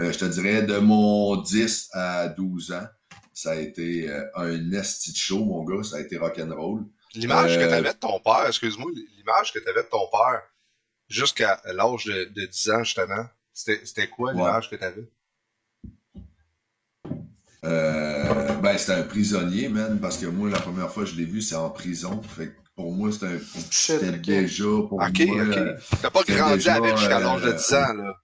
Euh, 0.00 0.12
je 0.12 0.18
te 0.18 0.24
dirais 0.24 0.62
de 0.62 0.78
mon 0.78 1.36
10 1.42 1.88
à 1.92 2.28
12 2.28 2.72
ans, 2.72 2.86
ça 3.32 3.52
a 3.52 3.56
été 3.56 4.10
euh, 4.10 4.24
un 4.34 4.72
esti 4.72 5.12
de 5.12 5.16
show, 5.16 5.44
mon 5.44 5.64
gars, 5.64 5.82
ça 5.82 5.96
a 5.96 6.00
été 6.00 6.16
rock'n'roll. 6.18 6.84
L'image 7.14 7.56
que 7.58 7.62
Euh, 7.64 7.68
tu 7.68 7.74
avais 7.74 7.92
de 7.92 7.98
ton 7.98 8.20
père, 8.20 8.46
excuse-moi, 8.48 8.90
l'image 9.16 9.52
que 9.52 9.58
tu 9.60 9.68
avais 9.68 9.82
de 9.82 9.88
ton 9.88 10.06
père 10.10 10.42
jusqu'à 11.08 11.60
l'âge 11.66 12.04
de, 12.04 12.24
de 12.24 12.46
10 12.46 12.70
ans, 12.70 12.82
justement, 12.84 13.24
c'était 13.52 14.08
quoi 14.08 14.32
Ouais. 14.32 14.36
l'image 14.36 14.70
que 14.70 14.76
tu 14.76 14.84
avais? 14.84 15.08
Euh, 17.64 18.54
ben, 18.60 18.78
c'était 18.78 18.92
un 18.92 19.02
prisonnier, 19.02 19.68
man, 19.68 19.98
parce 20.00 20.18
que 20.18 20.26
moi, 20.26 20.48
la 20.48 20.60
première 20.60 20.90
fois 20.92 21.04
que 21.04 21.10
je 21.10 21.16
l'ai 21.16 21.24
vu, 21.24 21.42
c'est 21.42 21.56
en 21.56 21.70
prison. 21.70 22.22
Fait 22.22 22.48
que 22.48 22.56
pour 22.76 22.92
moi, 22.92 23.10
c'était 23.10 23.26
un- 24.06 24.12
déjà, 24.18 24.64
pour 24.64 24.92
Ok, 24.92 25.22
moi, 25.26 25.42
ok. 25.42 25.56
euh, 25.56 25.76
T'as 26.00 26.10
pas 26.10 26.22
grandi 26.22 26.54
déjà, 26.54 26.74
avec 26.74 26.96
jusqu'à 26.96 27.18
l'âge 27.18 27.42
de 27.42 27.48
euh, 27.48 27.52
10 27.54 27.74
ans, 27.74 27.92
là. 27.94 28.14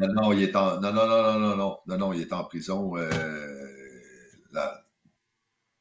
Non, 0.00 0.08
non, 0.14 0.32
il 0.32 0.42
est 0.42 0.56
en, 0.56 0.80
non, 0.80 0.92
non, 0.92 1.06
non, 1.06 1.22
non, 1.22 1.38
non, 1.38 1.56
non, 1.56 1.78
non, 1.86 1.98
non, 1.98 2.12
il 2.12 2.22
est 2.22 2.32
en 2.32 2.44
prison, 2.44 2.96
euh, 2.96 3.68
là, 4.52 4.84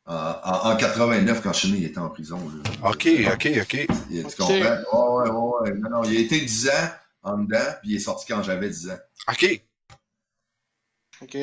en, 0.05 0.15
en, 0.15 0.71
en 0.71 0.75
89, 0.77 1.41
quand 1.41 1.53
je 1.53 1.59
suis 1.59 1.71
né, 1.71 1.77
il 1.79 1.85
était 1.85 1.97
en 1.99 2.09
prison, 2.09 2.37
là. 2.37 2.89
Ok, 2.89 3.07
ok, 3.33 3.49
ok. 3.61 3.87
Il- 4.09 4.25
Tu 4.27 4.35
comprends? 4.37 4.53
Ouais, 4.53 4.79
ouais, 4.93 5.29
ouais, 5.29 5.71
ouais. 5.71 5.73
Non, 5.79 5.89
non, 5.89 6.03
il 6.03 6.17
a 6.17 6.19
été 6.19 6.39
10 6.41 6.69
ans, 6.69 6.89
en 7.23 7.37
dedans, 7.39 7.57
puis 7.81 7.91
il 7.91 7.95
est 7.95 7.99
sorti 7.99 8.25
quand 8.27 8.43
j'avais 8.43 8.69
10 8.69 8.89
ans. 8.89 8.97
OK. 9.29 9.61
Ok. 11.21 11.37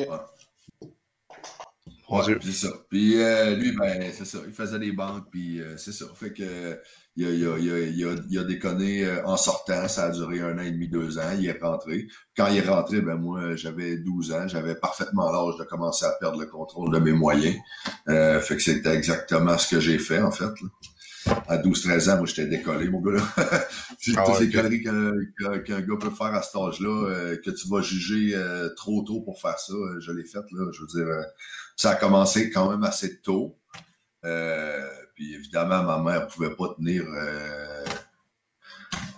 Mon 2.09 2.17
Ouais, 2.17 2.23
Dieu. 2.25 2.39
c'est 2.41 2.51
ça. 2.51 2.69
Puis 2.89 3.21
euh, 3.21 3.55
lui, 3.55 3.71
ben, 3.71 4.11
c'est 4.11 4.25
ça. 4.25 4.39
Il 4.47 4.53
faisait 4.53 4.79
des 4.79 4.91
banques, 4.91 5.29
puis 5.29 5.61
euh, 5.61 5.77
c'est 5.77 5.91
ça. 5.91 6.05
Fait 6.15 6.33
que 6.33 6.41
euh, 6.43 6.75
il 7.19 7.25
a, 7.27 7.31
il 7.31 7.47
a, 7.47 7.57
il 7.59 7.71
a, 7.71 7.79
il 7.79 8.05
a, 8.05 8.15
il 8.29 8.39
a 8.39 8.43
déconné 8.43 9.05
euh, 9.05 9.25
en 9.25 9.37
sortant. 9.37 9.87
Ça 9.87 10.05
a 10.05 10.09
duré 10.11 10.39
un 10.41 10.57
an 10.57 10.61
et 10.61 10.71
demi, 10.71 10.87
deux 10.87 11.17
ans. 11.19 11.31
Il 11.37 11.45
est 11.47 11.59
rentré. 11.61 12.07
Quand 12.37 12.47
il 12.47 12.57
est 12.57 12.67
rentré, 12.67 13.01
ben 13.01 13.15
moi, 13.15 13.55
j'avais 13.55 13.97
12 13.97 14.31
ans. 14.33 14.47
J'avais 14.47 14.75
parfaitement 14.75 15.31
l'âge 15.31 15.57
de 15.59 15.63
commencer 15.65 16.05
à 16.05 16.11
perdre 16.19 16.39
le 16.39 16.45
contrôle 16.47 16.93
de 16.93 16.99
mes 16.99 17.11
moyens. 17.11 17.55
Euh, 18.07 18.39
fait 18.39 18.55
que 18.55 18.61
c'était 18.63 18.95
exactement 18.95 19.57
ce 19.57 19.75
que 19.75 19.79
j'ai 19.81 19.99
fait, 19.99 20.19
en 20.21 20.31
fait. 20.31 20.45
là. 20.45 20.69
À 21.49 21.57
12-13 21.57 22.09
ans, 22.09 22.17
moi, 22.17 22.25
j'étais 22.25 22.45
décollé, 22.47 22.89
mon 22.89 23.01
gars. 23.01 23.11
là. 23.19 23.23
Ah 24.15 24.23
toutes 24.25 24.39
ouais, 24.39 24.45
les 24.45 24.49
conneries 24.51 24.81
qu'un 24.81 25.81
gars 25.81 25.97
peut 25.99 26.09
faire 26.09 26.33
à 26.33 26.41
cet 26.41 26.55
âge-là, 26.55 27.09
euh, 27.09 27.37
que 27.43 27.51
tu 27.51 27.67
vas 27.67 27.81
juger 27.81 28.31
euh, 28.33 28.69
trop 28.75 29.03
tôt 29.03 29.19
pour 29.21 29.39
faire 29.41 29.59
ça. 29.59 29.73
euh, 29.73 29.99
je 29.99 30.11
l'ai 30.13 30.23
fait, 30.23 30.39
là. 30.53 30.71
Je 30.71 30.79
veux 30.81 30.87
dire, 30.87 31.05
euh, 31.05 31.21
ça 31.75 31.91
a 31.91 31.95
commencé 31.95 32.49
quand 32.49 32.71
même 32.71 32.83
assez 32.83 33.19
tôt. 33.19 33.57
Euh, 34.25 34.89
puis 35.19 35.35
évidemment, 35.35 35.83
ma 35.83 35.97
mère 36.01 36.27
pouvait 36.29 36.55
pas 36.55 36.73
tenir 36.77 37.03
euh, 37.05 37.83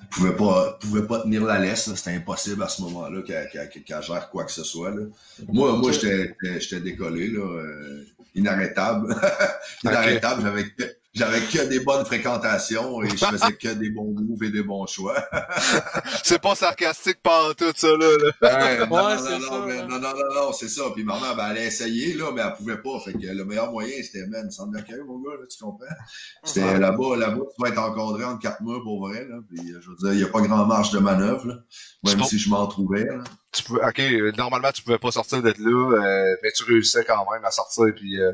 pouvait 0.10 0.36
pas 0.36 0.80
pouvait 0.82 1.06
pas 1.06 1.20
tenir 1.20 1.45
la 1.45 1.60
laisse. 1.60 1.93
C'était 1.93 2.16
impossible 2.16 2.64
à 2.64 2.68
ce 2.68 2.82
moment-là 2.82 3.22
qu'elle 3.22 4.02
gère 4.02 4.30
quoi 4.32 4.45
que 4.45 4.52
ce 4.52 4.64
soit. 4.64 4.89
Là. 4.89 5.04
Moi, 5.47 5.78
moi 5.78 5.91
j'étais 5.91 6.80
décollé, 6.80 7.28
là, 7.28 7.41
euh, 7.41 8.04
inarrêtable. 8.34 9.16
inarrêtable. 9.84 10.41
J'avais 10.41 10.66
j'avais 11.14 11.41
que 11.41 11.68
des 11.68 11.82
bonnes 11.82 12.05
fréquentations 12.05 13.03
et 13.03 13.09
je 13.09 13.26
faisais 13.26 13.53
que 13.53 13.68
des 13.74 13.89
bons 13.89 14.14
moves 14.14 14.43
et 14.43 14.49
des 14.49 14.64
bons 14.64 14.86
choix. 14.88 15.22
C'est 16.24 16.41
pas 16.41 16.55
sarcastique 16.55 17.22
par 17.22 17.53
tout 17.55 17.72
ça, 17.76 17.88
là. 17.88 17.97
là. 17.97 18.32
Ouais, 18.41 18.78
non, 18.88 18.95
Ouais, 18.95 19.16
non, 19.16 19.39
non, 19.39 19.49
ça, 19.49 19.64
mais- 19.66 19.74
ouais. 19.74 19.82
non, 19.88 19.99
non, 19.99 20.14
non, 20.14 20.34
non, 20.36 20.53
c'est 20.53 20.70
ça. 20.70 20.84
Puis 20.93 21.03
maman, 21.03 21.36
ben, 21.36 21.49
elle 21.51 21.57
a 21.57 21.66
essayé, 21.66 22.14
là, 22.14 22.32
mais 22.34 22.41
elle 22.41 22.53
pouvait 22.53 22.78
pas. 22.82 22.99
Fait 23.03 23.14
que 23.14 23.20
le 23.26 23.43
meilleur 23.45 23.72
moyen, 23.72 23.91
c'était, 24.03 24.26
man, 24.28 24.49
centre 24.51 24.72
d'accueil, 24.72 24.99
mon 25.05 25.20
gars, 25.20 25.32
là, 25.39 25.45
tu 25.49 25.62
comprends? 25.64 25.86
C'était 26.43 26.80
là-bas, 26.80 27.18
là-bas, 27.18 27.41
tu 27.55 27.62
vas 27.62 27.70
être 27.70 27.80
encadré 27.80 28.24
entre 28.24 28.39
quatre 28.39 28.62
murs 28.62 28.82
pour 28.84 29.07
vrai, 29.07 29.26
là. 29.28 29.36
Puis, 29.49 29.72
euh, 29.74 29.80
je 29.82 29.89
veux 29.89 29.95
dire, 29.97 30.14
il 30.14 30.18
n'y 30.18 30.24
a 30.24 30.28
pas 30.28 30.41
grand 30.41 30.66
marge 30.66 30.91
de 30.91 30.99
manœuvre, 30.99 31.45
là. 31.47 31.55
Même 32.05 32.24
si 32.24 32.39
je 32.39 32.49
m'en 32.49 32.66
trouvais, 32.68 33.03
là. 33.05 33.24
Tu 33.51 33.64
peux, 33.64 33.86
OK, 33.86 33.99
euh, 33.99 34.32
normalement, 34.38 34.72
tu 34.72 34.82
pouvais 34.82 34.97
pas 34.97 35.12
sortir 35.12 35.41
de 35.41 35.49
là, 35.57 35.97
euh, 36.05 36.36
mais 36.41 36.51
tu 36.53 36.64
réussissais 36.64 37.03
quand 37.03 37.26
même 37.32 37.43
à 37.43 37.51
sortir, 37.51 37.86
puis... 37.95 38.18
euh, 38.22 38.32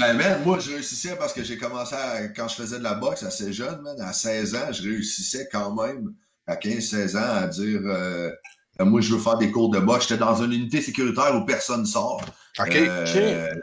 Ben, 0.00 0.14
man, 0.14 0.42
moi, 0.44 0.58
je 0.58 0.70
réussissais 0.70 1.14
parce 1.16 1.34
que 1.34 1.44
j'ai 1.44 1.58
commencé 1.58 1.94
à, 1.94 2.28
quand 2.28 2.48
je 2.48 2.54
faisais 2.54 2.78
de 2.78 2.82
la 2.82 2.94
boxe 2.94 3.22
assez 3.22 3.52
jeune, 3.52 3.82
man, 3.82 4.00
à 4.00 4.14
16 4.14 4.54
ans, 4.54 4.72
je 4.72 4.82
réussissais 4.82 5.46
quand 5.52 5.74
même, 5.74 6.14
à 6.46 6.56
15-16 6.56 7.18
ans, 7.18 7.42
à 7.42 7.46
dire, 7.46 7.82
euh, 7.84 8.30
moi, 8.78 9.02
je 9.02 9.14
veux 9.14 9.20
faire 9.20 9.36
des 9.36 9.50
cours 9.50 9.68
de 9.68 9.78
boxe. 9.78 10.08
J'étais 10.08 10.18
dans 10.18 10.42
une 10.42 10.54
unité 10.54 10.80
sécuritaire 10.80 11.36
où 11.36 11.44
personne 11.44 11.84
sort. 11.84 12.24
OK. 12.58 12.76
Euh, 12.76 13.54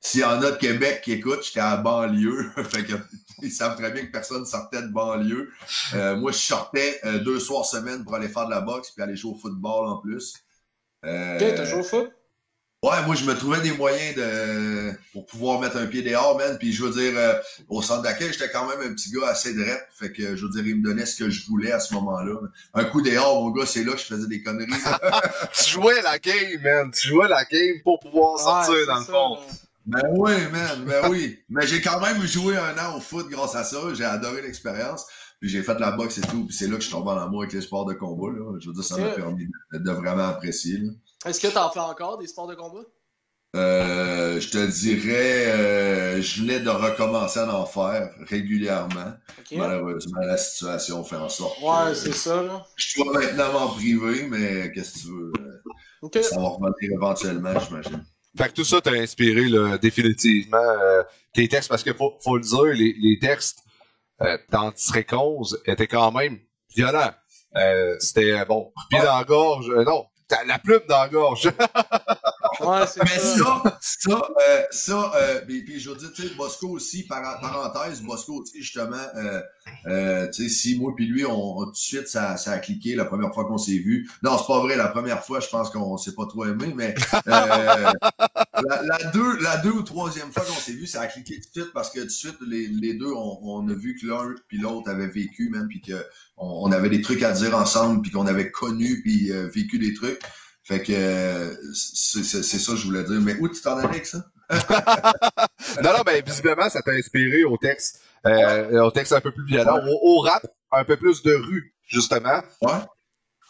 S'il 0.00 0.22
y 0.22 0.24
en 0.24 0.42
a 0.42 0.50
de 0.50 0.56
Québec 0.56 1.02
qui 1.04 1.12
écoutent, 1.12 1.44
j'étais 1.44 1.60
à 1.60 1.76
banlieue. 1.76 2.50
fait 2.64 2.82
que 2.82 2.94
ils 3.42 3.52
savent 3.52 3.76
très 3.76 3.92
bien 3.92 4.06
que 4.06 4.10
personne 4.10 4.44
sortait 4.44 4.82
de 4.82 4.88
banlieue. 4.88 5.52
Euh, 5.94 6.16
moi, 6.16 6.32
je 6.32 6.38
sortais 6.38 7.00
deux 7.24 7.38
soirs 7.38 7.64
semaine 7.64 8.02
pour 8.02 8.16
aller 8.16 8.28
faire 8.28 8.46
de 8.46 8.50
la 8.50 8.60
boxe 8.60 8.90
puis 8.90 9.04
aller 9.04 9.14
jouer 9.14 9.34
au 9.34 9.38
football 9.38 9.86
en 9.86 9.98
plus. 9.98 10.34
Ok, 11.04 11.38
t'as 11.38 11.64
joué 11.64 11.78
au 11.78 11.84
foot? 11.84 12.10
Ouais, 12.82 13.02
moi, 13.06 13.14
je 13.16 13.24
me 13.24 13.34
trouvais 13.34 13.60
des 13.62 13.72
moyens 13.72 14.14
de 14.16 14.92
pour 15.12 15.24
pouvoir 15.26 15.60
mettre 15.60 15.76
un 15.78 15.86
pied 15.86 16.02
dehors, 16.02 16.36
man. 16.36 16.56
Puis 16.58 16.72
je 16.72 16.84
veux 16.84 16.90
dire, 16.92 17.18
euh, 17.18 17.34
au 17.68 17.80
centre 17.82 18.02
d'accueil, 18.02 18.30
j'étais 18.32 18.50
quand 18.50 18.68
même 18.68 18.80
un 18.88 18.94
petit 18.94 19.10
gars 19.10 19.28
assez 19.28 19.54
drette. 19.54 19.88
Fait 19.98 20.12
que 20.12 20.36
je 20.36 20.44
veux 20.44 20.50
dire, 20.50 20.66
il 20.66 20.76
me 20.76 20.84
donnait 20.84 21.06
ce 21.06 21.16
que 21.16 21.30
je 21.30 21.46
voulais 21.46 21.72
à 21.72 21.80
ce 21.80 21.94
moment-là. 21.94 22.34
Un 22.74 22.84
coup 22.84 23.00
dehors, 23.02 23.42
mon 23.42 23.50
gars, 23.50 23.66
c'est 23.66 23.82
là 23.82 23.92
que 23.92 23.98
je 23.98 24.04
faisais 24.04 24.28
des 24.28 24.42
conneries. 24.42 24.70
Tu 25.58 25.70
jouais 25.70 26.00
la 26.02 26.18
game, 26.18 26.60
man. 26.62 26.90
Tu 26.92 27.08
jouais 27.08 27.28
la 27.28 27.44
game 27.44 27.80
pour 27.82 27.98
pouvoir 27.98 28.38
sortir, 28.38 28.74
Ouais, 28.74 28.86
dans 28.86 28.98
le 28.98 29.04
fond. 29.04 29.38
Ben 29.86 30.02
oui, 30.12 30.32
man, 30.52 30.84
ben 30.84 31.08
oui. 31.10 31.38
Mais 31.48 31.66
j'ai 31.66 31.80
quand 31.80 32.00
même 32.00 32.24
joué 32.26 32.56
un 32.56 32.76
an 32.78 32.96
au 32.96 33.00
foot 33.00 33.28
grâce 33.30 33.54
à 33.56 33.64
ça. 33.64 33.78
J'ai 33.94 34.04
adoré 34.04 34.42
l'expérience. 34.42 35.06
Puis 35.40 35.48
j'ai 35.50 35.62
fait 35.62 35.74
de 35.74 35.80
la 35.80 35.92
boxe 35.92 36.18
et 36.18 36.22
tout. 36.22 36.44
Puis 36.46 36.54
c'est 36.56 36.66
là 36.66 36.74
que 36.76 36.80
je 36.82 36.86
suis 36.88 36.92
tombé 36.92 37.10
en 37.10 37.18
amour 37.18 37.42
avec 37.42 37.52
les 37.54 37.60
sports 37.62 37.84
de 37.86 37.94
combat. 37.94 38.32
Là. 38.38 38.58
Je 38.60 38.68
veux 38.68 38.74
dire, 38.74 38.84
ça 38.84 38.96
m'a 38.96 39.08
permis 39.10 39.46
de, 39.72 39.78
de 39.78 39.90
vraiment 39.92 40.26
apprécier. 40.28 40.78
là. 40.78 40.90
Est-ce 41.26 41.40
que 41.40 41.48
t'en 41.52 41.70
fais 41.70 41.80
encore 41.80 42.18
des 42.18 42.26
sports 42.26 42.46
de 42.46 42.54
combat? 42.54 42.80
Euh, 43.54 44.38
je 44.38 44.50
te 44.50 44.66
dirais, 44.66 45.46
euh, 45.46 46.20
je 46.22 46.42
venais 46.42 46.60
de 46.60 46.68
recommencer 46.68 47.38
à 47.38 47.54
en 47.54 47.64
faire 47.64 48.10
régulièrement. 48.28 49.14
Ok. 49.38 49.52
Malheureusement, 49.56 50.20
la 50.20 50.36
situation 50.36 51.02
fait 51.04 51.16
en 51.16 51.28
sorte 51.28 51.58
Ouais, 51.62 51.94
c'est 51.94 52.12
ça, 52.14 52.42
là. 52.42 52.64
je 52.76 52.88
suis 52.88 53.04
maintenant 53.04 53.54
en 53.64 53.68
privé, 53.68 54.26
mais 54.28 54.70
qu'est-ce 54.72 54.94
que 54.94 54.98
tu 55.00 55.06
veux? 55.08 55.32
Ok. 56.02 56.18
Ça 56.22 56.36
va 56.38 56.48
revenir 56.48 56.92
éventuellement, 56.92 57.58
j'imagine. 57.58 58.04
Fait 58.36 58.48
que 58.48 58.52
tout 58.54 58.64
ça 58.64 58.82
t'a 58.82 58.90
inspiré, 58.90 59.48
là, 59.48 59.78
définitivement, 59.78 60.58
euh, 60.58 61.02
tes 61.32 61.48
textes, 61.48 61.70
parce 61.70 61.82
que 61.82 61.94
faut, 61.94 62.18
faut 62.22 62.36
le 62.36 62.42
dire, 62.42 62.64
les, 62.74 62.94
les 63.00 63.18
textes 63.18 63.60
euh, 64.20 64.36
d'Antiréconse 64.50 65.56
étaient 65.64 65.86
quand 65.86 66.12
même 66.12 66.38
violents. 66.74 67.12
Euh, 67.56 67.96
C'était, 68.00 68.44
bon, 68.44 68.70
pied 68.90 68.98
dans 68.98 69.16
la 69.16 69.24
gorge, 69.24 69.70
euh, 69.70 69.84
non, 69.84 70.04
t'as 70.28 70.44
la 70.44 70.58
plume 70.58 70.80
dans 70.88 71.02
la 71.02 71.08
gorge. 71.08 71.48
Ouais, 72.60 72.86
c'est 72.86 73.02
Mais 73.04 73.18
ça. 73.18 73.34
ça, 73.36 73.78
ça, 73.80 74.28
euh, 74.48 74.62
ça, 74.70 75.12
euh, 75.16 75.40
puis, 75.46 75.62
puis 75.62 75.78
je 75.78 75.90
veux 75.90 75.96
dire, 75.96 76.10
tu 76.14 76.22
sais, 76.26 76.34
Bosco 76.34 76.68
aussi, 76.70 77.06
par, 77.06 77.38
parenthèse, 77.40 78.00
Bosco 78.02 78.40
aussi, 78.42 78.62
justement, 78.62 78.96
euh, 79.16 79.42
euh, 79.88 80.26
tu 80.30 80.44
sais, 80.44 80.48
si 80.48 80.78
moi 80.78 80.92
puis 80.96 81.06
lui, 81.06 81.26
on, 81.26 81.58
on- 81.58 81.64
tout 81.66 81.72
de 81.72 81.76
suite, 81.76 82.08
ça, 82.08 82.36
ça 82.38 82.52
a 82.52 82.58
cliqué 82.58 82.94
la 82.94 83.04
première 83.04 83.34
fois 83.34 83.44
qu'on 83.44 83.58
s'est 83.58 83.72
vu. 83.78 84.08
Non, 84.22 84.38
c'est 84.38 84.46
pas 84.46 84.60
vrai, 84.60 84.76
la 84.76 84.88
première 84.88 85.22
fois, 85.22 85.40
je 85.40 85.48
pense 85.48 85.68
qu'on 85.70 85.98
s'est 85.98 86.14
pas 86.14 86.26
trop 86.26 86.46
aimé, 86.46 86.72
mais 86.74 86.94
euh, 87.28 87.92
la, 88.82 88.98
la 88.98 89.10
deux, 89.10 89.36
la 89.38 89.56
deux 89.58 89.70
ou 89.70 89.82
troisième 89.82 90.32
fois 90.32 90.44
qu'on 90.44 90.54
s'est 90.54 90.72
vu, 90.72 90.86
ça 90.86 91.02
a 91.02 91.06
cliqué 91.06 91.40
tout 91.40 91.48
de 91.54 91.62
suite 91.62 91.72
parce 91.72 91.90
que 91.90 92.00
tout 92.00 92.06
de 92.06 92.10
suite, 92.10 92.36
les, 92.46 92.66
les 92.68 92.94
deux, 92.94 93.12
on, 93.12 93.38
on 93.42 93.68
a 93.68 93.74
vu 93.74 93.96
que 94.00 94.06
l'un 94.06 94.34
puis 94.48 94.58
l'autre 94.58 94.90
avait 94.90 95.08
vécu, 95.08 95.48
même, 95.50 95.68
puis 95.68 95.80
que 95.80 96.04
on, 96.36 96.70
avait 96.72 96.90
des 96.90 97.00
trucs 97.00 97.22
à 97.22 97.32
dire 97.32 97.56
ensemble, 97.56 98.02
puis 98.02 98.10
qu'on 98.10 98.26
avait 98.26 98.50
connu 98.50 99.02
puis 99.02 99.32
euh, 99.32 99.48
vécu 99.48 99.78
des 99.78 99.94
trucs. 99.94 100.20
Fait 100.62 100.82
que 100.82 100.92
euh, 100.92 101.54
c'est 101.72 102.58
ça 102.58 102.72
que 102.72 102.78
je 102.78 102.86
voulais 102.86 103.04
dire. 103.04 103.20
Mais 103.20 103.36
où 103.38 103.48
tu 103.48 103.60
t'en 103.60 103.76
allais 103.78 103.88
avec 103.88 104.06
ça? 104.06 104.24
non, 105.82 105.92
non, 105.92 106.02
ben, 106.04 106.22
visiblement, 106.24 106.68
ça 106.68 106.82
t'a 106.82 106.92
inspiré 106.92 107.44
au 107.44 107.56
texte, 107.56 108.00
euh, 108.26 108.82
au 108.82 108.90
texte 108.90 109.12
un 109.12 109.20
peu 109.20 109.32
plus 109.32 109.46
violent, 109.46 109.78
au, 109.86 110.18
au 110.18 110.20
rap, 110.20 110.46
un 110.72 110.84
peu 110.84 110.96
plus 110.96 111.22
de 111.22 111.34
rue, 111.34 111.74
justement. 111.86 112.42
Ouais. 112.62 112.72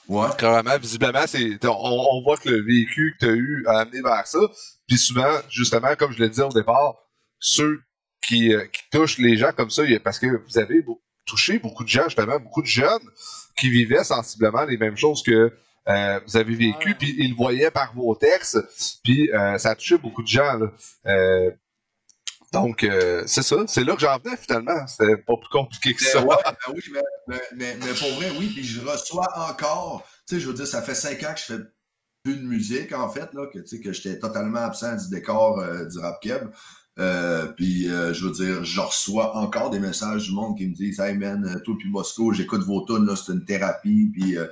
Ouais. 0.09 0.29
Carrément, 0.39 0.79
visiblement, 0.79 1.27
c'est, 1.27 1.59
on, 1.65 1.71
on 1.71 2.23
voit 2.23 2.37
que 2.37 2.49
le 2.49 2.63
vécu 2.63 3.17
que 3.19 3.27
tu 3.27 3.31
as 3.33 3.35
eu 3.35 3.65
a 3.67 3.81
amené 3.81 4.01
vers 4.03 4.27
ça. 4.27 4.39
Puis 4.87 4.99
souvent, 4.99 5.31
justement, 5.51 5.95
comme 5.97 6.13
je 6.13 6.21
le 6.23 6.29
disais 6.29 6.43
au 6.45 6.53
départ, 6.53 6.95
ceux 7.39 7.81
qui, 8.27 8.55
euh, 8.55 8.65
qui 8.67 8.83
touchent 8.91 9.19
les 9.19 9.37
gens 9.37 9.51
comme 9.57 9.71
ça, 9.71 9.85
il 9.85 9.93
y 9.93 9.97
a- 9.97 10.01
parce 10.01 10.19
que 10.19 10.27
vous 10.27 10.59
avez 10.59 10.85
touché 11.27 11.59
beaucoup 11.59 11.83
de 11.85 11.89
gens, 11.89 12.05
justement, 12.05 12.39
beaucoup 12.39 12.63
de 12.63 12.67
jeunes 12.67 13.03
qui 13.57 13.69
vivaient 13.69 14.05
sensiblement 14.05 14.65
les 14.65 14.77
mêmes 14.77 14.97
choses 14.97 15.23
que 15.23 15.53
euh, 15.89 16.21
vous 16.27 16.37
avez 16.37 16.55
vécu, 16.55 16.95
puis 16.97 17.15
ils 17.19 17.31
le 17.31 17.37
voyaient 17.37 17.71
par 17.71 17.95
vos 17.95 18.15
textes, 18.17 18.59
puis 19.05 19.31
euh, 19.33 19.57
ça 19.59 19.71
a 19.71 19.75
touché 19.77 19.99
beaucoup 19.99 20.23
de 20.23 20.29
gens. 20.29 20.59
Là. 20.59 20.73
Donc, 22.53 22.85
euh, 22.85 23.23
c'est 23.27 23.43
ça, 23.43 23.57
c'est 23.67 23.85
là 23.85 23.95
que 23.95 24.01
j'en 24.01 24.19
venais 24.19 24.37
finalement. 24.37 24.87
C'était 24.87 25.17
pas 25.17 25.37
plus 25.37 25.49
compliqué 25.51 25.95
que 25.95 26.05
Mais 26.05 26.11
ça. 26.11 26.25
ouais, 26.25 26.37
ben 26.45 26.75
oui, 26.75 26.83
mais, 26.93 27.01
mais, 27.27 27.41
mais, 27.57 27.77
mais 27.81 27.95
pour 27.95 28.11
vrai, 28.17 28.31
oui, 28.39 28.49
puis 28.55 28.65
je 28.65 28.81
reçois 28.81 29.27
encore, 29.51 30.07
tu 30.29 30.37
sais, 30.37 30.41
je 30.41 30.49
veux 30.49 30.55
dire, 30.55 30.67
ça 30.67 30.83
fait 30.83 30.95
cinq 30.95 31.23
ans 31.25 31.35
que 31.35 31.41
je 31.41 31.45
fais 31.45 31.63
plus 32.23 32.37
de 32.37 32.43
musique, 32.45 32.93
en 32.93 33.09
fait, 33.09 33.33
là, 33.35 33.47
que, 33.53 33.59
tu 33.59 33.67
sais, 33.67 33.81
que 33.81 33.93
j'étais 33.93 34.19
totalement 34.19 34.61
absent 34.61 34.97
du 34.97 35.11
décor 35.11 35.61
euh, 35.61 35.85
du 35.85 35.99
rap 35.99 36.21
keb. 36.21 36.49
Euh, 36.99 37.47
puis, 37.47 37.91
euh, 37.91 38.15
je 38.15 38.25
veux 38.25 38.33
dire, 38.33 38.65
je 38.65 38.81
reçois 38.81 39.37
encore 39.37 39.71
des 39.71 39.81
messages 39.81 40.29
du 40.29 40.33
monde 40.33 40.57
qui 40.57 40.67
me 40.67 40.75
disent 40.75 40.99
«Hey, 41.01 41.17
man, 41.17 41.61
toi 41.65 41.75
puis 41.79 41.91
Bosco, 41.91 42.33
j'écoute 42.33 42.63
vos 42.63 42.85
tunes, 42.87 43.05
là, 43.05 43.15
c'est 43.17 43.33
une 43.33 43.45
thérapie.» 43.45 44.11
Puis, 44.15 44.39
euh, 44.39 44.47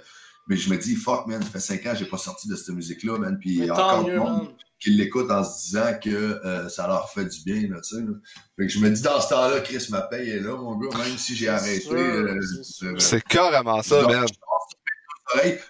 mais 0.47 0.57
je 0.57 0.69
me 0.71 0.77
dis 0.77 0.95
«Fuck, 0.97 1.27
man, 1.27 1.43
ça 1.43 1.49
fait 1.49 1.61
cinq 1.61 1.87
ans 1.87 1.93
que 1.93 1.99
j'ai 1.99 2.05
pas 2.05 2.19
sorti 2.19 2.49
de 2.49 2.55
cette 2.55 2.75
musique-là, 2.75 3.19
man.» 3.19 3.39
Puis, 3.41 3.51
il 3.51 3.57
y 3.57 3.61
Mais 3.61 3.71
a 3.71 3.75
tant 3.75 3.87
encore 3.87 4.05
du 4.05 4.11
mieux, 4.11 4.19
monde 4.19 4.43
man. 4.45 4.53
Qui 4.85 4.91
l'écoutent 4.91 5.31
en 5.31 5.43
se 5.43 5.65
disant 5.65 5.95
que 6.03 6.11
euh, 6.11 6.69
ça 6.69 6.87
leur 6.87 7.11
fait 7.11 7.25
du 7.25 7.41
bien, 7.45 7.69
là, 7.71 7.81
tu 7.81 7.97
sais. 7.97 8.03
là. 8.03 8.13
Fait 8.59 8.67
que 8.67 8.69
je 8.73 8.79
me 8.81 8.91
dis, 8.91 9.01
dans 9.01 9.19
ce 9.21 9.31
temps-là, 9.31 9.61
Chris, 9.61 9.87
ma 9.91 10.03
paye 10.03 10.29
est 10.31 10.41
là, 10.41 10.57
mon 10.57 10.77
gars, 10.77 10.97
même 10.99 11.17
si 11.17 11.35
j'ai 11.35 11.49
arrêté. 11.49 11.89
euh, 11.91 12.39
c'est 12.63 12.87
euh, 12.87 12.99
C'est 12.99 13.25
carrément 13.25 13.83
ça, 13.83 14.03
man. 14.03 14.27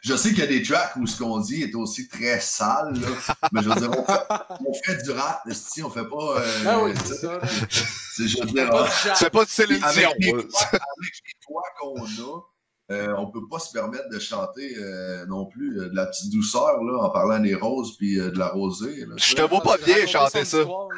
je 0.02 0.16
sais 0.16 0.30
qu'il 0.30 0.40
y 0.40 0.42
a 0.42 0.46
des 0.48 0.62
tracks 0.62 0.96
où 0.96 1.06
ce 1.06 1.16
qu'on 1.22 1.38
dit 1.38 1.62
est 1.62 1.74
aussi 1.76 2.08
très 2.08 2.40
sale, 2.40 2.92
là. 3.00 3.08
mais 3.52 3.62
je 3.62 3.68
veux 3.68 3.80
dire, 3.80 3.90
on 3.96 4.04
fait, 4.04 4.44
on 4.66 4.74
fait 4.84 5.02
du 5.04 5.10
rap, 5.12 5.42
si 5.52 5.82
on 5.82 5.90
fait 5.90 6.04
pas. 6.04 6.40
Euh, 6.40 6.64
Ah 6.66 6.82
oui, 6.82 6.92
c'est 7.04 7.14
sais, 7.14 7.20
ça. 7.26 7.40
c'est, 7.70 8.26
je 8.28 8.40
veux 8.40 8.46
dire, 8.46 8.68
Pas 9.30 9.44
de 9.44 9.48
Céline 9.48 9.78
Dion. 9.92 10.10
avec 10.10 10.22
les 10.26 11.34
toits 11.46 11.62
qu'on 11.80 12.02
a, 12.04 12.40
euh, 12.90 13.14
on 13.16 13.30
peut 13.30 13.46
pas 13.50 13.58
se 13.58 13.72
permettre 13.72 14.08
de 14.12 14.18
chanter 14.18 14.76
euh, 14.78 15.24
non 15.26 15.46
plus 15.46 15.80
euh, 15.80 15.88
de 15.88 15.94
la 15.96 16.06
petite 16.06 16.30
douceur 16.32 16.82
là, 16.84 16.98
en 17.02 17.10
parlant 17.10 17.40
des 17.40 17.54
roses 17.54 17.96
puis 17.96 18.20
euh, 18.20 18.30
de 18.30 18.38
la 18.38 18.48
rosée. 18.48 19.06
là, 19.06 19.14
Je 19.16 19.34
te 19.34 19.42
vois 19.42 19.62
pas 19.62 19.78
bien 19.78 20.06
chanter 20.06 20.44
ça. 20.44 20.58
histoire. 20.60 20.88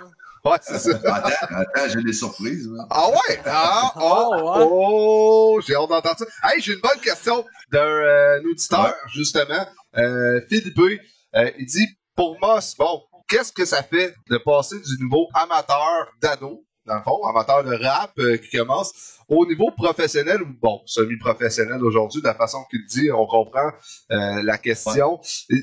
Ouais, 0.44 0.58
c'est 0.62 0.78
ça. 0.78 0.90
Attends, 1.04 1.28
attends, 1.50 1.88
j'ai 1.92 2.02
des 2.02 2.12
surprises. 2.12 2.70
Ah 2.90 3.08
ouais? 3.10 3.40
Ah, 3.46 3.92
oh, 3.96 4.30
Oh, 4.32 4.58
ouais. 4.58 4.66
oh, 4.70 5.60
j'ai 5.66 5.74
hâte 5.74 5.88
d'entendre 5.88 6.18
ça. 6.18 6.24
Hey, 6.44 6.60
j'ai 6.60 6.74
une 6.74 6.80
bonne 6.80 7.00
question 7.00 7.44
d'un 7.72 7.80
euh, 7.84 8.40
auditeur, 8.48 8.94
justement. 9.12 9.66
Euh, 9.96 10.40
Philippe, 10.48 10.78
euh, 11.34 11.50
il 11.58 11.66
dit, 11.66 11.86
pour 12.14 12.36
Moss, 12.40 12.76
bon, 12.78 13.02
qu'est-ce 13.28 13.52
que 13.52 13.64
ça 13.64 13.82
fait 13.82 14.14
de 14.30 14.38
passer 14.38 14.76
du 14.80 15.02
niveau 15.02 15.26
amateur 15.34 16.12
d'ado, 16.22 16.64
dans 16.86 16.96
le 16.96 17.02
fond, 17.02 17.24
amateur 17.24 17.64
de 17.64 17.74
rap 17.74 18.12
euh, 18.18 18.36
qui 18.36 18.56
commence, 18.56 19.18
au 19.28 19.44
niveau 19.46 19.70
professionnel 19.72 20.42
ou, 20.42 20.46
bon, 20.60 20.80
semi-professionnel 20.86 21.82
aujourd'hui, 21.84 22.20
de 22.22 22.26
la 22.26 22.34
façon 22.34 22.64
qu'il 22.70 22.84
dit, 22.86 23.10
on 23.10 23.26
comprend 23.26 23.70
euh, 24.12 24.42
la 24.42 24.56
question. 24.58 25.20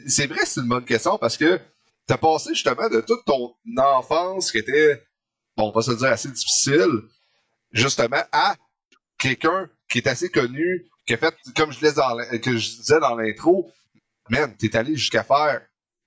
C'est 0.07 0.27
vrai, 0.27 0.45
c'est 0.45 0.61
une 0.61 0.67
bonne 0.67 0.85
question 0.85 1.17
parce 1.17 1.37
que 1.37 1.59
t'as 2.05 2.17
passé 2.17 2.53
justement 2.53 2.89
de 2.89 3.01
toute 3.01 3.23
ton 3.25 3.53
enfance 3.77 4.51
qui 4.51 4.57
était, 4.57 5.03
bon, 5.55 5.69
on 5.69 5.71
va 5.71 5.81
se 5.81 5.91
dire 5.91 6.09
assez 6.09 6.29
difficile, 6.29 6.91
justement, 7.71 8.23
à 8.31 8.55
quelqu'un 9.17 9.69
qui 9.89 9.99
est 9.99 10.07
assez 10.07 10.29
connu, 10.29 10.85
qui 11.07 11.13
a 11.13 11.17
fait, 11.17 11.35
comme 11.55 11.71
je, 11.71 11.81
laisse 11.81 11.95
dans 11.95 12.13
l'in- 12.15 12.37
que 12.39 12.57
je 12.57 12.77
disais 12.77 12.99
dans 12.99 13.15
l'intro, 13.15 13.71
man, 14.29 14.53
t'es 14.57 14.75
allé 14.75 14.95
jusqu'à 14.95 15.23
faire 15.23 15.61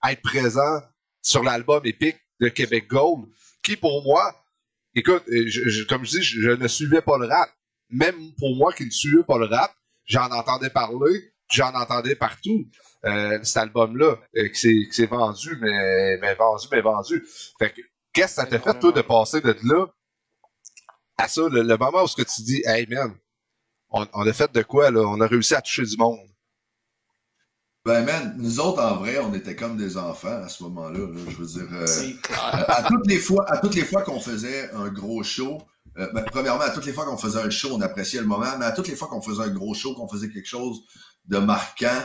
être 0.09 0.23
présent 0.23 0.83
sur 1.23 1.43
l'album 1.43 1.81
épique 1.85 2.19
de 2.41 2.49
Québec 2.49 2.87
Gold, 2.89 3.27
qui 3.63 3.77
pour 3.77 4.03
moi, 4.05 4.35
écoute, 4.97 5.23
euh, 5.29 5.45
je- 5.47 5.69
je- 5.69 5.85
comme 5.85 6.05
je 6.05 6.11
dis, 6.11 6.23
je, 6.23 6.51
ne 6.51 6.67
suivais 6.69 7.03
pas 7.03 7.17
le 7.19 7.27
rap. 7.27 7.49
Même 7.91 8.17
pour 8.39 8.57
moi 8.57 8.73
qui 8.73 8.85
ne 8.85 8.91
suivais 8.91 9.23
pas 9.23 9.39
le 9.39 9.47
rap, 9.47 9.73
j'en 10.07 10.31
entendais 10.33 10.71
parler, 10.71 11.33
j'en 11.53 11.73
entendais 11.75 12.17
partout. 12.17 12.65
Euh, 13.05 13.39
cet 13.45 13.59
album-là, 13.59 14.17
euh, 14.37 14.49
qui 14.49 14.89
s'est 14.91 15.07
vendu, 15.07 15.57
mais, 15.61 16.19
mais 16.21 16.35
vendu, 16.35 16.67
mais 16.73 16.81
vendu. 16.81 17.25
Fait 17.61 17.71
que, 17.71 17.81
qu'est-ce 18.13 18.35
que 18.37 18.43
ça 18.43 18.47
t'a 18.47 18.59
fait, 18.59 18.79
toi, 18.81 18.91
de 18.91 19.03
passer 19.03 19.41
de 19.41 19.55
là 19.63 19.87
à 21.19 21.29
ça, 21.29 21.43
le, 21.49 21.63
le 21.63 21.77
moment 21.77 22.03
où 22.03 22.09
ce 22.09 22.17
que 22.17 22.23
tu 22.29 22.43
dis, 22.43 22.63
hey 22.67 22.87
man, 22.89 23.15
on, 23.91 24.07
on 24.13 24.27
a 24.27 24.33
fait 24.33 24.51
de 24.53 24.63
quoi, 24.63 24.91
là? 24.91 25.01
On 25.03 25.21
a 25.21 25.27
réussi 25.29 25.55
à 25.55 25.63
toucher 25.63 25.85
du 25.85 25.97
monde. 25.97 26.19
Ben, 27.87 28.05
man, 28.05 28.35
nous 28.37 28.59
autres, 28.59 28.83
en 28.83 28.97
vrai, 28.97 29.21
on 29.21 29.33
était 29.33 29.55
comme 29.55 29.77
des 29.77 29.97
enfants 29.97 30.43
à 30.43 30.49
ce 30.49 30.65
moment-là. 30.65 30.99
là. 30.99 31.21
Je 31.29 31.37
veux 31.37 31.47
dire, 31.47 31.69
euh, 31.73 31.87
à 32.67 32.83
toutes 32.83 33.07
les 33.07 33.19
fois, 33.19 33.49
à 33.49 33.59
toutes 33.59 33.77
les 33.77 33.85
fois 33.85 34.03
qu'on 34.03 34.19
faisait 34.19 34.69
un 34.73 34.89
gros 34.89 35.23
show, 35.23 35.59
euh, 35.97 36.09
ben, 36.13 36.25
premièrement, 36.25 36.65
à 36.65 36.71
toutes 36.71 36.85
les 36.85 36.93
fois 36.93 37.05
qu'on 37.05 37.17
faisait 37.17 37.39
un 37.39 37.49
show, 37.49 37.69
on 37.73 37.81
appréciait 37.81 38.21
le 38.21 38.27
moment, 38.27 38.59
mais 38.59 38.65
à 38.65 38.73
toutes 38.73 38.89
les 38.89 38.97
fois 38.97 39.07
qu'on 39.07 39.23
faisait 39.23 39.45
un 39.45 39.51
gros 39.51 39.73
show, 39.73 39.95
qu'on 39.95 40.09
faisait 40.09 40.29
quelque 40.31 40.49
chose 40.49 40.81
de 41.27 41.39
marquant, 41.39 42.03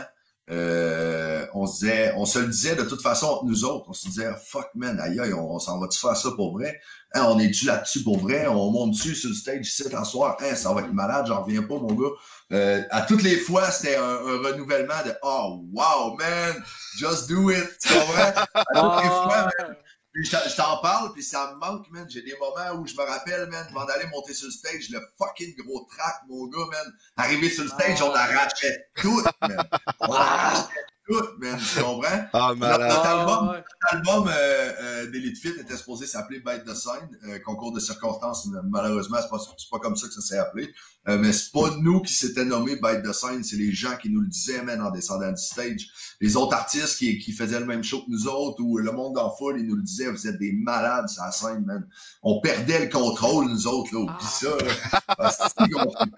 euh, 0.50 1.46
on 1.54 1.66
se 1.66 1.80
disait, 1.80 2.12
on 2.16 2.26
se 2.26 2.38
le 2.40 2.48
disait 2.48 2.74
de 2.74 2.82
toute 2.82 3.00
façon, 3.00 3.40
nous 3.44 3.64
autres, 3.64 3.86
on 3.88 3.92
se 3.92 4.08
disait, 4.08 4.28
fuck 4.44 4.68
man, 4.74 4.98
aïe 5.00 5.20
aïe, 5.20 5.32
on, 5.32 5.54
on 5.54 5.58
s'en 5.58 5.78
va-tu 5.78 5.98
faire 5.98 6.16
ça 6.16 6.30
pour 6.32 6.52
vrai? 6.58 6.80
Hein, 7.14 7.26
on 7.28 7.38
est-tu 7.38 7.66
là-dessus 7.66 8.02
pour 8.02 8.18
vrai? 8.18 8.46
On 8.48 8.70
monte-tu 8.70 9.14
sur 9.14 9.28
le 9.28 9.34
stage 9.36 9.66
ici 9.68 9.84
un 9.94 10.04
soir? 10.04 10.36
Hein, 10.40 10.54
ça 10.54 10.72
va 10.72 10.80
être 10.80 10.92
malade, 10.92 11.26
j'en 11.28 11.42
reviens 11.42 11.62
pas, 11.62 11.74
mon 11.74 11.92
gars. 11.94 12.08
Euh, 12.52 12.82
à 12.90 13.02
toutes 13.02 13.22
les 13.22 13.36
fois, 13.36 13.70
c'était 13.70 13.96
un, 13.96 14.02
un 14.02 14.38
renouvellement 14.42 15.02
de 15.06 15.12
Oh 15.22 15.62
wow, 15.72 16.16
man, 16.16 16.62
just 16.96 17.28
do 17.28 17.50
it. 17.50 17.68
Tu 17.80 17.92
comprends? 17.92 18.42
À 18.54 18.64
toutes 18.64 19.02
les 19.04 19.08
fois, 19.10 19.48
Ah, 19.58 19.66
puis 20.12 20.24
je, 20.26 20.56
t'en 20.56 20.78
parle, 20.78 21.12
puis 21.12 21.22
ça 21.22 21.52
me 21.52 21.58
manque, 21.58 21.90
man. 21.90 22.06
J'ai 22.08 22.22
des 22.22 22.36
moments 22.38 22.78
où 22.80 22.86
je 22.86 22.94
me 22.94 23.02
rappelle, 23.02 23.48
man, 23.48 23.66
avant 23.70 23.86
d'aller 23.86 24.06
monter 24.06 24.34
sur 24.34 24.46
le 24.46 24.52
stage, 24.52 24.90
le 24.90 25.00
fucking 25.18 25.54
gros 25.56 25.88
track, 25.90 26.16
mon 26.28 26.46
gars, 26.48 26.66
man. 26.70 26.92
Arrivé 27.16 27.48
sur 27.48 27.64
le 27.64 27.70
stage, 27.70 27.98
Ah. 28.02 28.06
on 28.06 28.14
arrachait 28.14 28.86
tout, 28.96 29.22
man. 29.40 29.56
On 30.00 30.12
arrachait 30.12 30.68
tout, 31.08 31.24
man. 31.40 31.58
Tu 31.58 31.80
comprends? 31.82 32.24
Ah, 32.32 32.54
malade. 32.56 32.90
Notre 32.90 33.06
album, 33.06 33.48
ouais. 33.50 33.64
L'album 33.92 34.28
euh, 34.28 34.72
euh, 34.80 35.10
d'Elite 35.10 35.38
Fit 35.38 35.54
était 35.60 35.76
supposé 35.76 36.06
s'appeler 36.06 36.40
Bite 36.40 36.64
the 36.64 36.74
Sign, 36.74 37.08
euh, 37.28 37.38
concours 37.40 37.72
de 37.72 37.80
circonstances. 37.80 38.48
Malheureusement, 38.64 39.18
c'est 39.20 39.28
pas, 39.28 39.38
c'est 39.38 39.70
pas 39.70 39.78
comme 39.78 39.96
ça 39.96 40.06
que 40.06 40.14
ça 40.14 40.20
s'est 40.20 40.38
appelé. 40.38 40.72
Euh, 41.08 41.18
mais 41.18 41.32
c'est 41.32 41.50
pas 41.50 41.70
nous 41.80 42.00
qui 42.02 42.12
s'étaient 42.14 42.44
nommé 42.44 42.76
Bite 42.76 43.02
the 43.02 43.12
Sign, 43.12 43.42
c'est 43.42 43.56
les 43.56 43.72
gens 43.72 43.96
qui 44.00 44.08
nous 44.10 44.20
le 44.20 44.28
disaient, 44.28 44.62
man, 44.62 44.80
en 44.80 44.90
descendant 44.92 45.30
du 45.32 45.42
stage. 45.42 45.88
Les 46.20 46.36
autres 46.36 46.54
artistes 46.54 46.96
qui, 46.98 47.18
qui 47.18 47.32
faisaient 47.32 47.58
le 47.58 47.66
même 47.66 47.82
show 47.82 47.98
que 48.04 48.10
nous 48.10 48.28
autres, 48.28 48.62
ou 48.62 48.78
le 48.78 48.92
monde 48.92 49.18
en 49.18 49.30
foule, 49.34 49.58
ils 49.58 49.66
nous 49.66 49.76
le 49.76 49.82
disaient, 49.82 50.08
vous 50.10 50.28
êtes 50.28 50.38
des 50.38 50.52
malades 50.52 51.08
sur 51.08 51.24
la 51.24 51.32
scène, 51.32 51.64
man. 51.64 51.84
On 52.22 52.40
perdait 52.40 52.84
le 52.84 52.88
contrôle, 52.88 53.46
nous 53.48 53.66
autres, 53.66 53.92
là, 53.94 54.06
Ah. 54.08 54.24
ça, 54.24 54.48
là. 54.48 55.00
Parce 55.16 55.36
que 55.38 55.44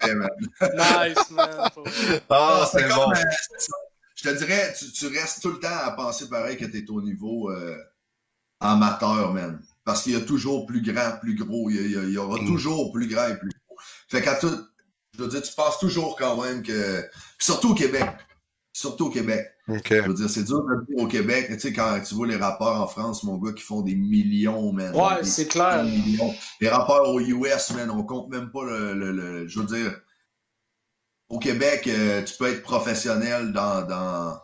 c'est 0.01 0.15
man. 0.15 0.29
Nice, 0.61 1.31
man. 1.31 1.49
vrai. 1.75 2.23
Ah, 2.29 2.69
c'est 2.71 2.87
bon. 2.87 3.11
Je 4.15 4.29
te 4.29 4.37
dirais, 4.37 4.73
tu, 4.77 4.91
tu 4.91 5.07
restes 5.07 5.41
tout 5.41 5.51
le 5.51 5.59
temps 5.59 5.67
à 5.83 5.91
penser 5.91 6.27
pareil 6.29 6.57
que 6.57 6.65
tu 6.65 6.77
es 6.79 6.89
au 6.89 7.01
niveau 7.01 7.51
euh, 7.51 7.77
amateur, 8.59 9.33
man. 9.33 9.59
Parce 9.83 10.01
qu'il 10.03 10.13
y 10.13 10.15
a 10.15 10.21
toujours 10.21 10.65
plus 10.65 10.81
grand, 10.81 11.17
plus 11.21 11.35
gros. 11.35 11.69
Il 11.69 11.91
y, 11.91 11.97
a- 11.97 12.03
il 12.03 12.11
y 12.11 12.17
aura 12.17 12.41
Mm. 12.41 12.47
toujours 12.47 12.91
plus 12.91 13.07
grand 13.07 13.27
et 13.27 13.37
plus 13.37 13.49
gros. 13.49 13.77
Fait 14.09 14.21
qu'à 14.21 14.35
tout, 14.35 14.49
je 15.17 15.21
veux 15.23 15.29
dire, 15.29 15.41
tu 15.41 15.53
penses 15.53 15.77
toujours 15.79 16.15
quand 16.17 16.41
même 16.41 16.63
que. 16.63 17.01
Puis 17.01 17.45
surtout 17.45 17.71
au 17.71 17.75
Québec. 17.75 18.09
Surtout 18.73 19.05
au 19.07 19.09
Québec. 19.09 19.45
OK. 19.67 19.87
Je 19.89 20.01
veux 20.01 20.13
dire, 20.13 20.29
c'est 20.29 20.43
dur 20.43 20.63
de 20.63 20.85
dire 20.85 21.03
au 21.03 21.07
Québec. 21.07 21.47
Tu 21.49 21.59
sais, 21.59 21.73
quand 21.73 21.99
tu 22.05 22.13
vois 22.15 22.27
les 22.27 22.35
rappeurs 22.35 22.81
en 22.81 22.87
France, 22.87 23.23
mon 23.23 23.37
gars, 23.37 23.53
qui 23.53 23.63
font 23.63 23.81
des 23.81 23.95
millions, 23.95 24.73
man. 24.73 24.93
Ouais, 24.95 25.23
c'est 25.23 25.47
clair. 25.47 25.83
millions. 25.83 26.33
Les 26.59 26.67
rappeurs 26.69 27.09
aux 27.09 27.19
US, 27.19 27.71
man, 27.71 27.89
on 27.89 28.03
compte 28.03 28.29
même 28.29 28.49
pas 28.51 28.63
le. 28.65 28.93
le- 28.93 29.11
le- 29.11 29.47
je 29.47 29.59
veux 29.59 29.65
dire, 29.65 29.97
au 31.29 31.39
Québec, 31.39 31.87
euh, 31.87 32.23
tu 32.23 32.35
peux 32.37 32.47
être 32.51 32.61
professionnel 32.61 33.51
dans. 33.53 33.81
dans 33.87 34.39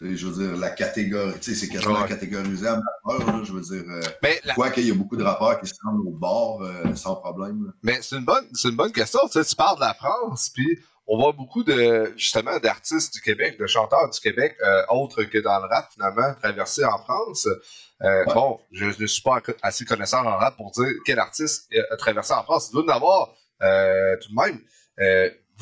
sais, 0.00 0.16
je 0.16 0.26
veux 0.26 0.48
dire, 0.48 0.56
la 0.58 0.70
catégorie. 0.70 1.38
Tu 1.40 1.54
sais, 1.54 1.66
c'est 1.66 1.68
quasiment 1.72 2.02
Ouais. 2.02 2.08
catégorisé 2.08 2.66
à 2.66 2.74
rappeur, 3.04 3.26
là, 3.26 3.40
je 3.44 3.52
veux 3.52 3.60
dire. 3.60 3.84
euh, 3.88 4.00
Mais, 4.22 4.40
la- 4.44 4.54
Quoi 4.54 4.70
qu'il 4.70 4.86
y 4.86 4.90
a 4.90 4.94
beaucoup 4.94 5.16
de 5.16 5.22
rappeurs 5.22 5.60
qui 5.60 5.68
se 5.68 5.74
rendent 5.84 6.04
au 6.06 6.10
bord 6.10 6.62
euh, 6.62 6.94
sans 6.96 7.14
problème. 7.16 7.66
là. 7.66 7.72
mais 7.82 8.02
c'est 8.02 8.16
une 8.16 8.24
bonne, 8.24 8.44
c'est 8.52 8.68
une 8.68 8.76
bonne 8.76 8.90
question. 8.92 9.20
Tu 9.30 9.32
sais, 9.40 9.44
tu 9.44 9.54
parles 9.54 9.76
de 9.76 9.82
la 9.82 9.94
France, 9.94 10.50
puis 10.52 10.78
on 11.06 11.18
voit 11.18 11.32
beaucoup 11.32 11.62
de, 11.62 12.12
justement, 12.16 12.58
d'artistes 12.58 13.12
du 13.14 13.20
Québec, 13.20 13.58
de 13.60 13.66
chanteurs 13.66 14.08
du 14.10 14.18
Québec, 14.20 14.56
euh, 14.64 14.82
autres 14.88 15.22
que 15.24 15.38
dans 15.38 15.58
le 15.60 15.66
rap, 15.66 15.88
finalement, 15.92 16.34
traversés 16.42 16.84
en 16.84 16.98
France. 16.98 17.46
Euh, 17.46 18.24
Ouais. 18.26 18.34
Bon, 18.34 18.58
je 18.72 18.86
ne 19.00 19.06
suis 19.06 19.22
pas 19.22 19.40
assez 19.62 19.84
connaisseur 19.84 20.26
en 20.26 20.36
rap 20.36 20.56
pour 20.56 20.72
dire 20.72 20.88
quel 21.06 21.20
artiste 21.20 21.68
a 21.92 21.96
traversé 21.96 22.32
en 22.34 22.42
France. 22.42 22.70
Il 22.70 22.72
doit 22.72 22.84
en 22.92 22.96
avoir, 22.96 23.32
euh, 23.62 24.16
tout 24.20 24.30
de 24.30 24.34
même. 24.34 24.60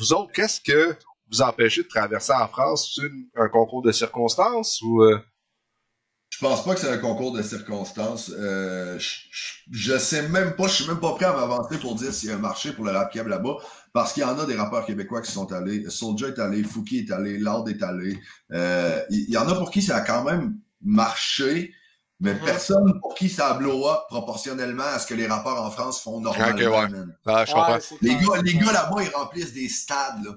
Vous 0.01 0.13
autres, 0.13 0.31
qu'est-ce 0.31 0.59
que 0.59 0.95
vous 1.31 1.43
empêchez 1.43 1.83
de 1.83 1.87
traverser 1.87 2.33
en 2.33 2.47
France? 2.47 2.99
C'est 2.99 3.39
un 3.39 3.47
concours 3.49 3.83
de 3.83 3.91
circonstances 3.91 4.81
ou... 4.81 5.03
euh, 5.03 5.19
Je 6.31 6.39
pense 6.39 6.65
pas 6.65 6.73
que 6.73 6.79
c'est 6.79 6.89
un 6.89 6.97
concours 6.97 7.31
de 7.33 7.43
circonstances. 7.43 8.31
Euh, 8.35 8.97
je, 8.97 9.19
je, 9.29 9.53
je 9.69 9.97
sais 9.99 10.27
même 10.27 10.55
pas, 10.55 10.65
je 10.67 10.73
suis 10.73 10.87
même 10.87 10.99
pas 10.99 11.13
prêt 11.13 11.25
à 11.25 11.33
m'avancer 11.33 11.77
pour 11.77 11.93
dire 11.93 12.11
s'il 12.11 12.29
y 12.29 12.31
a 12.31 12.35
un 12.35 12.39
marché 12.39 12.73
pour 12.73 12.83
le 12.83 12.89
rap 12.89 13.13
keb 13.13 13.27
là-bas, 13.27 13.57
parce 13.93 14.13
qu'il 14.13 14.23
y 14.23 14.25
en 14.25 14.39
a 14.39 14.47
des 14.47 14.55
rappeurs 14.55 14.87
québécois 14.87 15.21
qui 15.21 15.31
sont 15.31 15.51
allés. 15.51 15.87
Soulja 15.87 16.29
est 16.29 16.39
allé, 16.39 16.63
Fouki 16.63 16.97
est 17.07 17.11
allé, 17.11 17.37
Lord 17.37 17.69
est 17.69 17.83
allé. 17.83 18.19
Euh, 18.53 18.99
il 19.11 19.29
y, 19.29 19.37
en 19.37 19.47
a 19.47 19.53
pour 19.53 19.69
qui 19.69 19.83
ça 19.83 19.97
a 19.97 20.01
quand 20.01 20.23
même 20.23 20.55
marché, 20.81 21.75
mais 22.21 22.33
Mhm. 22.35 22.39
personne 22.45 22.99
pour 23.01 23.15
qui 23.15 23.27
ça 23.29 23.49
a 23.49 23.53
blow 23.55 23.87
up 23.89 24.01
proportionnellement 24.07 24.83
à 24.83 24.99
ce 24.99 25.07
que 25.07 25.13
les 25.15 25.27
rappeurs 25.27 25.61
en 25.61 25.71
France 25.71 25.99
font 26.01 26.21
normalement. 26.21 26.57
Ouais. 26.57 26.87
Ah, 27.25 27.45
je 27.45 27.51
comprends. 27.53 27.79
Les 28.01 28.15
gars, 28.15 28.41
les 28.43 28.53
gars 28.53 28.71
là-bas, 28.71 29.03
ils 29.03 29.09
remplissent 29.15 29.53
des 29.53 29.67
stades, 29.67 30.23
là. 30.23 30.31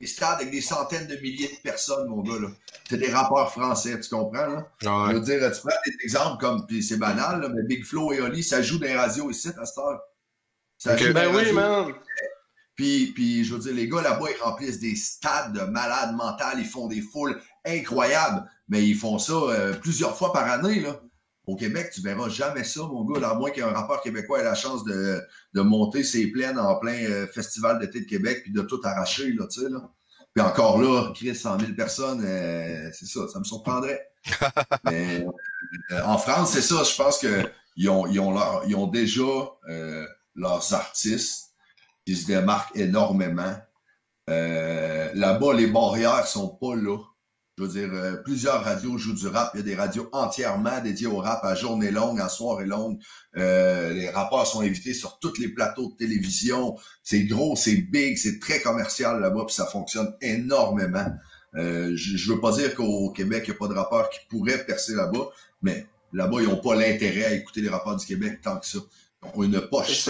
Des 0.00 0.06
stades 0.06 0.34
avec 0.40 0.50
des 0.50 0.60
centaines 0.60 1.06
de 1.08 1.16
milliers 1.16 1.48
de 1.48 1.60
personnes, 1.62 2.08
mon 2.08 2.22
gars, 2.22 2.38
là. 2.40 2.48
C'est 2.88 2.98
des 2.98 3.10
rappeurs 3.12 3.50
français, 3.52 3.98
tu 4.00 4.08
comprends, 4.10 4.46
là? 4.46 4.66
Je 4.80 4.88
Ouais. 4.88 5.14
veux 5.14 5.20
dire, 5.20 5.50
tu 5.52 5.60
prends 5.60 5.76
des 5.86 5.92
exemples 6.04 6.38
comme, 6.38 6.66
puis 6.66 6.82
c'est 6.82 6.96
banal, 6.98 7.40
là, 7.40 7.48
mais 7.48 7.62
Big 7.64 7.84
Flo 7.84 8.12
et 8.12 8.20
Oli, 8.20 8.42
ça 8.42 8.60
joue 8.62 8.78
dans 8.78 8.86
les 8.86 8.96
radios 8.96 9.30
ici 9.30 9.48
à 9.48 9.64
cette 9.64 9.78
heure. 9.78 10.00
Ça 10.76 10.94
Ok. 10.94 10.98
joue 10.98 11.12
dans 11.12 11.20
les 11.20 11.26
Ben 11.28 11.34
oui, 11.34 11.36
radios. 11.36 11.54
man. 11.54 11.94
Puis, 12.76 13.06
puis, 13.12 13.44
je 13.44 13.54
veux 13.54 13.60
dire, 13.60 13.74
les 13.74 13.88
gars 13.88 14.02
là-bas, 14.02 14.26
ils 14.30 14.40
remplissent 14.42 14.78
des 14.78 14.94
stades 14.94 15.52
de 15.52 15.60
malades 15.62 16.14
mentales, 16.14 16.58
ils 16.60 16.64
font 16.64 16.86
des 16.86 17.00
foules 17.00 17.40
incroyables, 17.66 18.48
mais 18.68 18.84
ils 18.86 18.94
font 18.94 19.18
ça 19.18 19.32
euh, 19.32 19.74
plusieurs 19.74 20.16
fois 20.16 20.32
par 20.32 20.48
année, 20.48 20.80
là. 20.80 21.00
Au 21.48 21.56
Québec, 21.56 21.90
tu 21.94 22.02
verras 22.02 22.28
jamais 22.28 22.62
ça, 22.62 22.82
mon 22.82 23.06
gars, 23.06 23.26
à 23.26 23.34
moins 23.34 23.48
qu'un 23.48 23.68
rappeur 23.68 24.02
québécois 24.02 24.40
ait 24.40 24.44
la 24.44 24.54
chance 24.54 24.84
de, 24.84 25.18
de 25.54 25.60
monter 25.62 26.04
ses 26.04 26.26
plaines 26.26 26.58
en 26.58 26.78
plein 26.78 26.92
euh, 26.92 27.26
festival 27.26 27.78
d'été 27.78 28.00
de 28.00 28.04
Québec, 28.04 28.42
puis 28.42 28.52
de 28.52 28.60
tout 28.60 28.78
arracher, 28.84 29.32
là, 29.32 29.46
tu 29.46 29.62
sais, 29.62 29.70
là. 29.70 29.90
Puis 30.34 30.44
encore 30.44 30.78
là, 30.78 31.10
Chris, 31.14 31.34
100 31.34 31.60
000 31.60 31.72
personnes, 31.72 32.22
euh, 32.22 32.90
c'est 32.92 33.06
ça, 33.06 33.26
ça 33.32 33.38
me 33.38 33.44
surprendrait. 33.44 34.10
Mais 34.84 35.26
euh, 35.92 36.02
en 36.04 36.18
France, 36.18 36.50
c'est 36.52 36.60
ça, 36.60 36.82
je 36.84 36.94
pense 36.94 37.16
que 37.16 37.50
ils 37.76 37.88
ont, 37.88 38.06
ils 38.06 38.20
ont, 38.20 38.32
leur, 38.34 38.64
ils 38.66 38.76
ont 38.76 38.86
déjà 38.86 39.22
leurs 40.34 40.74
artistes 40.74 41.54
qui 42.04 42.14
se 42.14 42.26
démarquent 42.26 42.76
énormément. 42.76 43.56
Là-bas, 44.26 45.54
les 45.54 45.68
barrières 45.68 46.26
sont 46.26 46.48
pas 46.48 46.76
là. 46.76 46.98
Je 47.58 47.64
veux 47.64 47.68
dire, 47.68 47.90
euh, 47.92 48.14
plusieurs 48.22 48.62
radios 48.62 48.98
jouent 48.98 49.16
du 49.16 49.26
rap. 49.26 49.50
Il 49.54 49.56
y 49.56 49.60
a 49.60 49.64
des 49.64 49.74
radios 49.74 50.08
entièrement 50.12 50.80
dédiées 50.80 51.08
au 51.08 51.16
rap 51.16 51.44
à 51.44 51.56
journée 51.56 51.90
longue, 51.90 52.20
à 52.20 52.28
soirée 52.28 52.66
longue. 52.66 53.00
Euh, 53.36 53.92
les 53.92 54.08
rappeurs 54.10 54.46
sont 54.46 54.60
invités 54.60 54.94
sur 54.94 55.18
tous 55.18 55.38
les 55.40 55.48
plateaux 55.48 55.90
de 55.90 55.96
télévision. 55.96 56.76
C'est 57.02 57.24
gros, 57.24 57.56
c'est 57.56 57.74
big, 57.76 58.16
c'est 58.16 58.38
très 58.38 58.60
commercial 58.60 59.20
là-bas, 59.20 59.46
puis 59.46 59.56
ça 59.56 59.66
fonctionne 59.66 60.14
énormément. 60.20 61.06
Euh, 61.56 61.96
je, 61.96 62.16
je 62.16 62.32
veux 62.32 62.40
pas 62.40 62.52
dire 62.52 62.76
qu'au 62.76 63.10
Québec, 63.10 63.42
il 63.48 63.50
n'y 63.50 63.56
a 63.56 63.58
pas 63.58 63.66
de 63.66 63.74
rappeurs 63.74 64.08
qui 64.10 64.20
pourraient 64.28 64.64
percer 64.64 64.94
là-bas, 64.94 65.30
mais 65.60 65.88
Là-bas, 66.12 66.40
ils 66.40 66.48
n'ont 66.48 66.56
pas 66.56 66.74
l'intérêt 66.74 67.24
à 67.24 67.32
écouter 67.34 67.60
les 67.60 67.68
rappeurs 67.68 67.96
du 67.96 68.06
Québec 68.06 68.40
tant 68.42 68.58
que 68.58 68.66
ça. 68.66 68.78
Ils 69.24 69.28
ont 69.40 69.42
une 69.44 69.60
poche, 69.68 70.08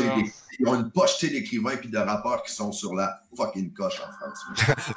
ils 0.59 0.67
ont 0.69 0.75
une 0.75 0.91
poche 0.91 1.21
d'écrivains 1.21 1.79
et 1.83 1.87
de 1.89 1.99
rappeurs 1.99 2.43
qui 2.43 2.53
sont 2.53 2.73
sur 2.73 2.95
la 2.95 3.21
fucking 3.37 3.73
coche 3.73 4.01
en 4.01 4.13
France. 4.13 4.45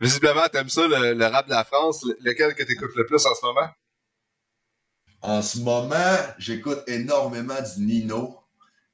Visiblement, 0.00 0.40
vrai, 0.40 0.48
t'aimes 0.50 0.68
ça, 0.68 0.86
le, 0.86 1.14
le 1.14 1.26
rap 1.26 1.46
de 1.46 1.50
la 1.52 1.64
France. 1.64 2.04
Le- 2.04 2.16
Lequel 2.20 2.54
que 2.54 2.62
t'écoutes 2.62 2.94
le 2.96 3.06
plus 3.06 3.24
en 3.24 3.34
ce 3.34 3.44
moment? 3.46 3.68
En 5.22 5.42
ce 5.42 5.58
moment, 5.60 6.16
j'écoute 6.38 6.82
énormément 6.86 7.54
du 7.76 7.84
Nino 7.84 8.38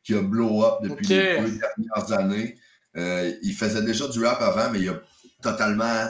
qui 0.03 0.15
a 0.15 0.23
blow 0.23 0.65
up 0.65 0.79
depuis 0.83 1.07
les 1.09 1.41
deux 1.41 1.59
dernières 1.59 2.13
années. 2.13 2.59
Euh, 2.97 3.33
il 3.43 3.55
faisait 3.55 3.83
déjà 3.83 4.09
du 4.09 4.25
rap 4.25 4.41
avant, 4.41 4.71
mais 4.71 4.81
il 4.81 4.89
a 4.89 5.01
totalement 5.43 6.09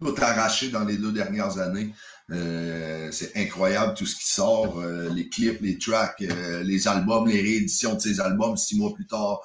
tout 0.00 0.14
arraché 0.20 0.68
dans 0.70 0.84
les 0.84 0.96
deux 0.96 1.12
dernières 1.12 1.58
années. 1.58 1.92
Euh, 2.30 3.10
c'est 3.12 3.36
incroyable 3.36 3.92
tout 3.94 4.06
ce 4.06 4.16
qui 4.16 4.26
sort, 4.26 4.78
euh, 4.80 5.10
les 5.10 5.28
clips, 5.28 5.60
les 5.60 5.76
tracks, 5.78 6.22
euh, 6.22 6.62
les 6.62 6.88
albums, 6.88 7.28
les 7.28 7.40
rééditions 7.40 7.94
de 7.94 8.00
ces 8.00 8.18
albums 8.18 8.56
six 8.56 8.78
mois 8.78 8.94
plus 8.94 9.06
tard. 9.06 9.40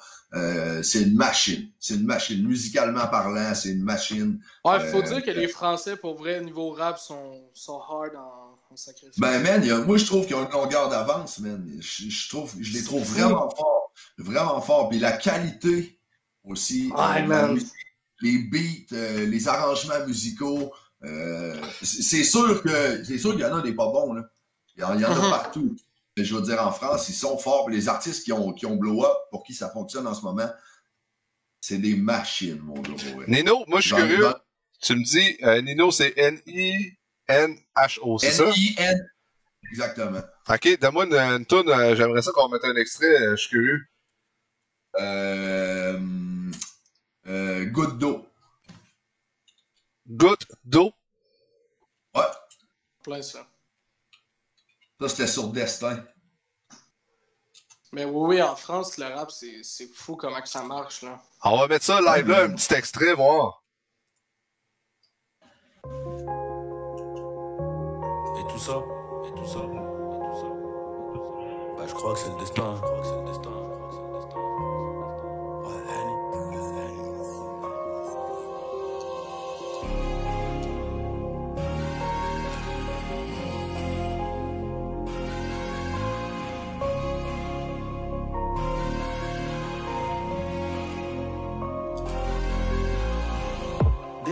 C'est 0.82 1.02
une 1.02 1.14
machine. 1.14 1.68
C'est 1.78 1.94
une 1.94 2.06
machine. 2.06 2.46
Musicalement 2.46 3.06
parlant, 3.08 3.52
c'est 3.54 3.70
une 3.70 3.82
machine. 3.82 4.40
Ouais, 4.64 4.78
faut 4.90 5.02
dire 5.02 5.22
que 5.24 5.30
les 5.32 5.48
Français, 5.48 5.96
pour 5.96 6.16
vrai, 6.16 6.40
niveau 6.42 6.70
rap, 6.70 6.98
sont, 6.98 7.42
sont 7.52 7.80
hard 7.80 8.14
en, 8.16 8.58
en 8.72 8.76
sacrifice. 8.76 9.18
Ben, 9.18 9.42
man, 9.42 9.60
il 9.62 9.68
y 9.68 9.72
a- 9.72 9.80
moi, 9.80 9.96
je 9.98 10.06
trouve 10.06 10.24
qu'ils 10.26 10.36
ont 10.36 10.44
une 10.46 10.52
longueur 10.52 10.88
d'avance, 10.88 11.40
man. 11.40 11.68
Je, 11.80 12.08
je 12.08 12.28
trouve, 12.28 12.54
je 12.60 12.72
les 12.72 12.82
trouve 12.84 13.02
vraiment 13.02 13.50
forts. 13.50 13.92
Vraiment 14.18 14.60
forts. 14.60 14.88
Puis 14.88 15.00
la 15.00 15.12
qualité 15.12 15.98
aussi. 16.44 16.92
Ouais, 16.92 17.22
de 17.24 17.28
la 17.28 17.42
man. 17.46 17.54
musique, 17.54 17.72
les 18.22 18.38
beats, 18.38 18.96
les 19.26 19.48
arrangements 19.48 20.06
musicaux. 20.06 20.72
Euh, 21.04 21.60
c'est 21.82 22.24
sûr 22.24 22.62
que 22.62 23.04
c'est 23.04 23.18
sûr 23.18 23.32
qu'il 23.32 23.40
y 23.40 23.44
en 23.44 23.56
a 23.56 23.62
des 23.62 23.74
pas 23.74 23.86
bons, 23.86 24.12
là. 24.14 24.24
Il 24.76 24.80
y 24.82 24.84
en, 24.84 24.94
il 24.94 25.00
y 25.00 25.04
en 25.04 25.12
a 25.12 25.24
Mhm. 25.24 25.30
partout. 25.30 25.76
Mais 26.16 26.24
je 26.24 26.34
veux 26.34 26.42
dire, 26.42 26.64
en 26.66 26.72
France, 26.72 27.08
ils 27.08 27.14
sont 27.14 27.38
forts. 27.38 27.70
Les 27.70 27.88
artistes 27.88 28.24
qui 28.24 28.32
ont, 28.32 28.52
qui 28.52 28.66
ont 28.66 28.76
blow 28.76 29.04
up, 29.04 29.16
pour 29.30 29.44
qui 29.44 29.54
ça 29.54 29.70
fonctionne 29.70 30.06
en 30.06 30.14
ce 30.14 30.22
moment, 30.22 30.50
c'est 31.60 31.78
des 31.78 31.94
machines, 31.96 32.60
mon 32.62 32.80
gars. 32.80 32.92
Nino, 33.28 33.64
moi 33.68 33.80
je 33.80 33.88
suis 33.88 33.96
curieux. 33.96 34.18
dans- 34.18 34.34
Tu 34.82 34.94
me 34.96 35.04
dis, 35.04 35.36
euh, 35.42 35.60
Nino, 35.62 35.90
c'est 35.90 36.14
N-I-N-H-O, 36.16 38.18
c'est 38.18 38.30
ça? 38.32 38.44
N-I-N. 38.48 39.10
Exactement. 39.70 40.20
Ok, 40.48 40.78
donne-moi 40.80 41.04
une, 41.06 41.14
une 41.14 41.46
toune, 41.46 41.68
euh, 41.68 41.94
j'aimerais 41.94 42.22
ça 42.22 42.32
qu'on 42.32 42.48
mette 42.48 42.64
un 42.64 42.74
extrait, 42.76 43.06
euh, 43.22 43.30
je 43.32 43.36
suis 43.42 43.50
curieux. 43.50 43.80
Euh, 44.98 45.98
euh, 47.28 47.64
Goutte 47.66 47.98
d'eau. 47.98 48.26
Goutte 50.10 50.46
d'eau. 50.64 50.92
Ouais. 52.16 52.22
Plein 53.04 53.22
ça. 53.22 53.46
Ça, 55.00 55.08
c'était 55.08 55.28
sur 55.28 55.48
Destin. 55.48 56.04
Mais 57.92 58.04
oui, 58.04 58.36
oui, 58.36 58.42
en 58.42 58.56
France, 58.56 58.98
le 58.98 59.06
rap, 59.06 59.30
c'est 59.30 59.62
c'est 59.62 59.86
fou 59.86 60.16
comment 60.16 60.40
que 60.40 60.48
ça 60.48 60.64
marche, 60.64 61.02
là. 61.02 61.22
On 61.44 61.58
va 61.58 61.68
mettre 61.68 61.84
ça 61.84 62.00
live 62.00 62.28
là, 62.28 62.42
un 62.42 62.54
petit 62.54 62.74
extrait, 62.74 63.14
voir. 63.14 63.62
Et 65.84 65.88
tout 68.48 68.58
ça, 68.58 68.82
et 69.26 69.32
tout 69.34 69.46
ça, 69.46 69.60
et 69.60 69.70
tout 69.70 70.34
ça? 70.40 70.48
Bah, 71.76 71.86
je 71.86 71.94
crois 71.94 72.14
que 72.14 72.20
c'est 72.20 72.30
le 72.30 72.38
destin. 72.40 72.76
Je 72.76 72.80
crois 72.80 73.00
que 73.00 73.06
c'est 73.06 73.16
le 73.16 73.24
destin. 73.26 73.59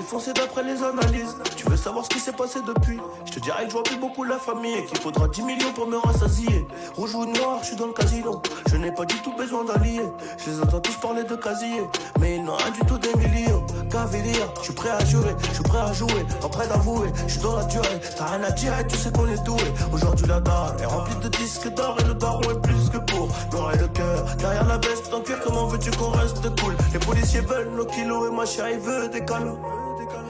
Défoncé 0.08 0.32
d'après 0.32 0.62
les 0.62 0.82
analyses, 0.82 1.36
tu 1.54 1.68
veux 1.68 1.76
savoir 1.76 2.02
ce 2.02 2.08
qui 2.08 2.18
s'est 2.18 2.32
passé 2.32 2.60
depuis? 2.66 2.98
Je 3.26 3.32
te 3.32 3.40
dirais 3.40 3.64
que 3.64 3.68
je 3.68 3.72
vois 3.74 3.82
plus 3.82 3.98
beaucoup 3.98 4.24
la 4.24 4.38
famille 4.38 4.72
et 4.72 4.86
qu'il 4.86 4.96
faudra 4.96 5.28
10 5.28 5.42
millions 5.42 5.72
pour 5.74 5.86
me 5.86 5.98
rassasier. 5.98 6.66
Rouge 6.96 7.14
ou 7.14 7.26
noir, 7.26 7.58
je 7.60 7.66
suis 7.66 7.76
dans 7.76 7.88
le 7.88 7.92
casino. 7.92 8.40
Je 8.70 8.76
n'ai 8.78 8.90
pas 8.90 9.04
du 9.04 9.16
tout 9.20 9.34
besoin 9.36 9.66
d'alliés. 9.66 10.08
Je 10.38 10.50
les 10.50 10.62
entends 10.62 10.80
tous 10.80 10.96
parler 10.96 11.24
de 11.24 11.36
casier, 11.36 11.82
mais 12.20 12.36
ils 12.36 12.42
n'ont 12.42 12.56
rien 12.56 12.70
du 12.70 12.80
tout 12.86 12.96
des 12.96 13.14
millions. 13.16 13.66
Cavalier, 13.90 14.32
je 14.60 14.62
suis 14.62 14.72
prêt 14.72 14.88
à 14.88 15.04
jurer, 15.04 15.36
je 15.50 15.54
suis 15.56 15.62
prêt 15.62 15.78
à 15.78 15.92
jouer, 15.92 16.24
pas 16.40 16.48
prêt 16.48 16.66
d'avouer. 16.68 17.12
Je 17.26 17.32
suis 17.32 17.42
dans 17.42 17.56
la 17.56 17.64
durée, 17.64 18.00
t'as 18.16 18.24
rien 18.24 18.44
à 18.44 18.50
dire 18.52 18.78
et 18.78 18.86
tu 18.86 18.96
sais 18.96 19.12
qu'on 19.12 19.28
est 19.28 19.44
doué. 19.44 19.60
Aujourd'hui 19.92 20.26
la 20.26 20.40
dalle 20.40 20.74
est 20.80 20.86
remplie 20.86 21.16
de 21.16 21.28
disques 21.28 21.68
d'or 21.74 21.98
et 22.00 22.04
le 22.04 22.14
daron 22.14 22.40
est 22.50 22.62
plus 22.62 22.88
que 22.88 22.96
pour. 22.96 23.28
Noir 23.52 23.74
et 23.74 23.78
le 23.78 23.88
cœur, 23.88 24.24
derrière 24.38 24.66
la 24.68 24.78
veste 24.78 25.12
en 25.12 25.20
cuir, 25.20 25.38
comment 25.44 25.66
veux-tu 25.66 25.90
qu'on 25.90 26.12
reste 26.12 26.48
cool? 26.62 26.74
Les 26.94 26.98
policiers 26.98 27.40
veulent 27.42 27.72
nos 27.76 27.84
kilos 27.84 28.30
et 28.32 28.34
ma 28.34 28.46
chérie 28.46 28.78
veut 28.78 29.08
des 29.08 29.22
calots. 29.22 29.58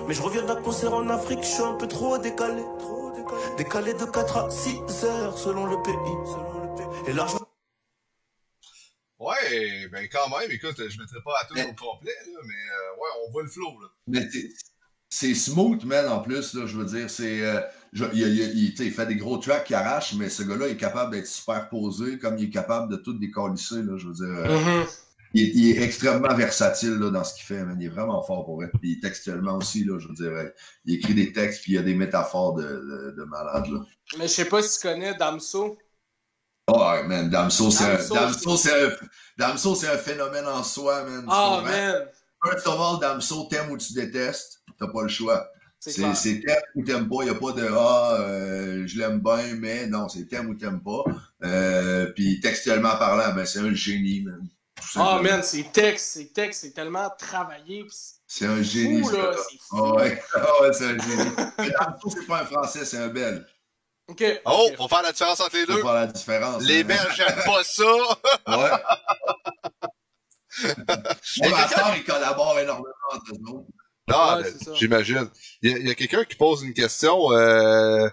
Mais 0.08 0.14
je 0.14 0.22
reviens 0.22 0.42
d'un 0.42 0.56
concert 0.56 0.94
en 0.94 1.08
Afrique, 1.10 1.40
je 1.42 1.48
suis 1.48 1.62
un 1.62 1.74
peu 1.74 1.86
trop 1.86 2.18
décalé. 2.18 2.62
Décalé 3.58 3.92
de 3.94 4.04
4 4.04 4.36
à 4.38 4.50
6 4.50 4.80
heures 5.04 5.36
selon 5.36 5.66
le 5.66 5.76
pays. 5.82 7.10
Et 7.10 7.12
l'argent. 7.12 7.38
Ouais, 9.18 9.88
ben 9.88 10.08
quand 10.10 10.28
même, 10.38 10.50
écoute, 10.50 10.76
je 10.78 10.98
mettrai 11.00 11.20
pas 11.24 11.34
à 11.40 11.44
tout 11.44 11.54
au 11.58 11.74
complet, 11.74 12.12
là, 12.32 12.40
mais 12.46 12.54
euh, 12.54 13.00
ouais, 13.00 13.08
on 13.26 13.32
voit 13.32 13.42
le 13.42 13.48
flow, 13.48 13.80
là. 13.82 13.88
Mais 14.06 14.28
c'est 15.10 15.34
smooth, 15.34 15.84
man, 15.84 16.06
en 16.08 16.20
plus, 16.20 16.54
là, 16.54 16.66
je 16.66 16.76
veux 16.76 16.84
dire, 16.84 17.10
c'est... 17.10 17.42
euh, 17.42 17.60
il, 17.92 18.06
il- 18.14 18.58
il- 18.58 18.70
tu 18.70 18.76
sais, 18.76 18.86
il 18.86 18.92
fait 18.92 19.06
des 19.06 19.16
gros 19.16 19.38
tracks 19.38 19.64
qui 19.64 19.74
arrachent, 19.74 20.14
mais 20.14 20.28
ce 20.28 20.44
gars-là 20.44 20.68
est 20.68 20.76
capable 20.76 21.12
d'être 21.14 21.26
super 21.26 21.68
posé, 21.68 22.18
comme 22.18 22.38
il 22.38 22.44
est 22.44 22.50
capable 22.50 22.90
de 22.92 22.96
tout 22.96 23.12
décalisser, 23.12 23.82
là, 23.82 23.96
je 23.96 24.06
veux 24.06 24.14
dire. 24.14 24.26
euh, 24.26 24.56
Mhm. 24.56 24.86
Il, 25.34 25.42
est, 25.42 25.50
il 25.54 25.70
est 25.70 25.82
extrêmement 25.82 26.34
versatile, 26.34 26.94
là, 26.94 27.10
dans 27.10 27.24
ce 27.24 27.34
qu'il 27.34 27.44
fait, 27.44 27.64
man. 27.64 27.76
Il 27.80 27.86
est 27.86 27.90
vraiment 27.90 28.22
fort 28.22 28.44
pour 28.44 28.56
vrai. 28.56 28.70
Puis 28.80 29.00
textuellement 29.00 29.56
aussi, 29.56 29.84
là, 29.84 29.98
je 29.98 30.08
veux 30.08 30.14
dire, 30.14 30.32
euh, 30.32 30.48
il 30.84 30.96
écrit 30.96 31.14
des 31.14 31.32
textes, 31.32 31.62
puis 31.62 31.72
il 31.72 31.74
y 31.76 31.78
a 31.78 31.82
des 31.82 31.94
métaphores 31.94 32.54
de, 32.54 32.62
de, 32.62 33.14
de 33.16 33.24
malade, 33.24 33.66
là. 33.66 33.80
Mais 34.18 34.28
je 34.28 34.32
sais 34.32 34.44
pas 34.46 34.62
si 34.62 34.78
tu 34.78 34.88
connais 34.88 35.14
Damso. 35.14 35.76
Oh, 36.70 36.94
man, 37.06 37.30
Damso, 37.30 37.70
c'est 37.70 37.84
un, 37.84 37.96
Damso, 37.96 38.56
Damso, 39.36 39.74
c'est 39.74 39.88
un, 39.88 39.94
un 39.94 39.98
phénomène 39.98 40.46
en 40.46 40.62
soi, 40.62 41.04
man. 41.04 41.24
Vraiment- 41.24 41.62
man! 41.62 42.08
First 42.44 42.66
of 42.66 42.80
all, 42.80 43.00
Damso, 43.00 43.48
t'aimes 43.50 43.70
ou 43.70 43.78
tu 43.78 43.94
détestes, 43.94 44.62
t'as 44.78 44.88
pas 44.88 45.02
le 45.02 45.08
choix. 45.08 45.48
C'est 45.80 46.40
t'aimes 46.40 46.56
ou 46.74 46.82
t'aimes 46.82 47.08
pas, 47.08 47.16
il 47.22 47.24
n'y 47.24 47.30
a 47.30 47.34
pas 47.34 47.52
de 47.52 47.68
Ah, 47.70 48.16
euh, 48.20 48.86
je 48.86 48.98
l'aime 48.98 49.20
bien, 49.20 49.54
mais 49.54 49.86
non, 49.86 50.08
c'est 50.08 50.26
t'aimes 50.26 50.48
ou 50.48 50.54
t'aimes 50.54 50.82
pas. 50.82 51.04
Euh, 51.44 52.06
Puis 52.14 52.40
textuellement 52.40 52.96
parlant, 52.96 53.32
ben 53.34 53.44
c'est 53.44 53.60
un 53.60 53.72
génie, 53.72 54.22
man. 54.22 54.46
Tout 54.80 54.84
Ah, 55.00 55.04
simplement. 55.12 55.22
man, 55.22 55.42
ces 55.42 55.64
textes, 55.64 56.06
ces 56.12 56.32
textes, 56.32 56.60
c'est 56.62 56.70
tellement 56.72 57.10
travaillé. 57.18 57.84
c'est 58.26 58.46
un 58.46 58.62
génie. 58.62 59.02
fou, 59.02 59.10
là. 59.10 59.32
C'est 59.34 59.56
Ah 59.72 59.76
fou. 59.76 59.92
ouais, 59.96 60.22
ah 60.34 60.62
ouais 60.62 60.72
c'est 60.72 60.84
un 60.84 60.98
génie. 60.98 61.30
Mais 61.58 61.70
Damso, 61.70 62.10
c'est 62.10 62.26
pas 62.26 62.40
un 62.42 62.46
français, 62.46 62.84
c'est 62.84 62.98
un 62.98 63.08
belge. 63.08 63.44
Ok. 64.08 64.24
Oh, 64.46 64.68
ok. 64.70 64.74
on 64.78 64.86
va 64.86 64.88
faire 64.88 65.02
la 65.02 65.12
différence 65.12 65.40
entre 65.40 65.56
les 65.56 65.66
deux. 65.66 65.82
faire 65.82 65.92
la 65.94 66.06
différence. 66.06 66.62
Les 66.62 66.80
hein. 66.80 66.84
Belges 66.84 67.14
j'aime 67.16 67.44
pas 67.44 67.62
ça. 67.64 67.84
Ouais. 68.48 68.70
Mon 71.42 71.50
master, 71.50 71.94
il 71.96 72.04
collabore 72.04 72.58
énormément 72.58 72.88
entre. 73.12 73.32
Ah, 74.10 74.36
Ouais, 74.38 74.42
ben, 74.44 74.52
c'est 74.58 74.64
ça. 74.64 74.74
j'imagine. 74.74 75.30
Il 75.62 75.70
y 75.70 75.74
a, 75.74 75.78
il 75.78 75.88
y 75.88 75.90
a 75.90 75.94
quelqu'un 75.94 76.24
qui 76.24 76.34
pose 76.36 76.62
une 76.62 76.72
question. 76.72 77.30
Euh, 77.32 78.08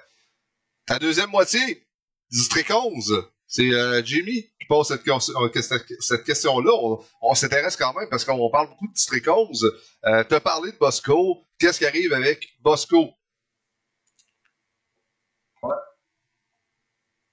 ta 0.86 1.00
deuxième 1.00 1.30
moitié, 1.30 1.88
District 2.30 2.70
11. 2.72 3.24
C'est 3.48 3.72
euh, 3.72 4.04
Jimmy 4.04 4.44
qui 4.60 4.66
pose 4.68 4.88
cette, 4.88 5.08
euh, 5.08 6.18
question-là. 6.26 6.72
On, 7.22 7.36
s'intéresse 7.36 7.76
quand 7.76 7.94
même 7.94 8.10
parce 8.10 8.26
qu'on 8.26 8.50
parle 8.50 8.70
beaucoup 8.70 8.88
de 8.88 8.94
District 8.94 9.28
11. 9.28 9.72
Euh, 10.06 10.24
T'as 10.28 10.40
parlé 10.40 10.72
de 10.72 10.78
Bosco. 10.78 11.46
Qu'est-ce 11.60 11.80
qui 11.80 11.86
arrive 11.86 12.14
avec 12.14 12.48
Bosco? 12.62 13.12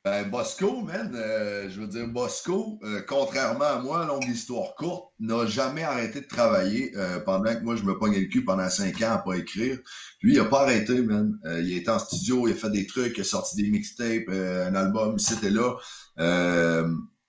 Ben, 0.04 0.28
Bosco, 0.28 0.80
man, 0.80 1.12
euh, 1.14 1.70
je 1.70 1.80
veux 1.80 1.86
dire, 1.86 2.08
Bosco, 2.08 2.80
euh, 2.82 3.02
contrairement 3.06 3.66
à 3.66 3.78
moi, 3.78 4.04
longue 4.04 4.26
histoire 4.26 4.74
courte, 4.74 5.12
n'a 5.20 5.46
jamais 5.46 5.84
arrêté 5.84 6.22
de 6.22 6.26
travailler 6.26 6.90
euh, 6.96 7.20
pendant 7.20 7.54
que 7.54 7.60
moi, 7.62 7.76
je 7.76 7.84
me 7.84 7.96
pognais 7.96 8.18
le 8.18 8.26
cul 8.26 8.44
pendant 8.44 8.68
cinq 8.68 9.00
ans 9.02 9.12
à 9.12 9.18
pas 9.18 9.34
écrire. 9.34 9.78
Lui, 10.20 10.34
il 10.34 10.40
a 10.40 10.46
pas 10.46 10.62
arrêté, 10.62 11.02
man. 11.02 11.38
Il 11.44 11.72
est 11.76 11.88
en 11.88 12.00
studio, 12.00 12.48
il 12.48 12.54
a 12.54 12.56
fait 12.56 12.70
des 12.70 12.84
trucs, 12.84 13.16
il 13.16 13.20
a 13.20 13.24
sorti 13.24 13.62
des 13.62 13.70
mixtapes, 13.70 14.28
un 14.28 14.74
album, 14.74 15.20
c'était 15.20 15.50
là. 15.50 15.76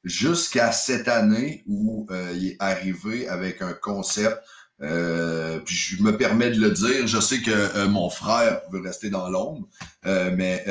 Jusqu'à 0.04 0.72
cette 0.72 1.08
année 1.08 1.64
où 1.68 2.08
il 2.34 2.48
est 2.48 2.58
arrivé 2.60 3.28
avec 3.28 3.62
un 3.62 3.74
concept 3.74 4.40
puis 4.80 5.76
je 5.76 6.04
me 6.04 6.18
permets 6.18 6.50
de 6.50 6.60
le 6.60 6.72
dire, 6.72 7.08
je 7.08 7.20
sais 7.20 7.40
que 7.40 7.88
mon 7.88 8.10
frère 8.10 8.62
veut 8.72 8.82
rester 8.82 9.10
dans 9.10 9.30
l'ombre, 9.30 9.68
mais 10.04 10.66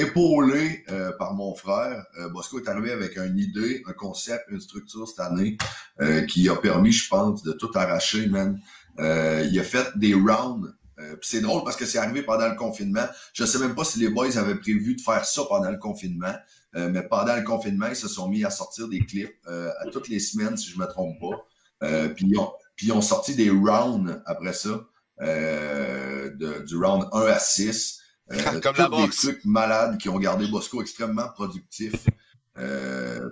épaulé 0.00 0.84
euh, 0.90 1.12
par 1.12 1.34
mon 1.34 1.54
frère, 1.54 2.04
euh, 2.18 2.28
Bosco 2.28 2.58
est 2.58 2.68
arrivé 2.68 2.92
avec 2.92 3.16
une 3.16 3.38
idée, 3.38 3.82
un 3.86 3.92
concept, 3.92 4.44
une 4.50 4.60
structure 4.60 5.06
cette 5.08 5.20
année 5.20 5.56
euh, 6.00 6.22
qui 6.22 6.48
a 6.48 6.56
permis, 6.56 6.92
je 6.92 7.08
pense, 7.08 7.42
de 7.42 7.52
tout 7.52 7.70
arracher, 7.74 8.26
man. 8.28 8.60
Il 8.98 9.58
a 9.58 9.62
fait 9.62 9.96
des 9.96 10.14
rounds 10.14 10.74
c'est 11.22 11.40
drôle 11.40 11.62
parce 11.62 11.76
que 11.76 11.84
c'est 11.84 11.98
arrivé 11.98 12.22
pendant 12.22 12.48
le 12.48 12.56
confinement. 12.56 13.06
Je 13.32 13.44
sais 13.44 13.60
même 13.60 13.76
pas 13.76 13.84
si 13.84 14.00
les 14.00 14.08
boys 14.08 14.36
avaient 14.36 14.56
prévu 14.56 14.96
de 14.96 15.00
faire 15.00 15.24
ça 15.24 15.42
pendant 15.48 15.70
le 15.70 15.78
confinement, 15.78 16.34
mais 16.74 17.04
pendant 17.04 17.36
le 17.36 17.44
confinement, 17.44 17.86
ils 17.86 17.94
se 17.94 18.08
sont 18.08 18.28
mis 18.28 18.44
à 18.44 18.50
sortir 18.50 18.88
des 18.88 18.98
clips 18.98 19.38
à 19.46 19.86
toutes 19.92 20.08
les 20.08 20.18
semaines, 20.18 20.56
si 20.56 20.68
je 20.70 20.76
me 20.76 20.86
trompe 20.86 21.16
pas. 21.20 22.08
Puis, 22.16 22.26
ils 22.82 22.92
ont, 22.92 23.00
sorti 23.00 23.36
des 23.36 23.48
rounds 23.48 24.20
après 24.26 24.52
ça, 24.52 24.70
du 25.20 26.76
round 26.76 27.08
1 27.12 27.20
à 27.28 27.38
6. 27.38 28.00
Euh, 28.32 28.60
Comme 28.60 28.76
la 28.76 28.84
tous 28.86 28.90
des 28.96 29.02
boxe. 29.02 29.16
trucs 29.22 29.44
malades 29.44 29.98
qui 29.98 30.08
ont 30.08 30.18
gardé 30.18 30.46
Bosco 30.48 30.82
extrêmement 30.82 31.28
productif. 31.30 31.94
Euh, 32.58 33.30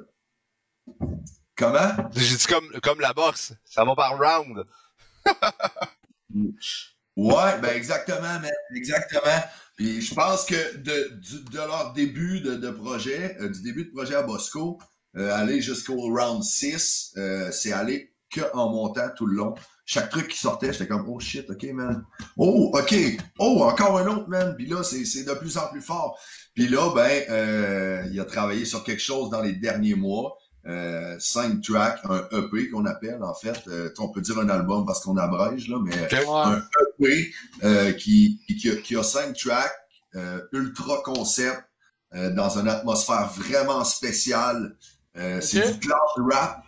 Comment? 1.57 1.91
J'ai 2.15 2.37
dit 2.37 2.47
comme, 2.47 2.69
comme 2.83 3.01
la 3.01 3.13
boxe. 3.13 3.53
Ça 3.65 3.85
va 3.85 3.95
par 3.95 4.19
round. 4.19 4.65
Ouais, 7.17 7.59
ben 7.63 7.75
exactement, 7.75 8.21
man, 8.21 8.51
exactement. 8.75 9.43
Puis 9.77 10.03
je 10.03 10.15
pense 10.15 10.45
que 10.45 10.77
de, 10.77 11.15
du- 11.15 11.45
de 11.45 11.57
leur 11.57 11.93
début 11.95 12.41
de, 12.41 12.57
de 12.57 12.71
projet, 12.71 13.37
euh, 13.41 13.49
du 13.49 13.63
début 13.63 13.87
de 13.87 13.91
projet 13.91 14.15
à 14.17 14.23
Bosco, 14.23 14.79
euh, 15.17 15.35
aller 15.35 15.63
jusqu'au 15.63 15.95
round 15.97 16.43
6, 16.43 17.15
euh, 17.17 17.51
c'est 17.53 17.73
aller 17.73 18.15
que 18.31 18.43
en 18.55 18.69
montant 18.71 19.09
tout 19.17 19.25
le 19.27 19.35
long. 19.37 19.55
Chaque 19.87 20.11
truc 20.11 20.29
qui 20.29 20.39
sortait, 20.39 20.73
j'étais 20.73 20.89
comme 20.89 21.09
oh 21.09 21.21
shit, 21.21 21.49
ok 21.49 21.63
man. 21.73 22.05
Oh, 22.37 22.73
ok. 22.75 22.95
Oh, 23.39 23.63
encore 23.63 23.99
un 23.99 24.07
autre 24.09 24.29
man. 24.29 24.55
Puis 24.57 24.67
là, 24.67 24.83
c'est 24.83 25.05
c'est 25.05 25.23
de 25.23 25.33
plus 25.35 25.57
en 25.57 25.69
plus 25.69 25.81
fort. 25.81 26.19
Puis 26.55 26.69
là, 26.69 26.93
ben, 26.95 27.23
euh, 27.31 28.05
il 28.11 28.19
a 28.19 28.25
travaillé 28.25 28.65
sur 28.65 28.83
quelque 28.83 29.03
chose 29.03 29.31
dans 29.31 29.41
les 29.43 29.53
derniers 29.53 29.95
mois. 29.95 30.37
Euh, 30.67 31.15
cinq 31.21 31.63
tracks, 31.63 32.01
un 32.05 32.27
EP 32.33 32.69
qu'on 32.71 32.85
appelle 32.87 33.23
en 33.23 33.35
fait. 33.35 33.63
Euh, 33.69 33.89
on 34.01 34.09
peut 34.09 34.21
dire 34.21 34.37
un 34.39 34.49
album 34.49 34.85
parce 34.85 35.01
qu'on 35.05 35.17
abrège 35.17 35.69
là, 35.69 35.79
mais 35.81 36.09
un 36.57 36.63
EP 36.99 37.33
euh, 37.63 37.93
qui, 37.93 38.41
qui, 38.61 38.71
a, 38.71 38.75
qui 38.75 38.97
a 38.97 39.05
cinq 39.05 39.37
tracks, 39.37 39.71
euh, 40.17 40.41
ultra 40.51 41.01
concept, 41.05 41.63
euh, 42.15 42.31
dans 42.31 42.59
une 42.59 42.67
atmosphère 42.67 43.29
vraiment 43.37 43.85
spéciale. 43.85 44.77
Euh, 45.17 45.41
C'est 45.41 45.73
du 45.73 45.79
cloud 45.79 46.33
rap. 46.33 46.65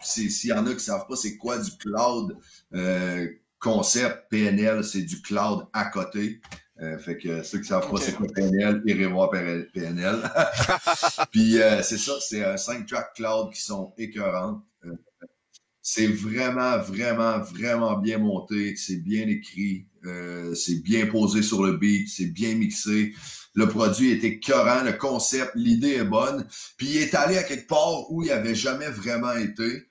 Euh, 0.00 0.04
c'est- 0.04 0.28
S'il 0.30 0.50
y 0.50 0.52
en 0.52 0.66
a 0.66 0.74
qui 0.74 0.80
savent 0.84 1.06
pas 1.08 1.16
c'est 1.16 1.36
quoi 1.36 1.58
du 1.58 1.70
cloud 1.78 2.36
euh, 2.74 3.28
concept, 3.58 4.24
PNL, 4.30 4.82
c'est 4.84 5.02
du 5.02 5.20
cloud 5.22 5.66
à 5.72 5.86
côté. 5.86 6.40
Euh, 6.80 6.98
fait 6.98 7.18
que 7.18 7.42
ceux 7.42 7.58
qui 7.60 7.68
savent 7.68 7.90
pas 7.90 7.98
c'est 8.00 8.14
quoi 8.14 8.26
PNL, 8.34 8.82
irez 8.86 9.06
voir 9.06 9.30
PNL. 9.30 10.16
Puis 11.32 11.60
euh, 11.60 11.82
c'est 11.82 11.98
ça, 11.98 12.14
c'est 12.20 12.44
un 12.44 12.56
5 12.56 12.86
track 12.86 13.14
cloud 13.14 13.52
qui 13.52 13.60
sont 13.60 13.92
écœurantes. 13.98 14.62
Euh, 14.86 14.92
c'est 15.82 16.06
vraiment, 16.06 16.78
vraiment, 16.78 17.40
vraiment 17.40 17.98
bien 17.98 18.18
monté, 18.18 18.76
c'est 18.76 18.98
bien 18.98 19.26
écrit, 19.28 19.86
euh, 20.04 20.54
c'est 20.54 20.82
bien 20.82 21.06
posé 21.06 21.42
sur 21.42 21.62
le 21.64 21.76
beat, 21.76 22.08
c'est 22.08 22.26
bien 22.32 22.54
mixé. 22.54 23.14
Le 23.54 23.66
produit 23.68 24.12
est 24.12 24.22
écœurant, 24.24 24.84
le 24.84 24.92
concept, 24.92 25.52
l'idée 25.54 25.94
est 25.96 26.04
bonne. 26.04 26.46
Puis 26.76 26.88
il 26.88 26.96
est 26.98 27.14
allé 27.14 27.36
à 27.38 27.42
quelque 27.42 27.66
part 27.66 28.10
où 28.12 28.22
il 28.22 28.30
avait 28.30 28.54
jamais 28.54 28.88
vraiment 28.88 29.32
été. 29.32 29.86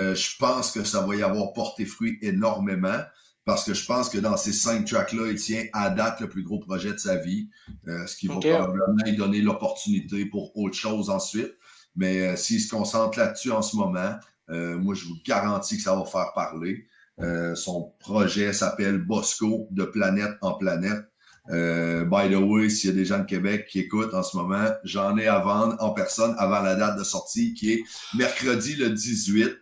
Euh, 0.00 0.14
je 0.14 0.36
pense 0.38 0.70
que 0.70 0.84
ça 0.84 1.00
va 1.00 1.16
y 1.16 1.22
avoir 1.22 1.52
porté 1.52 1.84
fruit 1.84 2.18
énormément 2.22 3.00
parce 3.44 3.64
que 3.64 3.74
je 3.74 3.84
pense 3.84 4.08
que 4.08 4.18
dans 4.18 4.36
ces 4.36 4.52
cinq 4.52 4.86
tracks-là, 4.86 5.28
il 5.30 5.36
tient 5.36 5.64
à 5.72 5.90
date 5.90 6.20
le 6.20 6.28
plus 6.28 6.42
gros 6.42 6.58
projet 6.58 6.92
de 6.92 6.98
sa 6.98 7.16
vie, 7.16 7.50
euh, 7.88 8.06
ce 8.06 8.16
qui 8.16 8.26
va 8.26 8.36
probablement 8.36 9.04
lui 9.04 9.16
donner 9.16 9.42
l'opportunité 9.42 10.24
pour 10.26 10.56
autre 10.56 10.76
chose 10.76 11.10
ensuite. 11.10 11.52
Mais 11.94 12.20
euh, 12.22 12.36
s'il 12.36 12.60
se 12.60 12.70
concentre 12.70 13.18
là-dessus 13.18 13.52
en 13.52 13.62
ce 13.62 13.76
moment, 13.76 14.14
euh, 14.50 14.78
moi, 14.78 14.94
je 14.94 15.04
vous 15.04 15.16
garantis 15.26 15.76
que 15.76 15.82
ça 15.82 15.94
va 15.94 16.04
faire 16.04 16.32
parler. 16.34 16.86
Euh, 17.20 17.54
son 17.54 17.92
projet 18.00 18.52
s'appelle 18.52 18.98
Bosco, 18.98 19.68
de 19.70 19.84
planète 19.84 20.32
en 20.40 20.54
planète. 20.54 21.04
Euh, 21.50 22.04
by 22.04 22.30
the 22.30 22.38
way, 22.38 22.70
s'il 22.70 22.90
y 22.90 22.92
a 22.92 22.96
des 22.96 23.04
gens 23.04 23.18
de 23.18 23.24
Québec 23.24 23.66
qui 23.70 23.80
écoutent 23.80 24.14
en 24.14 24.22
ce 24.22 24.36
moment, 24.36 24.66
j'en 24.82 25.16
ai 25.18 25.26
à 25.26 25.40
vendre 25.40 25.76
en 25.80 25.90
personne 25.90 26.34
avant 26.38 26.60
la 26.60 26.74
date 26.74 26.98
de 26.98 27.04
sortie 27.04 27.52
qui 27.54 27.72
est 27.72 27.84
mercredi 28.16 28.76
le 28.76 28.90
18. 28.90 29.54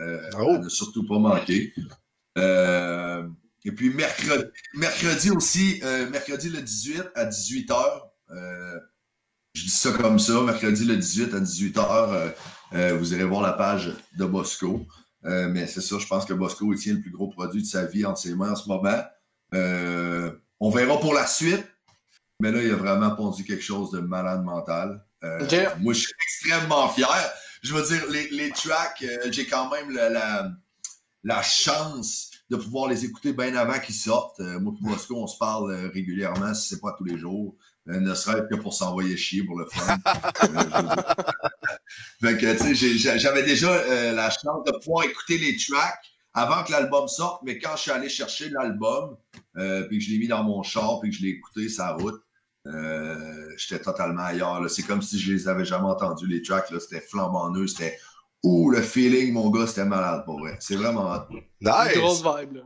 Euh, 0.00 0.30
Oh. 0.38 0.54
à 0.54 0.58
ne 0.58 0.68
surtout 0.68 1.06
pas 1.06 1.18
manquer. 1.18 1.72
Euh, 2.36 3.26
et 3.64 3.72
puis 3.72 3.90
mercredi, 3.90 4.44
mercredi 4.74 5.30
aussi, 5.30 5.80
euh, 5.82 6.08
mercredi 6.10 6.48
le 6.48 6.62
18 6.62 7.02
à 7.14 7.24
18h. 7.26 7.74
Euh, 8.30 8.78
je 9.54 9.64
dis 9.64 9.70
ça 9.70 9.90
comme 9.92 10.18
ça, 10.18 10.40
mercredi 10.42 10.84
le 10.84 10.96
18 10.96 11.34
à 11.34 11.40
18h, 11.40 12.12
euh, 12.12 12.30
euh, 12.74 12.96
vous 12.96 13.12
irez 13.12 13.24
voir 13.24 13.42
la 13.42 13.52
page 13.54 13.92
de 14.16 14.24
Bosco. 14.24 14.86
Euh, 15.24 15.48
mais 15.48 15.66
c'est 15.66 15.80
ça, 15.80 15.98
je 15.98 16.06
pense 16.06 16.24
que 16.24 16.32
Bosco 16.32 16.72
il 16.72 16.78
tient 16.78 16.94
le 16.94 17.00
plus 17.00 17.10
gros 17.10 17.28
produit 17.28 17.62
de 17.62 17.66
sa 17.66 17.84
vie 17.86 18.04
entre 18.04 18.20
ses 18.20 18.34
mains 18.36 18.52
en 18.52 18.56
ce 18.56 18.68
moment. 18.68 19.02
Euh, 19.54 20.30
on 20.60 20.70
verra 20.70 21.00
pour 21.00 21.12
la 21.12 21.26
suite, 21.26 21.66
mais 22.40 22.52
là, 22.52 22.62
il 22.62 22.70
a 22.70 22.76
vraiment 22.76 23.10
pondu 23.16 23.42
quelque 23.44 23.64
chose 23.64 23.90
de 23.90 23.98
malade 23.98 24.44
mental. 24.44 25.04
Euh. 25.24 25.40
Moi, 25.80 25.92
je 25.92 26.00
suis 26.00 26.12
extrêmement 26.22 26.88
fier. 26.90 27.08
Je 27.62 27.74
veux 27.74 27.82
dire, 27.82 28.08
les, 28.10 28.28
les 28.30 28.50
tracks, 28.50 29.02
euh, 29.02 29.28
j'ai 29.30 29.46
quand 29.46 29.70
même 29.70 29.90
la, 29.90 30.08
la, 30.10 30.50
la 31.24 31.42
chance 31.42 32.30
de 32.50 32.56
pouvoir 32.56 32.88
les 32.88 33.04
écouter 33.04 33.32
bien 33.32 33.54
avant 33.56 33.78
qu'ils 33.78 33.94
sortent. 33.94 34.40
Euh, 34.40 34.58
moi 34.60 34.72
et 34.80 34.84
Bosco, 34.84 35.16
on 35.16 35.26
se 35.26 35.38
parle 35.38 35.72
euh, 35.72 35.88
régulièrement, 35.88 36.54
si 36.54 36.68
c'est 36.68 36.80
pas 36.80 36.94
tous 36.96 37.04
les 37.04 37.18
jours. 37.18 37.56
Ne 37.86 38.14
serait-ce 38.14 38.54
que 38.54 38.60
pour 38.60 38.74
s'envoyer 38.74 39.16
chier 39.16 39.44
pour 39.44 39.58
le 39.58 39.64
fun. 39.64 39.96
Fait 42.20 42.36
que, 42.36 42.58
tu 42.58 42.76
sais, 42.76 43.18
j'avais 43.18 43.44
déjà 43.44 44.12
la 44.12 44.28
chance 44.28 44.62
de 44.66 44.72
pouvoir 44.84 45.04
écouter 45.06 45.38
les 45.38 45.56
tracks 45.56 45.98
avant 46.38 46.62
que 46.62 46.72
l'album 46.72 47.08
sorte, 47.08 47.42
mais 47.44 47.58
quand 47.58 47.76
je 47.76 47.82
suis 47.82 47.90
allé 47.90 48.08
chercher 48.08 48.50
l'album, 48.50 49.16
euh, 49.56 49.84
puis 49.88 49.98
que 49.98 50.04
je 50.04 50.10
l'ai 50.10 50.18
mis 50.18 50.28
dans 50.28 50.44
mon 50.44 50.62
char, 50.62 51.00
puis 51.00 51.10
que 51.10 51.16
je 51.16 51.22
l'ai 51.22 51.30
écouté 51.30 51.68
sa 51.68 51.94
route, 51.94 52.20
euh, 52.68 53.50
j'étais 53.56 53.82
totalement 53.82 54.22
ailleurs. 54.24 54.60
là. 54.60 54.68
C'est 54.68 54.82
comme 54.82 55.02
si 55.02 55.18
je 55.18 55.32
les 55.32 55.48
avais 55.48 55.64
jamais 55.64 55.86
entendus, 55.88 56.26
les 56.26 56.42
tracks. 56.42 56.70
là. 56.70 56.78
C'était 56.80 57.00
flambant 57.00 57.50
neuf. 57.50 57.70
C'était. 57.70 57.98
Ouh, 58.44 58.70
le 58.70 58.80
feeling, 58.82 59.32
mon 59.32 59.50
gars, 59.50 59.66
c'était 59.66 59.84
malade 59.84 60.22
pour 60.24 60.38
vrai. 60.38 60.56
C'est 60.60 60.76
vraiment 60.76 61.10
hot. 61.12 61.24
Une 61.30 61.70
grosse 62.00 62.22
Nice! 62.22 62.32
vibe, 62.40 62.56
là. 62.56 62.62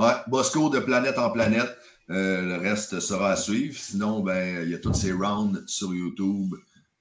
Ouais, 0.00 0.14
Bosco 0.26 0.70
de 0.70 0.80
planète 0.80 1.18
en 1.18 1.30
planète. 1.30 1.76
Euh, 2.10 2.42
le 2.42 2.56
reste 2.56 2.98
sera 3.00 3.32
à 3.32 3.36
suivre. 3.36 3.78
Sinon, 3.78 4.20
ben, 4.20 4.62
il 4.64 4.70
y 4.70 4.74
a 4.74 4.78
tous 4.78 4.94
ces 4.94 5.12
rounds 5.12 5.62
sur 5.66 5.92
YouTube. 5.94 6.54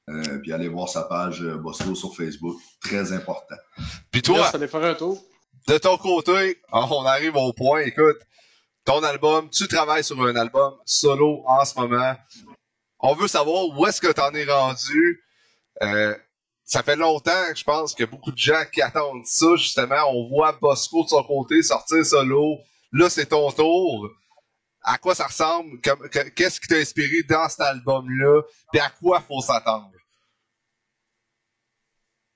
Euh, 0.10 0.40
puis 0.40 0.52
allez 0.54 0.68
voir 0.68 0.88
sa 0.90 1.04
page 1.04 1.42
euh, 1.42 1.58
Bosco 1.58 1.96
sur 1.96 2.16
Facebook. 2.16 2.56
Très 2.82 3.12
important. 3.14 3.56
Puis 4.12 4.22
Toi, 4.22 4.36
toi, 4.38 4.46
ça 4.52 4.58
allait 4.58 4.68
faire 4.68 4.84
un 4.84 4.94
tour. 4.94 5.22
de 5.68 5.78
ton 5.80 5.98
côté, 5.98 6.58
on 6.72 7.04
arrive 7.06 7.36
au 7.36 7.52
point, 7.54 7.82
écoute, 7.82 8.18
ton 8.88 9.04
album, 9.04 9.50
tu 9.50 9.68
travailles 9.68 10.04
sur 10.04 10.20
un 10.22 10.36
album 10.38 10.74
solo 10.86 11.44
en 11.46 11.66
ce 11.66 11.78
moment. 11.78 12.16
On 13.00 13.14
veut 13.16 13.28
savoir 13.28 13.68
où 13.78 13.86
est-ce 13.86 14.00
que 14.00 14.12
t'en 14.14 14.32
es 14.34 14.46
rendu. 14.46 15.22
Euh, 15.84 16.16
ça 16.64 16.84
fait 16.84 16.96
longtemps, 16.96 17.54
je 17.54 17.66
pense, 17.66 18.00
a 18.00 18.06
beaucoup 18.06 18.32
de 18.32 18.38
gens 18.38 18.64
qui 18.72 18.82
attendent 18.82 19.26
ça, 19.26 19.58
justement. 19.58 20.10
On 20.10 20.30
voit 20.30 20.54
Bosco 20.54 21.04
de 21.04 21.10
son 21.10 21.22
côté 21.24 21.62
sortir 21.64 22.06
solo. 22.06 22.60
Là, 22.94 23.10
c'est 23.10 23.26
ton 23.26 23.52
tour. 23.52 24.10
À 24.82 24.98
quoi 24.98 25.14
ça 25.14 25.28
ressemble? 25.28 25.82
Que- 25.82 26.30
Qu'est-ce 26.30 26.62
qui 26.62 26.68
t'a 26.70 26.78
inspiré 26.78 27.24
dans 27.24 27.50
cet 27.50 27.60
album-là? 27.60 28.42
Puis 28.72 28.80
à 28.80 28.90
quoi 28.90 29.20
faut 29.20 29.42
s'attendre? 29.42 29.92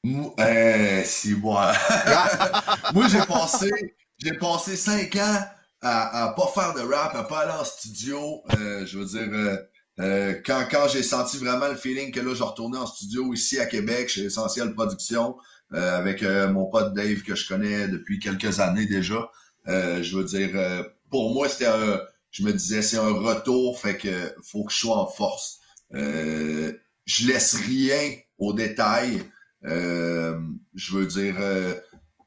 Euh, 0.06 1.04
si 1.06 1.34
moi. 1.34 1.72
moi, 2.94 3.08
j'ai 3.08 3.26
passé, 3.26 3.72
j'ai 4.18 4.34
passé 4.34 4.76
cinq 4.76 5.16
ans 5.16 5.46
à, 5.82 6.26
à 6.26 6.34
pas 6.34 6.48
faire 6.54 6.74
de 6.74 6.82
rap, 6.82 7.16
à 7.16 7.24
pas 7.24 7.40
aller 7.40 7.60
en 7.60 7.64
studio. 7.64 8.44
Euh, 8.58 8.86
je 8.86 9.00
veux 9.00 9.06
dire, 9.06 9.30
euh, 9.32 9.58
euh, 10.00 10.42
quand, 10.46 10.66
quand 10.70 10.88
j'ai 10.88 11.04
senti 11.04 11.38
vraiment 11.38 11.68
le 11.68 11.76
feeling 11.76 12.12
que 12.12 12.20
là, 12.20 12.34
je 12.34 12.44
retournais 12.44 12.78
en 12.78 12.88
studio 12.88 13.34
ici 13.34 13.60
à 13.60 13.66
Québec, 13.66 14.10
chez 14.10 14.26
Essentiel 14.26 14.74
Production, 14.74 15.36
euh, 15.74 15.98
avec 15.98 16.24
euh, 16.24 16.50
mon 16.50 16.66
pote 16.66 16.94
Dave 16.94 17.22
que 17.22 17.36
je 17.36 17.48
connais 17.48 17.88
depuis 17.88 18.20
quelques 18.20 18.60
années 18.60 18.86
déjà. 18.86 19.30
Je 19.68 20.18
veux 20.18 20.24
dire, 20.24 20.86
pour 21.12 21.34
moi, 21.34 21.48
c'était 21.48 21.68
un, 21.68 22.02
je 22.32 22.44
me 22.44 22.52
disais, 22.52 22.82
c'est 22.82 22.98
un 22.98 23.14
retour, 23.14 23.80
fait 23.80 23.96
que 23.96 24.34
faut 24.44 24.64
que 24.64 24.74
je 24.74 24.80
sois 24.80 24.98
en 24.98 25.08
force. 25.08 25.60
Je 25.92 27.28
laisse 27.28 27.56
rien 27.56 28.16
aux 28.40 28.54
détails. 28.54 29.22
Je 29.64 30.96
veux 30.96 31.06
dire, 31.06 31.36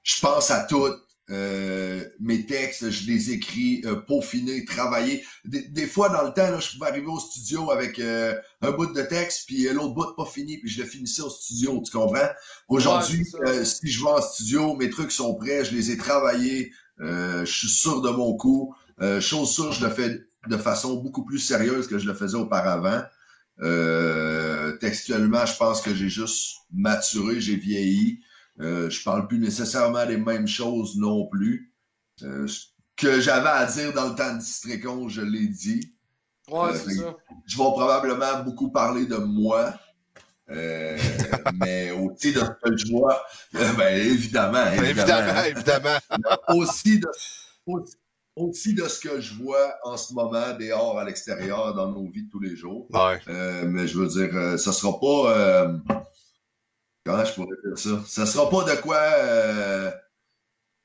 je 0.02 0.20
pense 0.20 0.52
à 0.52 0.64
tout. 0.64 0.86
Euh, 1.30 2.04
mes 2.20 2.44
textes, 2.44 2.90
je 2.90 3.06
les 3.06 3.30
écris, 3.30 3.82
euh, 3.86 3.96
peaufiner, 3.96 4.64
travailler. 4.66 5.24
Des, 5.46 5.62
des 5.68 5.86
fois, 5.86 6.10
dans 6.10 6.22
le 6.22 6.32
temps, 6.34 6.50
là, 6.50 6.60
je 6.60 6.72
pouvais 6.72 6.90
arriver 6.90 7.06
au 7.06 7.18
studio 7.18 7.70
avec 7.70 7.98
euh, 7.98 8.34
un 8.60 8.72
bout 8.72 8.92
de 8.92 9.02
texte, 9.02 9.46
puis 9.46 9.66
euh, 9.66 9.72
l'autre 9.72 9.94
bout 9.94 10.14
pas 10.16 10.26
fini, 10.26 10.58
puis 10.58 10.68
je 10.68 10.82
le 10.82 10.86
finissais 10.86 11.22
au 11.22 11.30
studio, 11.30 11.82
tu 11.84 11.90
comprends? 11.90 12.28
Aujourd'hui, 12.68 13.24
Ouais, 13.40 13.64
si 13.64 13.90
je 13.90 14.02
vais 14.04 14.10
en 14.10 14.20
studio, 14.20 14.76
mes 14.76 14.90
trucs 14.90 15.12
sont 15.12 15.34
prêts, 15.34 15.64
je 15.64 15.74
les 15.74 15.90
ai 15.90 15.96
travaillés, 15.96 16.72
euh, 17.00 17.44
je 17.44 17.52
suis 17.52 17.68
sûr 17.68 18.02
de 18.02 18.10
mon 18.10 18.36
coup. 18.36 18.74
Euh, 19.00 19.20
chose 19.20 19.50
sûre, 19.50 19.72
je 19.72 19.84
le 19.84 19.90
fais 19.90 20.20
de 20.48 20.56
façon 20.58 20.96
beaucoup 20.96 21.24
plus 21.24 21.38
sérieuse 21.38 21.86
que 21.88 21.98
je 21.98 22.06
le 22.06 22.14
faisais 22.14 22.36
auparavant. 22.36 23.02
Euh, 23.62 24.76
textuellement, 24.78 25.46
je 25.46 25.56
pense 25.56 25.80
que 25.80 25.94
j'ai 25.94 26.08
juste 26.08 26.56
maturé, 26.72 27.40
j'ai 27.40 27.56
vieilli. 27.56 28.20
Euh, 28.60 28.88
je 28.88 29.02
parle 29.02 29.26
plus 29.26 29.38
nécessairement 29.38 30.06
des 30.06 30.16
mêmes 30.16 30.46
choses 30.46 30.96
non 30.96 31.26
plus. 31.26 31.72
Euh, 32.22 32.46
que 32.96 33.20
j'avais 33.20 33.48
à 33.48 33.66
dire 33.66 33.92
dans 33.92 34.10
le 34.10 34.14
temps 34.14 34.32
de 34.34 34.38
Districon, 34.38 35.08
je 35.08 35.20
l'ai 35.22 35.48
dit. 35.48 35.92
Ouais, 36.48 36.70
Euh, 36.70 36.74
c'est 36.74 36.94
ça. 36.94 37.16
Je 37.46 37.56
vais 37.56 37.62
probablement 37.64 38.42
beaucoup 38.44 38.70
parler 38.70 39.06
de 39.06 39.16
moi. 39.16 39.74
euh, 40.50 40.96
mais 41.54 41.90
aussi 41.90 42.32
de 42.32 42.38
ce 42.40 42.50
que 42.62 42.76
je 42.76 42.86
vois, 42.92 43.24
ben, 43.52 43.96
évidemment, 43.98 44.64
Ben, 44.76 44.84
évidemment, 44.84 45.42
Évidemment, 45.44 45.96
évidemment. 45.98 46.36
aussi 46.50 47.00
de, 47.00 47.08
aussi, 47.66 47.96
aussi 48.36 48.74
de 48.74 48.86
ce 48.86 49.00
que 49.00 49.20
je 49.20 49.34
vois 49.34 49.74
en 49.84 49.96
ce 49.96 50.12
moment 50.12 50.52
dehors 50.60 50.98
à 50.98 51.04
l'extérieur 51.04 51.74
dans 51.74 51.90
nos 51.90 52.08
vies 52.10 52.24
de 52.24 52.30
tous 52.30 52.40
les 52.40 52.54
jours. 52.56 52.86
Ouais. 52.92 53.18
Mais 53.64 53.88
je 53.88 53.98
veux 53.98 54.06
dire, 54.06 54.58
ça 54.58 54.72
sera 54.72 55.00
pas. 55.00 55.66
Comment 57.04 57.24
je 57.24 57.32
pourrais 57.34 57.56
dire 57.64 57.78
ça? 57.78 58.02
Ça 58.06 58.26
sera 58.26 58.48
pas 58.50 58.64
de 58.74 58.80
quoi 58.80 58.96
euh, 58.96 59.90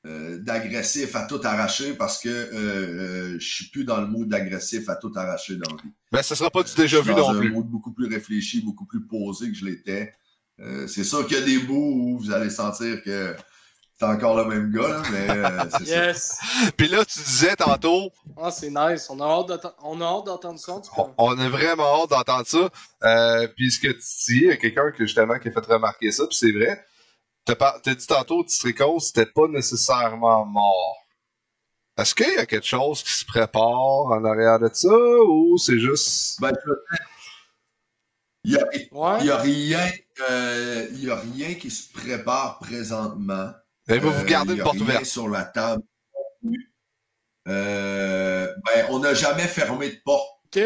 euh, 0.06 0.38
d'agressif 0.38 1.14
à 1.16 1.26
tout 1.26 1.40
arracher 1.44 1.94
parce 1.94 2.20
que 2.20 2.28
euh, 2.28 2.54
euh, 2.54 3.36
je 3.38 3.46
suis 3.46 3.66
plus 3.70 3.84
dans 3.84 4.00
le 4.00 4.06
mood 4.06 4.28
d'agressif 4.28 4.88
à 4.88 4.96
tout 4.96 5.12
arracher 5.14 5.56
dans 5.56 5.74
la 5.76 5.82
vie. 5.82 5.90
Ben, 6.12 6.22
ce 6.22 6.34
sera 6.34 6.50
pas 6.50 6.62
du 6.62 6.74
déjà 6.74 7.00
vu 7.00 7.10
dans 7.14 7.32
non 7.32 7.38
un 7.38 7.40
plus. 7.40 7.50
mood 7.52 7.66
beaucoup 7.66 7.92
plus 7.92 8.06
réfléchi, 8.06 8.62
beaucoup 8.62 8.86
plus 8.86 9.06
posé 9.06 9.48
que 9.50 9.54
je 9.56 9.64
l'étais. 9.64 10.12
Euh, 10.60 10.86
c'est 10.86 11.04
sûr 11.04 11.26
qu'il 11.26 11.38
y 11.38 11.40
a 11.40 11.44
des 11.44 11.58
bouts 11.58 11.74
où 11.74 12.18
vous 12.18 12.30
allez 12.32 12.50
sentir 12.50 13.02
que 13.02 13.34
c'est 14.00 14.06
encore 14.06 14.34
le 14.36 14.46
même 14.46 14.72
gars, 14.72 14.88
là, 14.88 15.02
mais 15.12 15.28
euh, 15.30 15.64
c'est 15.78 15.84
ça. 15.86 16.06
Yes! 16.06 16.38
Puis 16.78 16.88
là, 16.88 17.04
tu 17.04 17.18
disais 17.20 17.54
tantôt, 17.54 18.10
Ah, 18.40 18.50
c'est 18.50 18.70
nice. 18.70 19.08
On 19.10 19.20
a 19.20 19.24
hâte 19.26 19.46
d'entendre- 19.48 19.74
on 19.82 20.00
a 20.00 20.04
hâte 20.06 20.24
d'entendre 20.24 20.58
ça, 20.58 20.80
on, 20.96 21.10
on 21.18 21.38
a 21.38 21.48
vraiment 21.50 22.02
hâte 22.02 22.08
d'entendre 22.10 22.46
ça. 22.46 22.70
Euh, 23.04 23.46
puis 23.54 23.70
ce 23.70 23.78
que 23.78 23.88
tu 23.88 23.98
dis, 23.98 24.40
il 24.44 24.46
y 24.46 24.50
a 24.50 24.56
quelqu'un 24.56 24.90
que 24.92 25.04
justement 25.04 25.38
qui 25.38 25.48
a 25.48 25.52
fait 25.52 25.66
remarquer 25.66 26.10
ça, 26.12 26.26
puis 26.26 26.34
c'est 26.36 26.50
vrai. 26.50 26.82
T'as 27.44 27.56
par- 27.56 27.80
t'as 27.82 27.94
dit 27.94 28.06
tantôt, 28.06 28.42
Districon, 28.42 28.98
c'était 29.00 29.26
pas 29.26 29.48
nécessairement 29.48 30.46
mort. 30.46 30.96
Est-ce 31.98 32.14
qu'il 32.14 32.32
y 32.34 32.38
a 32.38 32.46
quelque 32.46 32.66
chose 32.66 33.02
qui 33.02 33.12
se 33.12 33.26
prépare 33.26 33.68
en 34.06 34.24
arrière 34.24 34.58
de 34.60 34.70
ça, 34.72 34.88
ou 34.88 35.58
c'est 35.58 35.78
juste... 35.78 36.40
Ben, 36.40 36.52
il 38.44 38.56
a, 38.56 38.64
Ouais? 38.92 39.22
n'y 39.22 39.30
a 39.30 39.36
rien, 39.36 39.90
euh, 40.30 40.86
il 40.92 41.04
y 41.04 41.10
a 41.10 41.16
rien 41.16 41.54
qui 41.54 41.70
se 41.70 41.92
prépare 41.92 42.58
présentement. 42.60 43.52
Vous 43.98 44.12
vous 44.12 44.22
Euh, 44.22 44.24
gardez 44.24 44.54
il 44.54 44.56
y 44.56 44.60
une 44.60 44.62
a 44.62 44.64
porte 44.64 44.80
rien 44.80 44.82
ouverte. 44.82 45.04
sur 45.04 45.28
la 45.28 45.44
table. 45.44 45.82
Euh, 47.48 48.46
ben, 48.64 48.86
on 48.90 48.98
n'a 49.00 49.14
jamais 49.14 49.46
fermé 49.48 49.90
de 49.90 49.96
porte. 50.04 50.28
Ok. 50.46 50.62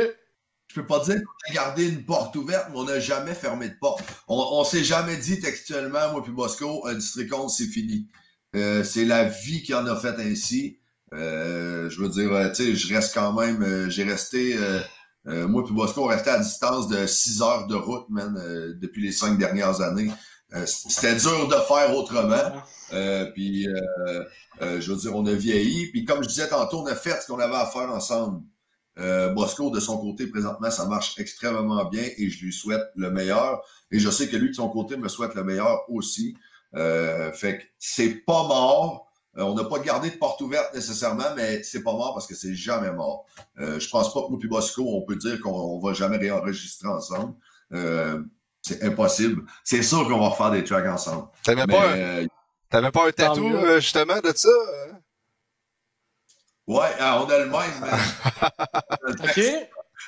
Je 0.69 0.81
peux 0.81 0.87
pas 0.87 1.01
dire 1.05 1.17
qu'on 1.17 1.51
a 1.51 1.55
gardé 1.55 1.89
une 1.89 2.05
porte 2.05 2.35
ouverte, 2.37 2.69
mais 2.71 2.79
on 2.79 2.85
n'a 2.85 2.99
jamais 2.99 3.35
fermé 3.35 3.69
de 3.69 3.77
porte. 3.81 4.03
On, 4.29 4.37
on 4.37 4.65
s'est 4.65 4.83
jamais 4.85 5.17
dit 5.17 5.39
textuellement, 5.41 6.11
moi 6.13 6.23
puis 6.23 6.33
Bosco, 6.33 6.87
un 6.87 6.95
districon, 6.95 7.49
c'est 7.49 7.67
fini. 7.67 8.09
Euh, 8.57 8.83
c'est 8.83 9.05
la 9.05 9.25
vie 9.25 9.63
qui 9.63 9.75
en 9.75 9.87
a 9.87 9.97
fait 9.97 10.17
ainsi. 10.21 10.79
Euh, 11.13 11.89
je 11.91 12.01
veux 12.01 12.09
dire, 12.09 12.51
tu 12.55 12.65
sais, 12.65 12.75
je 12.75 12.93
reste 12.95 13.15
quand 13.15 13.33
même, 13.35 13.63
euh, 13.63 13.89
j'ai 13.89 14.03
resté, 14.05 14.57
euh, 14.57 14.81
euh, 15.29 15.47
moi 15.47 15.65
puis 15.65 15.75
Bosco, 15.75 16.03
on 16.05 16.07
restait 16.09 16.31
à 16.31 16.39
distance 16.41 16.89
de 16.89 17.07
6 17.07 17.43
heures 17.43 17.67
de 17.69 17.77
route, 17.77 18.07
man, 18.11 18.37
euh, 18.39 18.75
depuis 18.81 19.03
les 19.03 19.13
cinq 19.13 19.39
dernières 19.39 19.81
années. 19.81 20.11
Euh, 20.55 20.67
C'était 20.67 21.17
dur 21.17 21.49
de 21.49 21.55
faire 21.55 21.95
autrement. 21.97 22.63
Euh, 22.93 23.27
puis, 23.33 23.67
euh, 23.69 24.25
euh, 24.63 24.81
je 24.81 24.93
veux 24.93 24.99
dire, 24.99 25.15
on 25.17 25.27
a 25.27 25.33
vieilli. 25.33 25.91
Puis, 25.91 26.05
comme 26.05 26.23
je 26.23 26.29
disais 26.29 26.49
tantôt, 26.49 26.81
on 26.81 26.87
a 26.87 26.95
fait 26.95 27.21
ce 27.21 27.27
qu'on 27.27 27.39
avait 27.39 27.57
à 27.57 27.67
faire 27.67 27.91
ensemble. 27.91 28.43
Euh, 28.99 29.31
Bosco, 29.31 29.71
de 29.71 29.81
son 29.81 29.99
côté, 29.99 30.29
présentement, 30.29 30.71
ça 30.71 30.87
marche 30.87 31.19
extrêmement 31.19 31.85
bien 31.87 32.05
et 32.17 32.31
je 32.31 32.45
lui 32.45 32.53
souhaite 32.53 32.85
le 32.95 33.11
meilleur. 33.11 33.63
Et 33.91 33.99
je 33.99 34.09
sais 34.09 34.29
que 34.29 34.37
lui, 34.37 34.51
de 34.51 34.55
son 34.55 34.69
côté, 34.69 34.97
me 34.97 35.09
souhaite 35.09 35.35
le 35.35 35.43
meilleur 35.43 35.91
aussi. 35.91 36.37
Euh, 36.77 37.33
fait 37.33 37.59
que 37.59 37.65
c'est 37.79 38.25
pas 38.25 38.47
mort. 38.47 39.09
Euh, 39.37 39.43
on 39.43 39.55
n'a 39.55 39.65
pas 39.65 39.81
gardé 39.81 40.11
de 40.11 40.17
porte 40.17 40.41
ouverte 40.43 40.73
nécessairement, 40.75 41.35
mais 41.35 41.65
c'est 41.65 41.83
pas 41.83 41.93
mort 41.93 42.15
parce 42.15 42.29
que 42.29 42.37
c'est 42.37 42.55
jamais 42.55 42.93
mort. 42.93 43.27
Euh, 43.59 43.81
je 43.81 43.89
pense 43.89 44.15
pas 44.15 44.23
que 44.23 44.31
nous 44.31 44.41
et 44.41 44.47
Bosco, 44.47 44.85
on 44.87 45.03
peut 45.03 45.17
dire 45.17 45.41
qu'on 45.41 45.51
on 45.51 45.81
va 45.81 45.93
jamais 45.93 46.19
réenregistrer 46.19 46.87
ensemble. 46.87 47.35
Euh, 48.71 48.75
c'est 48.79 48.83
impossible. 48.85 49.43
C'est 49.63 49.83
sûr 49.83 50.05
qu'on 50.09 50.19
va 50.21 50.29
refaire 50.29 50.51
des 50.51 50.65
tracks 50.65 50.87
ensemble. 50.87 51.29
T'avais 51.43 51.67
pas, 51.67 51.89
un- 51.91 51.97
euh, 51.97 52.27
t'avais 52.71 52.91
pas 52.91 53.09
un 53.09 53.13
Tant 53.13 53.29
tatou, 53.35 53.47
euh, 53.57 53.81
justement, 53.81 54.21
de 54.21 54.33
ça? 54.35 54.49
euh? 54.49 54.93
ouais, 56.69 56.91
ah, 56.99 57.23
on 57.23 57.31
a 57.31 57.39
le 57.39 57.47
même. 57.47 57.55
Ok. 59.23 59.39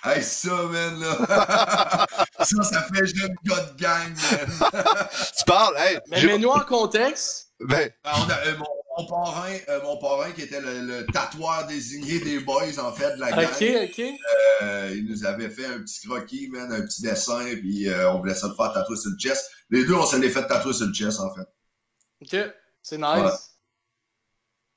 Hey, 0.05 0.23
ça, 0.23 0.51
man, 0.65 1.01
là. 1.01 2.07
ça, 2.41 2.63
ça 2.63 2.83
fait 2.83 3.07
jeune 3.07 3.35
de 3.45 3.77
gang, 3.83 4.09
man. 4.15 4.71
Tu 5.37 5.45
parles, 5.45 5.75
hey! 5.79 5.99
Mais 6.09 6.23
mets-nous 6.25 6.49
en 6.51 6.61
contexte. 6.65 7.51
Ben, 7.61 7.91
Ah, 8.05 8.15
on 8.21 8.31
a, 8.31 8.35
euh, 8.47 8.57
mon, 8.59 8.67
mon 8.97 9.07
parrain, 9.07 9.53
euh, 9.69 9.83
mon 9.83 9.97
parrain 9.99 10.31
qui 10.33 10.43
était 10.43 10.61
le, 10.61 10.81
le 10.81 11.07
tatoueur 11.07 11.67
désigné 11.67 12.19
des 12.21 12.41
boys, 12.41 12.79
en 12.79 12.93
fait, 12.93 13.15
de 13.17 13.21
la 13.21 13.31
gang. 13.31 13.45
Ok, 13.45 13.65
ok. 13.85 14.05
Euh, 14.63 14.95
il 14.97 15.07
nous 15.07 15.25
avait 15.27 15.51
fait 15.51 15.67
un 15.67 15.81
petit 15.81 16.07
croquis, 16.07 16.49
man, 16.49 16.73
un 16.73 16.83
petit 16.83 17.03
dessin, 17.03 17.45
puis 17.61 17.89
euh, 17.89 18.11
on 18.13 18.21
voulait 18.21 18.35
ça 18.35 18.49
le 18.49 18.55
faire 18.55 18.73
tatouer 18.73 18.97
sur 18.97 19.11
le 19.11 19.19
chest. 19.19 19.51
Les 19.71 19.85
deux, 19.85 19.95
on 19.95 20.07
se 20.07 20.17
l'est 20.17 20.31
fait 20.31 20.47
tatouer 20.47 20.73
sur 20.73 20.87
le 20.87 20.95
chest, 20.95 21.21
en 21.21 21.35
fait. 21.35 21.47
Ok. 22.23 22.53
C'est 22.83 22.99
nice. 22.99 23.23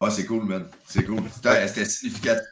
Ouais. 0.01 0.07
Ouais, 0.07 0.11
c'est 0.11 0.25
cool, 0.25 0.43
man. 0.45 0.67
C'est 0.87 1.03
cool. 1.03 1.23
C'était 1.33 1.67
c'était 1.67 1.85
significatif. 1.85 2.45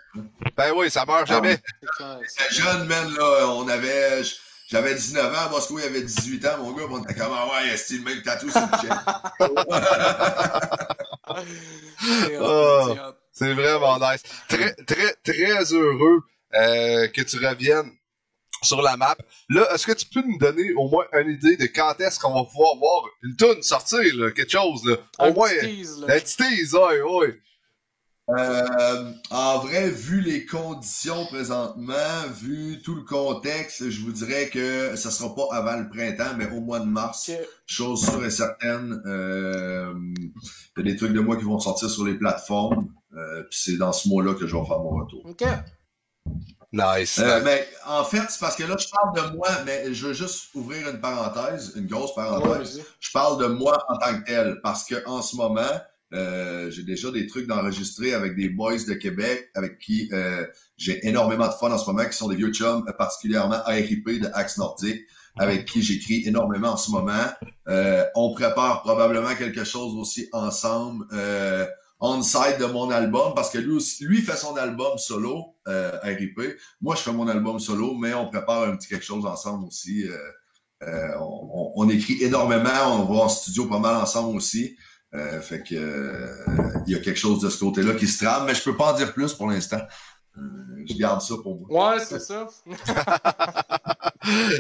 ben 0.55 0.73
oui, 0.75 0.89
ça 0.89 1.05
meurt 1.05 1.27
jamais. 1.27 1.59
C'est 1.81 1.89
clair. 1.97 2.19
J'étais 2.21 2.53
jeune, 2.53 2.87
man, 2.87 3.13
là, 3.13 3.47
on 3.49 3.67
avait... 3.67 4.21
J'avais 4.69 4.95
19 4.95 5.33
ans, 5.33 5.49
Bosco, 5.49 5.79
il 5.79 5.85
avait 5.85 6.01
18 6.01 6.45
ans, 6.45 6.57
mon 6.57 6.73
gars, 6.73 6.83
on 6.89 7.01
était 7.01 7.13
comme, 7.13 7.31
ah 7.31 7.47
ouais, 7.47 7.77
c'est 7.77 7.99
le 7.99 8.03
même 8.03 8.21
tatou 8.21 8.49
sur 8.49 8.59
le 8.59 8.67
chest. 8.81 8.99
Oh. 12.39 12.95
c'est 13.31 13.53
vraiment 13.53 13.97
nice. 13.99 14.23
Très, 14.47 14.73
très, 14.85 15.13
très 15.23 15.73
heureux 15.73 16.21
euh, 16.53 17.07
que 17.07 17.21
tu 17.21 17.37
reviennes 17.45 17.91
sur 18.63 18.81
la 18.81 18.97
map. 18.97 19.15
Là, 19.49 19.67
est-ce 19.73 19.85
que 19.85 19.91
tu 19.93 20.05
peux 20.07 20.21
nous 20.21 20.37
donner 20.37 20.73
au 20.73 20.87
moins 20.89 21.05
une 21.13 21.31
idée 21.31 21.57
de 21.57 21.65
quand 21.67 21.99
est-ce 21.99 22.19
qu'on 22.19 22.33
va 22.33 22.43
pouvoir 22.43 22.75
voir 22.77 23.03
une 23.23 23.35
toune 23.35 23.61
sortir, 23.61 24.01
là, 24.15 24.31
quelque 24.31 24.51
chose, 24.51 24.83
là? 24.85 24.95
Au 25.19 25.23
Un 25.25 25.31
moins, 25.31 25.49
tease, 25.59 26.01
là. 26.01 26.15
un 26.15 26.19
petit 26.19 26.37
tease, 26.37 26.73
ouais, 26.73 27.01
ouais. 27.01 27.39
Euh, 28.29 29.11
en 29.31 29.59
vrai, 29.59 29.89
vu 29.89 30.19
les 30.19 30.45
conditions 30.45 31.25
présentement, 31.27 31.93
vu 32.41 32.81
tout 32.81 32.95
le 32.95 33.03
contexte, 33.03 33.89
je 33.89 34.01
vous 34.01 34.11
dirais 34.11 34.49
que 34.49 34.97
ça 34.97 35.11
sera 35.11 35.33
pas 35.33 35.47
avant 35.51 35.77
le 35.77 35.87
printemps, 35.87 36.35
mais 36.37 36.49
au 36.51 36.59
mois 36.59 36.79
de 36.79 36.85
mars. 36.85 37.31
Chose 37.65 38.03
sûre 38.03 38.25
et 38.25 38.29
certaine. 38.29 39.01
Euh, 39.05 39.93
Il 40.15 40.31
y 40.77 40.79
a 40.81 40.83
des 40.83 40.97
trucs 40.97 41.13
de 41.13 41.21
moi 41.21 41.37
qui 41.37 41.43
vont 41.43 41.59
sortir 41.59 41.89
sur 41.89 42.05
les 42.05 42.15
plateformes. 42.15 42.89
Euh, 43.15 43.43
puis 43.49 43.59
c'est 43.59 43.77
dans 43.77 43.93
ce 43.93 44.09
mois-là 44.09 44.33
que 44.33 44.45
je 44.45 44.55
vais 44.55 44.65
faire 44.65 44.79
mon 44.79 44.89
retour. 44.89 45.25
Ok. 45.25 45.43
Nice. 46.73 47.19
Euh, 47.19 47.41
mais 47.45 47.65
en 47.85 48.03
fait, 48.03 48.23
c'est 48.29 48.39
parce 48.41 48.57
que 48.57 48.63
là, 48.63 48.75
je 48.77 48.87
parle 48.89 49.15
de 49.15 49.35
moi, 49.37 49.47
mais 49.65 49.93
je 49.93 50.07
veux 50.07 50.13
juste 50.13 50.53
ouvrir 50.53 50.89
une 50.89 50.99
parenthèse, 50.99 51.73
une 51.77 51.87
grosse 51.87 52.13
parenthèse. 52.13 52.81
Je 52.99 53.11
parle 53.11 53.41
de 53.41 53.47
moi 53.47 53.77
en 53.87 53.97
tant 53.97 54.19
que 54.19 54.25
tel, 54.25 54.59
parce 54.61 54.83
que 54.83 54.95
en 55.07 55.21
ce 55.21 55.37
moment, 55.37 55.61
euh, 56.13 56.71
j'ai 56.71 56.83
déjà 56.83 57.11
des 57.11 57.27
trucs 57.27 57.47
d'enregistrer 57.47 58.13
avec 58.13 58.35
des 58.35 58.49
boys 58.49 58.77
de 58.87 58.93
Québec, 58.93 59.49
avec 59.55 59.79
qui 59.79 60.09
euh, 60.13 60.45
j'ai 60.77 61.05
énormément 61.07 61.47
de 61.47 61.53
fun 61.53 61.71
en 61.71 61.77
ce 61.77 61.85
moment, 61.89 62.05
qui 62.07 62.15
sont 62.15 62.29
des 62.29 62.35
vieux 62.35 62.51
chums, 62.53 62.85
particulièrement 62.97 63.57
RIP 63.65 64.07
de 64.21 64.29
Axe 64.33 64.57
Nordique, 64.57 65.01
avec 65.37 65.65
qui 65.65 65.81
j'écris 65.81 66.23
énormément 66.25 66.69
en 66.69 66.77
ce 66.77 66.91
moment. 66.91 67.25
Euh, 67.67 68.05
on 68.15 68.33
prépare 68.33 68.81
probablement 68.83 69.35
quelque 69.35 69.63
chose 69.63 69.93
aussi 69.95 70.29
ensemble, 70.31 71.05
euh, 71.13 71.65
on-site 71.99 72.59
de 72.59 72.65
mon 72.65 72.89
album, 72.91 73.33
parce 73.35 73.49
que 73.49 73.57
lui 73.57 73.71
aussi, 73.73 74.05
lui 74.05 74.21
fait 74.21 74.35
son 74.37 74.55
album 74.55 74.97
solo, 74.97 75.55
euh, 75.67 75.91
RIP. 76.03 76.39
Moi, 76.81 76.95
je 76.95 77.01
fais 77.01 77.11
mon 77.11 77.27
album 77.27 77.59
solo, 77.59 77.95
mais 77.95 78.13
on 78.13 78.27
prépare 78.29 78.63
un 78.63 78.75
petit 78.77 78.87
quelque 78.87 79.03
chose 79.05 79.25
ensemble 79.25 79.65
aussi. 79.65 80.05
on, 81.19 81.49
on- 81.53 81.71
on 81.75 81.89
écrit 81.89 82.21
énormément, 82.23 83.01
on 83.01 83.05
va 83.13 83.23
en 83.25 83.29
studio 83.29 83.65
pas 83.65 83.79
mal 83.79 83.95
ensemble 83.95 84.35
aussi. 84.37 84.75
Euh, 85.13 85.39
fait 85.41 85.63
que 85.63 85.75
euh, 85.75 86.35
il 86.85 86.93
y 86.93 86.95
a 86.95 86.99
quelque 86.99 87.17
chose 87.19 87.39
de 87.41 87.49
ce 87.49 87.57
côté-là 87.59 87.93
qui 87.95 88.07
se 88.07 88.23
trame, 88.25 88.45
mais 88.45 88.53
je 88.53 88.61
peux 88.63 88.75
pas 88.75 88.91
en 88.93 88.97
dire 88.97 89.13
plus 89.13 89.33
pour 89.33 89.47
l'instant. 89.49 89.79
Euh, 90.37 90.41
je 90.87 90.93
garde 90.95 91.21
ça 91.21 91.35
pour 91.41 91.59
moi. 91.67 91.95
Ouais, 91.95 91.99
c'est 92.03 92.19
ça. 92.19 92.47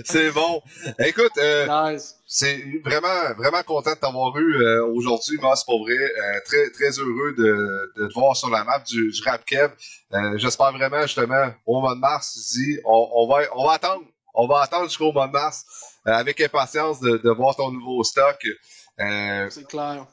C'est 0.05 0.31
bon. 0.31 0.61
Écoute, 0.99 1.31
euh, 1.39 1.91
Nice. 1.91 2.15
c'est 2.25 2.63
vraiment, 2.85 3.33
vraiment 3.37 3.61
content 3.63 3.91
de 3.93 3.97
t'avoir 3.99 4.35
eu 4.37 4.55
euh, 4.63 4.85
aujourd'hui, 4.85 5.37
Moss, 5.41 5.63
pour 5.65 5.81
vrai. 5.83 5.93
Euh, 5.97 6.39
très, 6.45 6.69
très 6.69 6.89
heureux 6.99 7.33
de, 7.37 7.91
de 7.97 8.07
te 8.07 8.13
voir 8.13 8.35
sur 8.35 8.49
la 8.49 8.63
map 8.63 8.79
du, 8.79 9.11
du 9.11 9.21
Rap 9.23 9.43
Kev. 9.45 9.73
Euh, 10.13 10.37
J'espère 10.37 10.71
vraiment, 10.71 11.01
justement, 11.01 11.51
au 11.65 11.81
mois 11.81 11.95
de 11.95 11.99
mars, 11.99 12.35
ici, 12.37 12.79
on, 12.85 13.09
on, 13.13 13.27
va, 13.27 13.41
on 13.55 13.65
va 13.67 13.73
attendre. 13.73 14.03
On 14.33 14.47
va 14.47 14.61
attendre 14.61 14.85
jusqu'au 14.87 15.11
mois 15.11 15.27
de 15.27 15.33
mars 15.33 15.65
euh, 16.07 16.11
avec 16.13 16.39
impatience 16.39 16.99
de, 17.01 17.17
de 17.17 17.29
voir 17.31 17.55
ton 17.55 17.71
nouveau 17.71 18.03
stock. 18.03 18.37
Euh, 18.99 19.47
C'est 19.49 19.67
clair. 19.67 20.05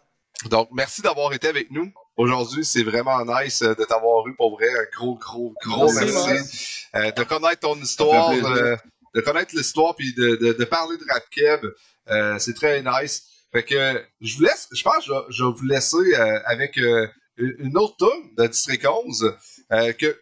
Donc, 0.51 0.69
merci 0.73 1.03
d'avoir 1.03 1.33
été 1.33 1.49
avec 1.49 1.71
nous. 1.71 1.93
Aujourd'hui, 2.17 2.65
c'est 2.65 2.83
vraiment 2.83 3.25
nice 3.25 3.63
euh, 3.63 3.75
de 3.75 3.85
t'avoir 3.85 4.27
eu 4.29 4.35
pour 4.37 4.57
vrai. 4.57 4.69
Un 4.69 4.85
gros, 4.97 5.17
gros, 5.17 5.55
gros 5.65 5.93
Merci, 5.93 6.13
merci. 6.27 6.87
Euh, 6.95 7.11
de 7.11 7.23
connaître 7.25 7.61
ton 7.61 7.77
histoire, 7.77 8.31
euh, 8.31 8.77
de 9.15 9.21
connaître 9.21 9.55
l'histoire 9.57 9.97
puis 9.97 10.15
de, 10.15 10.37
de, 10.37 10.53
de 10.53 10.65
parler 10.65 10.97
de 10.97 11.05
Rap 11.09 11.25
Keb. 11.31 11.65
Euh, 12.09 12.39
c'est 12.39 12.55
très 12.55 12.83
nice. 12.83 13.25
Fait 13.53 13.65
que 13.65 14.05
je 14.21 14.37
vous 14.37 14.43
laisse, 14.43 14.69
je 14.73 14.83
pense 14.83 14.99
que 14.99 15.05
je 15.07 15.13
vais, 15.13 15.25
je 15.31 15.45
vais 15.45 15.53
vous 15.53 15.67
laisser 15.67 15.97
euh, 15.97 16.41
avec 16.47 16.79
euh, 16.79 17.07
une 17.37 17.77
autre 17.79 17.97
tune 17.99 18.35
de 18.37 18.47
District 18.47 18.85
11 18.87 19.37
euh, 19.73 19.93
que 19.93 20.21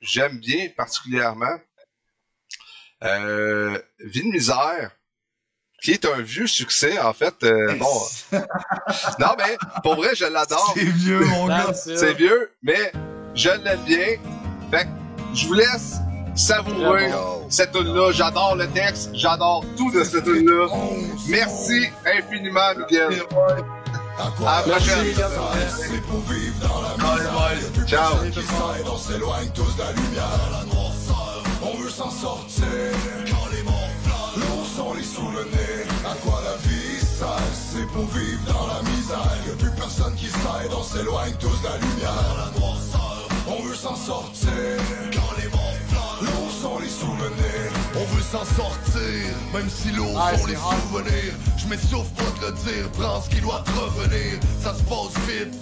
j'aime 0.00 0.38
bien 0.38 0.68
particulièrement. 0.76 1.58
Euh, 3.02 3.78
Vie 4.00 4.22
de 4.22 4.28
misère, 4.28 4.92
qui 5.82 5.92
est 5.92 6.04
un 6.04 6.20
vieux 6.20 6.46
succès, 6.46 6.98
en 6.98 7.12
fait. 7.12 7.34
euh, 7.42 7.74
bon, 7.78 8.38
non, 9.18 9.28
mais 9.38 9.56
pour 9.82 9.96
vrai, 9.96 10.14
je 10.14 10.24
l'adore. 10.26 10.72
C'est 10.76 10.84
vieux, 10.84 11.20
mon 11.24 11.46
gars. 11.48 11.72
C'est 11.74 12.14
vieux, 12.14 12.50
mais 12.62 12.92
je 13.34 13.48
l'aime 13.50 13.80
bien. 13.86 14.16
Fait 14.70 14.84
que 14.84 14.88
je 15.34 15.46
vous 15.46 15.54
laisse 15.54 15.96
savourer 16.34 17.10
cette 17.48 17.72
tune-là. 17.72 18.12
J'adore 18.12 18.56
le 18.56 18.68
texte, 18.68 19.10
j'adore 19.14 19.64
tout 19.76 19.90
de 19.90 20.04
cette 20.04 20.24
tune-là. 20.24 20.66
Merci 21.28 21.88
infiniment, 22.06 22.74
Miguel. 22.78 23.22
À 24.18 24.62
la 24.66 24.72
prochaine. 24.74 25.02
les 25.04 25.12
gars. 25.14 25.28
C'est 25.68 26.02
pour 26.02 26.20
vivre 26.28 26.54
dans 26.68 26.82
la 26.82 27.14
misère. 27.16 27.86
Ciao. 27.86 28.16
Qui 28.30 28.42
s'aide, 28.42 28.86
on 28.86 28.96
s'éloigne 28.98 29.48
tous 29.54 29.74
de 29.76 29.82
la 29.82 29.92
lumière. 29.92 30.50
La 30.52 30.64
noirceur, 30.66 31.42
on 31.62 31.76
veut 31.78 31.88
s'en 31.90 32.10
sortir. 32.10 32.64
À 35.00 36.14
quoi 36.22 36.42
la 36.44 36.56
vie 36.68 37.00
sert, 37.00 37.26
c'est 37.54 37.86
pour 37.86 38.04
vivre 38.08 38.44
dans 38.46 38.66
la 38.66 38.82
misère. 38.82 39.32
Y'a 39.46 39.54
plus 39.54 39.70
personne 39.70 40.14
qui 40.14 40.26
s'aide, 40.26 40.72
on 40.76 40.82
s'éloigne 40.82 41.32
tous 41.40 41.58
de 41.62 41.68
la 41.68 41.78
lumière. 41.78 42.52
La 42.52 42.60
noirceur, 42.60 43.28
on 43.48 43.62
veut 43.62 43.74
s'en 43.74 43.96
sortir. 43.96 44.50
Quand 45.10 45.36
les 45.38 45.48
monts 45.48 45.76
flamment, 45.88 46.20
lourds 46.20 46.50
sont 46.60 46.78
les 46.80 46.88
souvenirs. 46.88 47.49
S'en 48.30 48.44
sortir, 48.44 49.34
même 49.52 49.68
si 49.68 49.90
lourds 49.90 50.16
Ah, 50.16 50.38
sont 50.38 50.46
les 50.46 50.54
souvenirs. 50.54 51.34
Je 51.56 51.66
m'essouffle 51.66 52.10
pas 52.14 52.30
de 52.40 52.46
le 52.46 52.52
dire, 52.62 52.88
prends 52.96 53.20
ce 53.20 53.28
qui 53.28 53.40
doit 53.40 53.64
te 53.64 53.70
revenir. 53.72 54.38
Ça 54.62 54.72
se 54.72 54.82
passe 54.84 55.14
vite, 55.26 55.52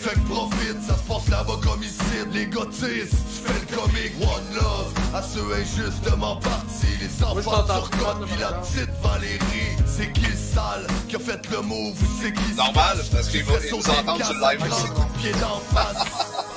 fait 0.00 0.14
que 0.14 0.28
profite, 0.28 0.82
ça 0.84 0.94
se 0.96 1.02
passe 1.06 1.28
là-bas 1.28 1.60
comme 1.62 1.80
ici. 1.80 2.02
Les 2.32 2.46
gothistes, 2.46 3.14
tu 3.14 3.44
fais 3.44 3.60
le 3.60 3.76
comique, 3.76 4.12
one 4.20 4.56
love. 4.56 4.92
À 5.14 5.22
ceux 5.22 5.46
injustement 5.54 6.36
partis, 6.36 6.98
les 7.00 7.24
enfants 7.24 7.62
t'entends 7.62 7.74
sur 7.82 7.90
pas, 7.90 7.96
côte, 8.14 8.20
là, 8.20 8.26
pis 8.26 8.40
la 8.40 8.52
petite 8.54 8.90
Valérie. 9.00 9.76
C'est 9.86 10.12
qui 10.12 10.22
le 10.26 10.36
sale 10.36 10.86
qui 11.08 11.14
a 11.16 11.18
fait 11.20 11.48
le 11.52 11.60
move 11.62 11.94
ou 12.02 12.06
c'est 12.20 12.32
qui 12.32 12.50
se 12.50 12.56
Normal, 12.56 12.98
parce 13.12 13.28
qu'ils 13.28 13.44
Qui 13.44 13.48
vont- 13.48 13.78
nous 13.78 13.90
entendent 13.90 14.24
sur 14.24 14.34
le 14.34 14.40
live 14.40 14.62
un 14.64 14.66
aussi. 14.74 14.88
grand 14.88 15.04
coup 15.04 15.12
de 15.14 15.18
pied 15.22 15.32
d'en 15.40 15.60
face. 15.72 16.04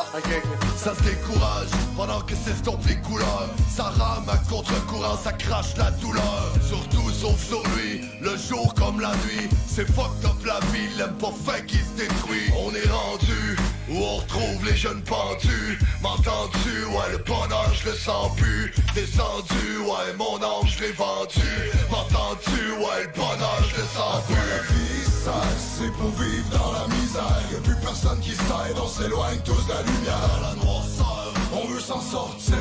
Ça 0.76 0.94
se 0.94 1.04
décourage 1.04 1.70
pendant 1.96 2.20
que 2.22 2.36
s'estompent 2.36 2.86
les 2.86 2.98
couleurs. 2.98 3.50
Ça 3.70 3.84
rame 3.84 4.28
à 4.28 4.36
contre-courant, 4.50 5.16
ça 5.16 5.32
crache 5.32 5.78
la 5.78 5.90
douleur. 5.92 6.54
Surtout 6.68 7.10
sauf 7.10 7.42
sur 7.42 7.64
lui, 7.76 8.02
le 8.20 8.36
jour 8.36 8.74
comme 8.74 9.00
la 9.00 9.12
nuit. 9.26 9.48
C'est 9.68 9.90
fucked 9.90 10.26
up 10.26 10.46
la 10.46 10.60
vie, 10.72 10.90
il 10.94 11.02
aime 11.02 11.14
pas 11.14 11.62
qu'il 11.62 11.80
se 11.80 11.96
détruit. 11.96 12.52
On 12.58 12.76
est 12.76 12.90
rendu 12.90 13.56
où 13.92 14.04
on 14.04 14.18
retrouve 14.18 14.66
les 14.66 14.76
jeunes 14.76 15.02
pendus. 15.04 15.80
M'entends-tu? 16.02 16.86
Ouais, 16.86 17.12
le 17.12 17.18
bonheur, 17.20 17.72
je 17.74 17.90
le 17.90 17.96
sens 17.96 18.36
plus. 18.38 18.74
Descendu, 18.96 19.78
ouais, 19.80 20.14
mon 20.18 20.38
âme, 20.38 20.68
je 20.68 20.80
l'ai 20.84 20.92
vendu. 20.92 21.52
M'entends-tu? 21.90 22.72
Ouais, 22.80 23.04
le 23.04 23.12
bonheur, 23.16 23.60
je 23.70 23.76
le 23.82 23.88
sens 23.96 24.24
plus. 24.28 24.36
La 24.36 24.64
vie 24.74 25.06
sert, 25.24 25.58
c'est 25.60 25.92
pour 25.94 26.12
vivre 26.22 26.50
dans 26.52 26.72
la 26.72 26.88
misère. 26.96 27.42
Y'a 27.52 27.60
plus 27.60 27.80
personne 27.82 28.20
qui 28.20 28.32
s'aide, 28.32 28.78
on 28.82 28.88
s'éloigne 28.88 29.40
tous 29.46 29.64
de 29.68 29.74
la 29.74 29.82
lumière. 29.84 30.40
La 30.42 30.54
noirceur, 30.64 31.34
on 31.54 31.68
veut 31.68 31.80
s'en 31.80 32.02
sortir. 32.02 32.56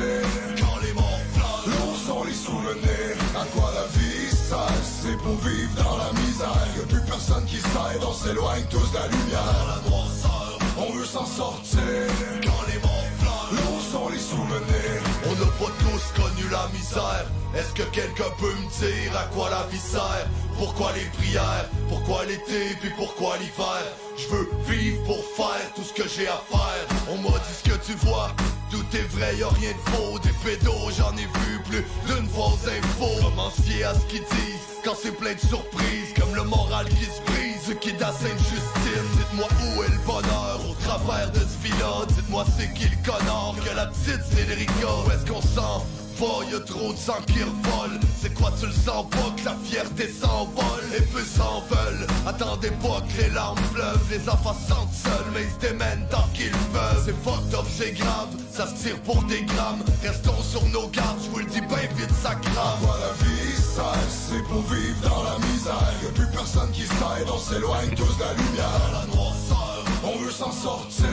Quand 0.59 0.79
les 0.83 0.93
monts 0.93 1.21
flamment, 1.33 1.63
lourds 1.67 2.01
sont 2.07 2.23
les 2.23 2.33
souvenirs. 2.33 3.17
À 3.35 3.45
quoi 3.55 3.71
la 3.73 3.87
vie 3.97 4.29
sert, 4.29 4.83
c'est 4.83 5.17
pour 5.17 5.37
vivre 5.47 5.75
dans 5.83 5.97
la 5.97 6.11
misère. 6.21 6.67
Y'a 6.77 6.85
plus 6.87 7.05
personne 7.05 7.45
qui 7.45 7.57
s'aide, 7.57 8.03
on 8.05 8.13
s'éloigne 8.13 8.65
tous 8.69 8.89
de 8.91 8.95
la 8.95 9.07
lumière. 9.07 9.65
La 9.67 9.89
noirceur, 9.89 10.30
s'en 11.11 11.25
sortir. 11.25 11.81
Quand 12.43 12.63
les 12.67 12.79
flamment, 12.79 13.51
lourds 13.51 13.85
sont 13.91 14.09
les 14.09 14.19
souvenirs. 14.19 15.01
On 15.25 15.33
n'a 15.35 15.51
pas 15.59 15.71
tous 15.83 16.21
connu 16.21 16.49
la 16.49 16.67
misère. 16.73 17.25
Est-ce 17.53 17.73
que 17.73 17.83
quelqu'un 17.91 18.31
peut 18.39 18.53
me 18.53 18.67
dire 18.79 19.17
à 19.17 19.25
quoi 19.33 19.49
la 19.49 19.63
vie 19.69 19.77
sert? 19.77 20.27
Pourquoi 20.57 20.93
les 20.93 21.09
prières? 21.17 21.67
Pourquoi 21.89 22.25
l'été? 22.25 22.77
Puis 22.79 22.91
pourquoi 22.95 23.37
l'hiver? 23.37 23.83
Je 24.17 24.27
veux 24.29 24.49
vivre 24.69 25.03
pour 25.03 25.21
faire 25.35 25.67
tout 25.75 25.83
ce 25.83 25.93
que 25.93 26.07
j'ai 26.07 26.27
à 26.27 26.41
faire. 26.49 26.85
On 27.09 27.17
m'a 27.17 27.37
dit 27.39 27.55
ce 27.61 27.69
que 27.69 27.77
tu 27.85 27.93
vois. 28.05 28.31
Tout 28.69 28.85
est 28.93 29.07
vrai, 29.15 29.35
y'a 29.35 29.49
rien 29.49 29.71
de 29.71 29.89
faux. 29.91 30.17
Des 30.19 30.35
pédos, 30.45 30.91
j'en 30.97 31.11
ai 31.17 31.27
vu 31.39 31.59
plus 31.69 31.85
d'une 32.07 32.29
fausse 32.29 32.67
info 32.67 33.09
Comment 33.21 33.49
se 33.49 33.83
à 33.83 33.93
ce 33.93 34.05
qu'ils 34.05 34.19
disent 34.19 34.67
Quand 34.85 34.95
c'est 34.95 35.11
plein 35.11 35.33
de 35.33 35.39
surprises 35.39 36.13
Comme 36.17 36.33
le 36.35 36.43
moral 36.43 36.87
qui 36.87 37.03
se 37.03 37.21
brise 37.25 37.50
Ce 37.63 37.73
qui 37.73 37.89
est 37.89 38.01
à 38.01 38.11
Sainte-Justine. 38.11 39.05
Dites-moi 39.15 39.47
où 39.61 39.83
est 39.83 39.89
le 39.89 40.05
bonheur 40.05 40.59
Au 40.69 40.73
travers 40.83 41.31
de 41.31 41.39
ce 41.39 41.63
villa 41.63 42.05
Dites-moi 42.07 42.43
c'est 42.57 42.73
qui 42.73 42.85
le 42.85 42.95
connard 43.05 43.55
Que 43.63 43.75
la 43.75 43.85
petite 43.87 44.23
Cédrica. 44.23 44.87
Où 45.05 45.11
est-ce 45.11 45.31
qu'on 45.31 45.41
s'en 45.41 45.85
va 46.21 46.45
Y'a 46.51 46.59
trop 46.59 46.93
de 46.93 46.97
sang 46.97 47.21
qui 47.27 47.41
revole 47.41 47.99
C'est 48.21 48.33
quoi 48.33 48.51
tu 48.59 48.67
le 48.67 48.71
sens 48.71 49.05
pas 49.09 49.33
Que 49.37 49.45
la 49.45 49.55
fierté 49.63 50.09
s'envole? 50.09 50.85
Et 50.97 51.01
peu 51.01 51.23
s'en 51.23 51.63
veulent. 51.69 52.07
Attendez 52.27 52.71
pas 52.83 53.01
que 53.01 53.21
les 53.21 53.29
larmes 53.29 53.59
pleuvent 53.73 54.07
Les 54.09 54.29
enfants 54.29 54.55
se 54.55 54.69
sentent 54.73 54.93
seuls 54.93 55.31
Mais 55.33 55.43
ils 55.43 55.53
se 55.53 55.67
démènent 55.67 56.05
tant 56.09 56.27
qu'ils 56.33 56.51
peuvent. 56.73 57.03
C'est 57.05 57.17
fucked 57.23 57.53
up, 57.53 57.65
c'est 57.69 57.91
grave. 57.91 58.29
Ça 58.51 58.67
se 58.67 58.75
tire 58.83 58.99
pour 59.01 59.21
des 59.23 59.41
grammes. 59.43 59.83
Restons 60.03 60.41
sur 60.41 60.63
nos 60.67 60.87
gardes. 60.87 61.19
Je 61.23 61.29
vous 61.29 61.39
le 61.39 61.45
dis 61.45 61.61
bien 61.61 61.87
vite 61.97 62.13
ça 62.21 62.35
crame 62.35 62.79
Quoi 62.83 62.97
la 62.99 63.13
vie 63.25 63.55
sert 63.55 64.09
C'est 64.09 64.43
pour 64.43 64.61
vivre 64.61 65.01
dans 65.01 65.23
la 65.23 65.37
misère. 65.47 65.93
Y'a 66.03 66.11
plus 66.13 66.31
personne 66.31 66.71
qui 66.71 66.85
s'aide. 66.85 67.27
On 67.33 67.39
s'éloigne 67.39 67.89
tous 67.95 68.15
de 68.17 68.23
la 68.23 68.33
lumière. 68.33 68.81
La 68.93 69.05
noirceur 69.15 69.83
On 70.03 70.17
veut 70.19 70.31
s'en 70.31 70.51
sortir. 70.51 71.07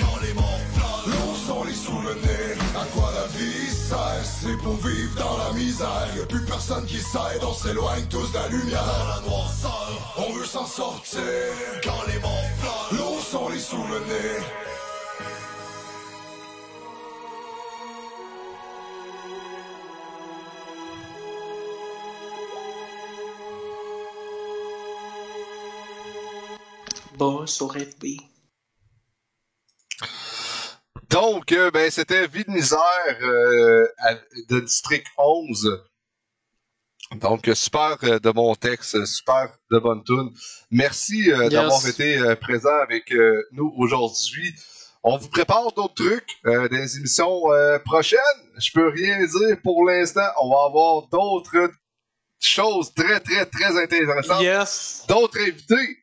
Quand 0.00 0.18
les 0.22 0.34
monts 0.34 0.60
flamment 0.74 1.06
Lourds 1.06 1.38
sont 1.46 1.64
les 1.64 1.74
souvenirs. 1.74 2.56
À 2.74 2.84
quoi 2.94 3.12
la 3.14 3.26
vie 3.38 3.69
C'est 4.22 4.56
pour 4.58 4.76
vivre 4.76 5.16
dans 5.16 5.36
la 5.38 5.52
misère. 5.52 6.08
Y'a 6.16 6.24
plus 6.24 6.44
personne 6.44 6.86
qui 6.86 6.98
s'aide 6.98 7.42
On 7.42 7.52
s'éloigne 7.52 8.04
tous 8.08 8.30
de 8.30 8.34
la 8.34 8.48
lumière. 8.48 8.84
La 9.08 9.28
noirceur 9.28 10.14
On 10.16 10.32
veut 10.32 10.44
s'en 10.44 10.66
sortir 10.66 11.20
Quand 11.82 12.02
les 12.06 12.18
monts 12.20 12.28
flamment 12.58 13.04
Lourds 13.04 13.22
sont 13.22 13.48
les 13.48 13.58
souvenirs 13.58 14.44
au 27.20 27.68
FB. 27.68 28.29
Donc, 31.10 31.52
euh, 31.52 31.70
ben, 31.70 31.90
c'était 31.90 32.26
Vie 32.26 32.44
de 32.44 32.50
misère 32.50 32.80
euh, 33.22 33.86
de 34.48 34.60
District 34.60 35.06
11. 35.18 35.82
Donc, 37.16 37.48
euh, 37.48 37.54
super 37.54 37.96
de 37.98 38.30
bon 38.30 38.54
texte, 38.54 39.04
super 39.04 39.52
de 39.70 39.78
bonne 39.78 40.04
tune. 40.04 40.30
Merci 40.70 41.32
euh, 41.32 41.44
Yes. 41.44 41.50
d'avoir 41.52 41.86
été 41.86 42.36
présent 42.40 42.76
avec 42.82 43.12
nous 43.52 43.72
aujourd'hui. 43.76 44.54
On 45.02 45.16
vous 45.16 45.28
prépare 45.28 45.72
d'autres 45.72 45.94
trucs, 45.94 46.28
euh, 46.46 46.68
des 46.68 46.96
émissions 46.98 47.42
prochaines. 47.84 48.20
Je 48.58 48.70
peux 48.72 48.88
rien 48.88 49.24
dire 49.26 49.56
pour 49.64 49.84
l'instant. 49.86 50.28
On 50.42 50.50
va 50.50 50.66
avoir 50.66 51.08
d'autres 51.08 51.70
choses 52.38 52.92
très, 52.94 53.18
très, 53.20 53.46
très 53.46 53.82
intéressantes. 53.82 54.42
Yes. 54.42 55.04
D'autres 55.08 55.40
invités. 55.40 55.98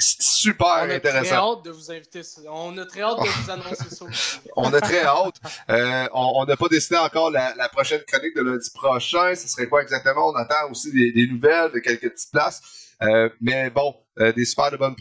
Super 0.00 0.66
On 0.66 0.90
a 0.90 0.98
très 0.98 1.32
hâte 1.32 1.64
de 1.64 1.70
vous 1.70 1.92
inviter. 1.92 2.22
On 2.48 2.76
a 2.78 2.84
très 2.84 3.02
hâte 3.02 3.18
de 3.20 3.28
vous 3.28 3.50
annoncer 3.50 3.90
ça. 3.94 4.04
On 4.56 4.72
a 4.72 4.80
très 4.80 5.04
hâte. 5.04 5.36
Euh, 5.70 6.08
on 6.12 6.44
n'a 6.46 6.56
pas 6.56 6.68
décidé 6.68 6.96
encore 6.96 7.30
la, 7.30 7.54
la 7.54 7.68
prochaine 7.68 8.02
chronique 8.06 8.34
de 8.34 8.42
lundi 8.42 8.70
prochain. 8.74 9.34
Ce 9.36 9.46
serait 9.46 9.68
quoi 9.68 9.82
exactement? 9.82 10.30
On 10.30 10.34
attend 10.34 10.70
aussi 10.70 10.92
des, 10.92 11.12
des 11.12 11.28
nouvelles 11.28 11.70
de 11.72 11.78
quelques 11.78 12.10
petites 12.10 12.32
places. 12.32 12.60
Euh, 13.02 13.28
mais 13.40 13.70
bon, 13.70 13.94
euh, 14.18 14.32
des 14.32 14.44
super 14.44 14.72
de 14.72 14.76
bonnes 14.76 14.96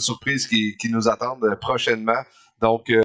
surprises 0.00 0.48
qui, 0.48 0.76
qui 0.76 0.88
nous 0.90 1.08
attendent 1.08 1.56
prochainement. 1.60 2.22
Donc, 2.60 2.90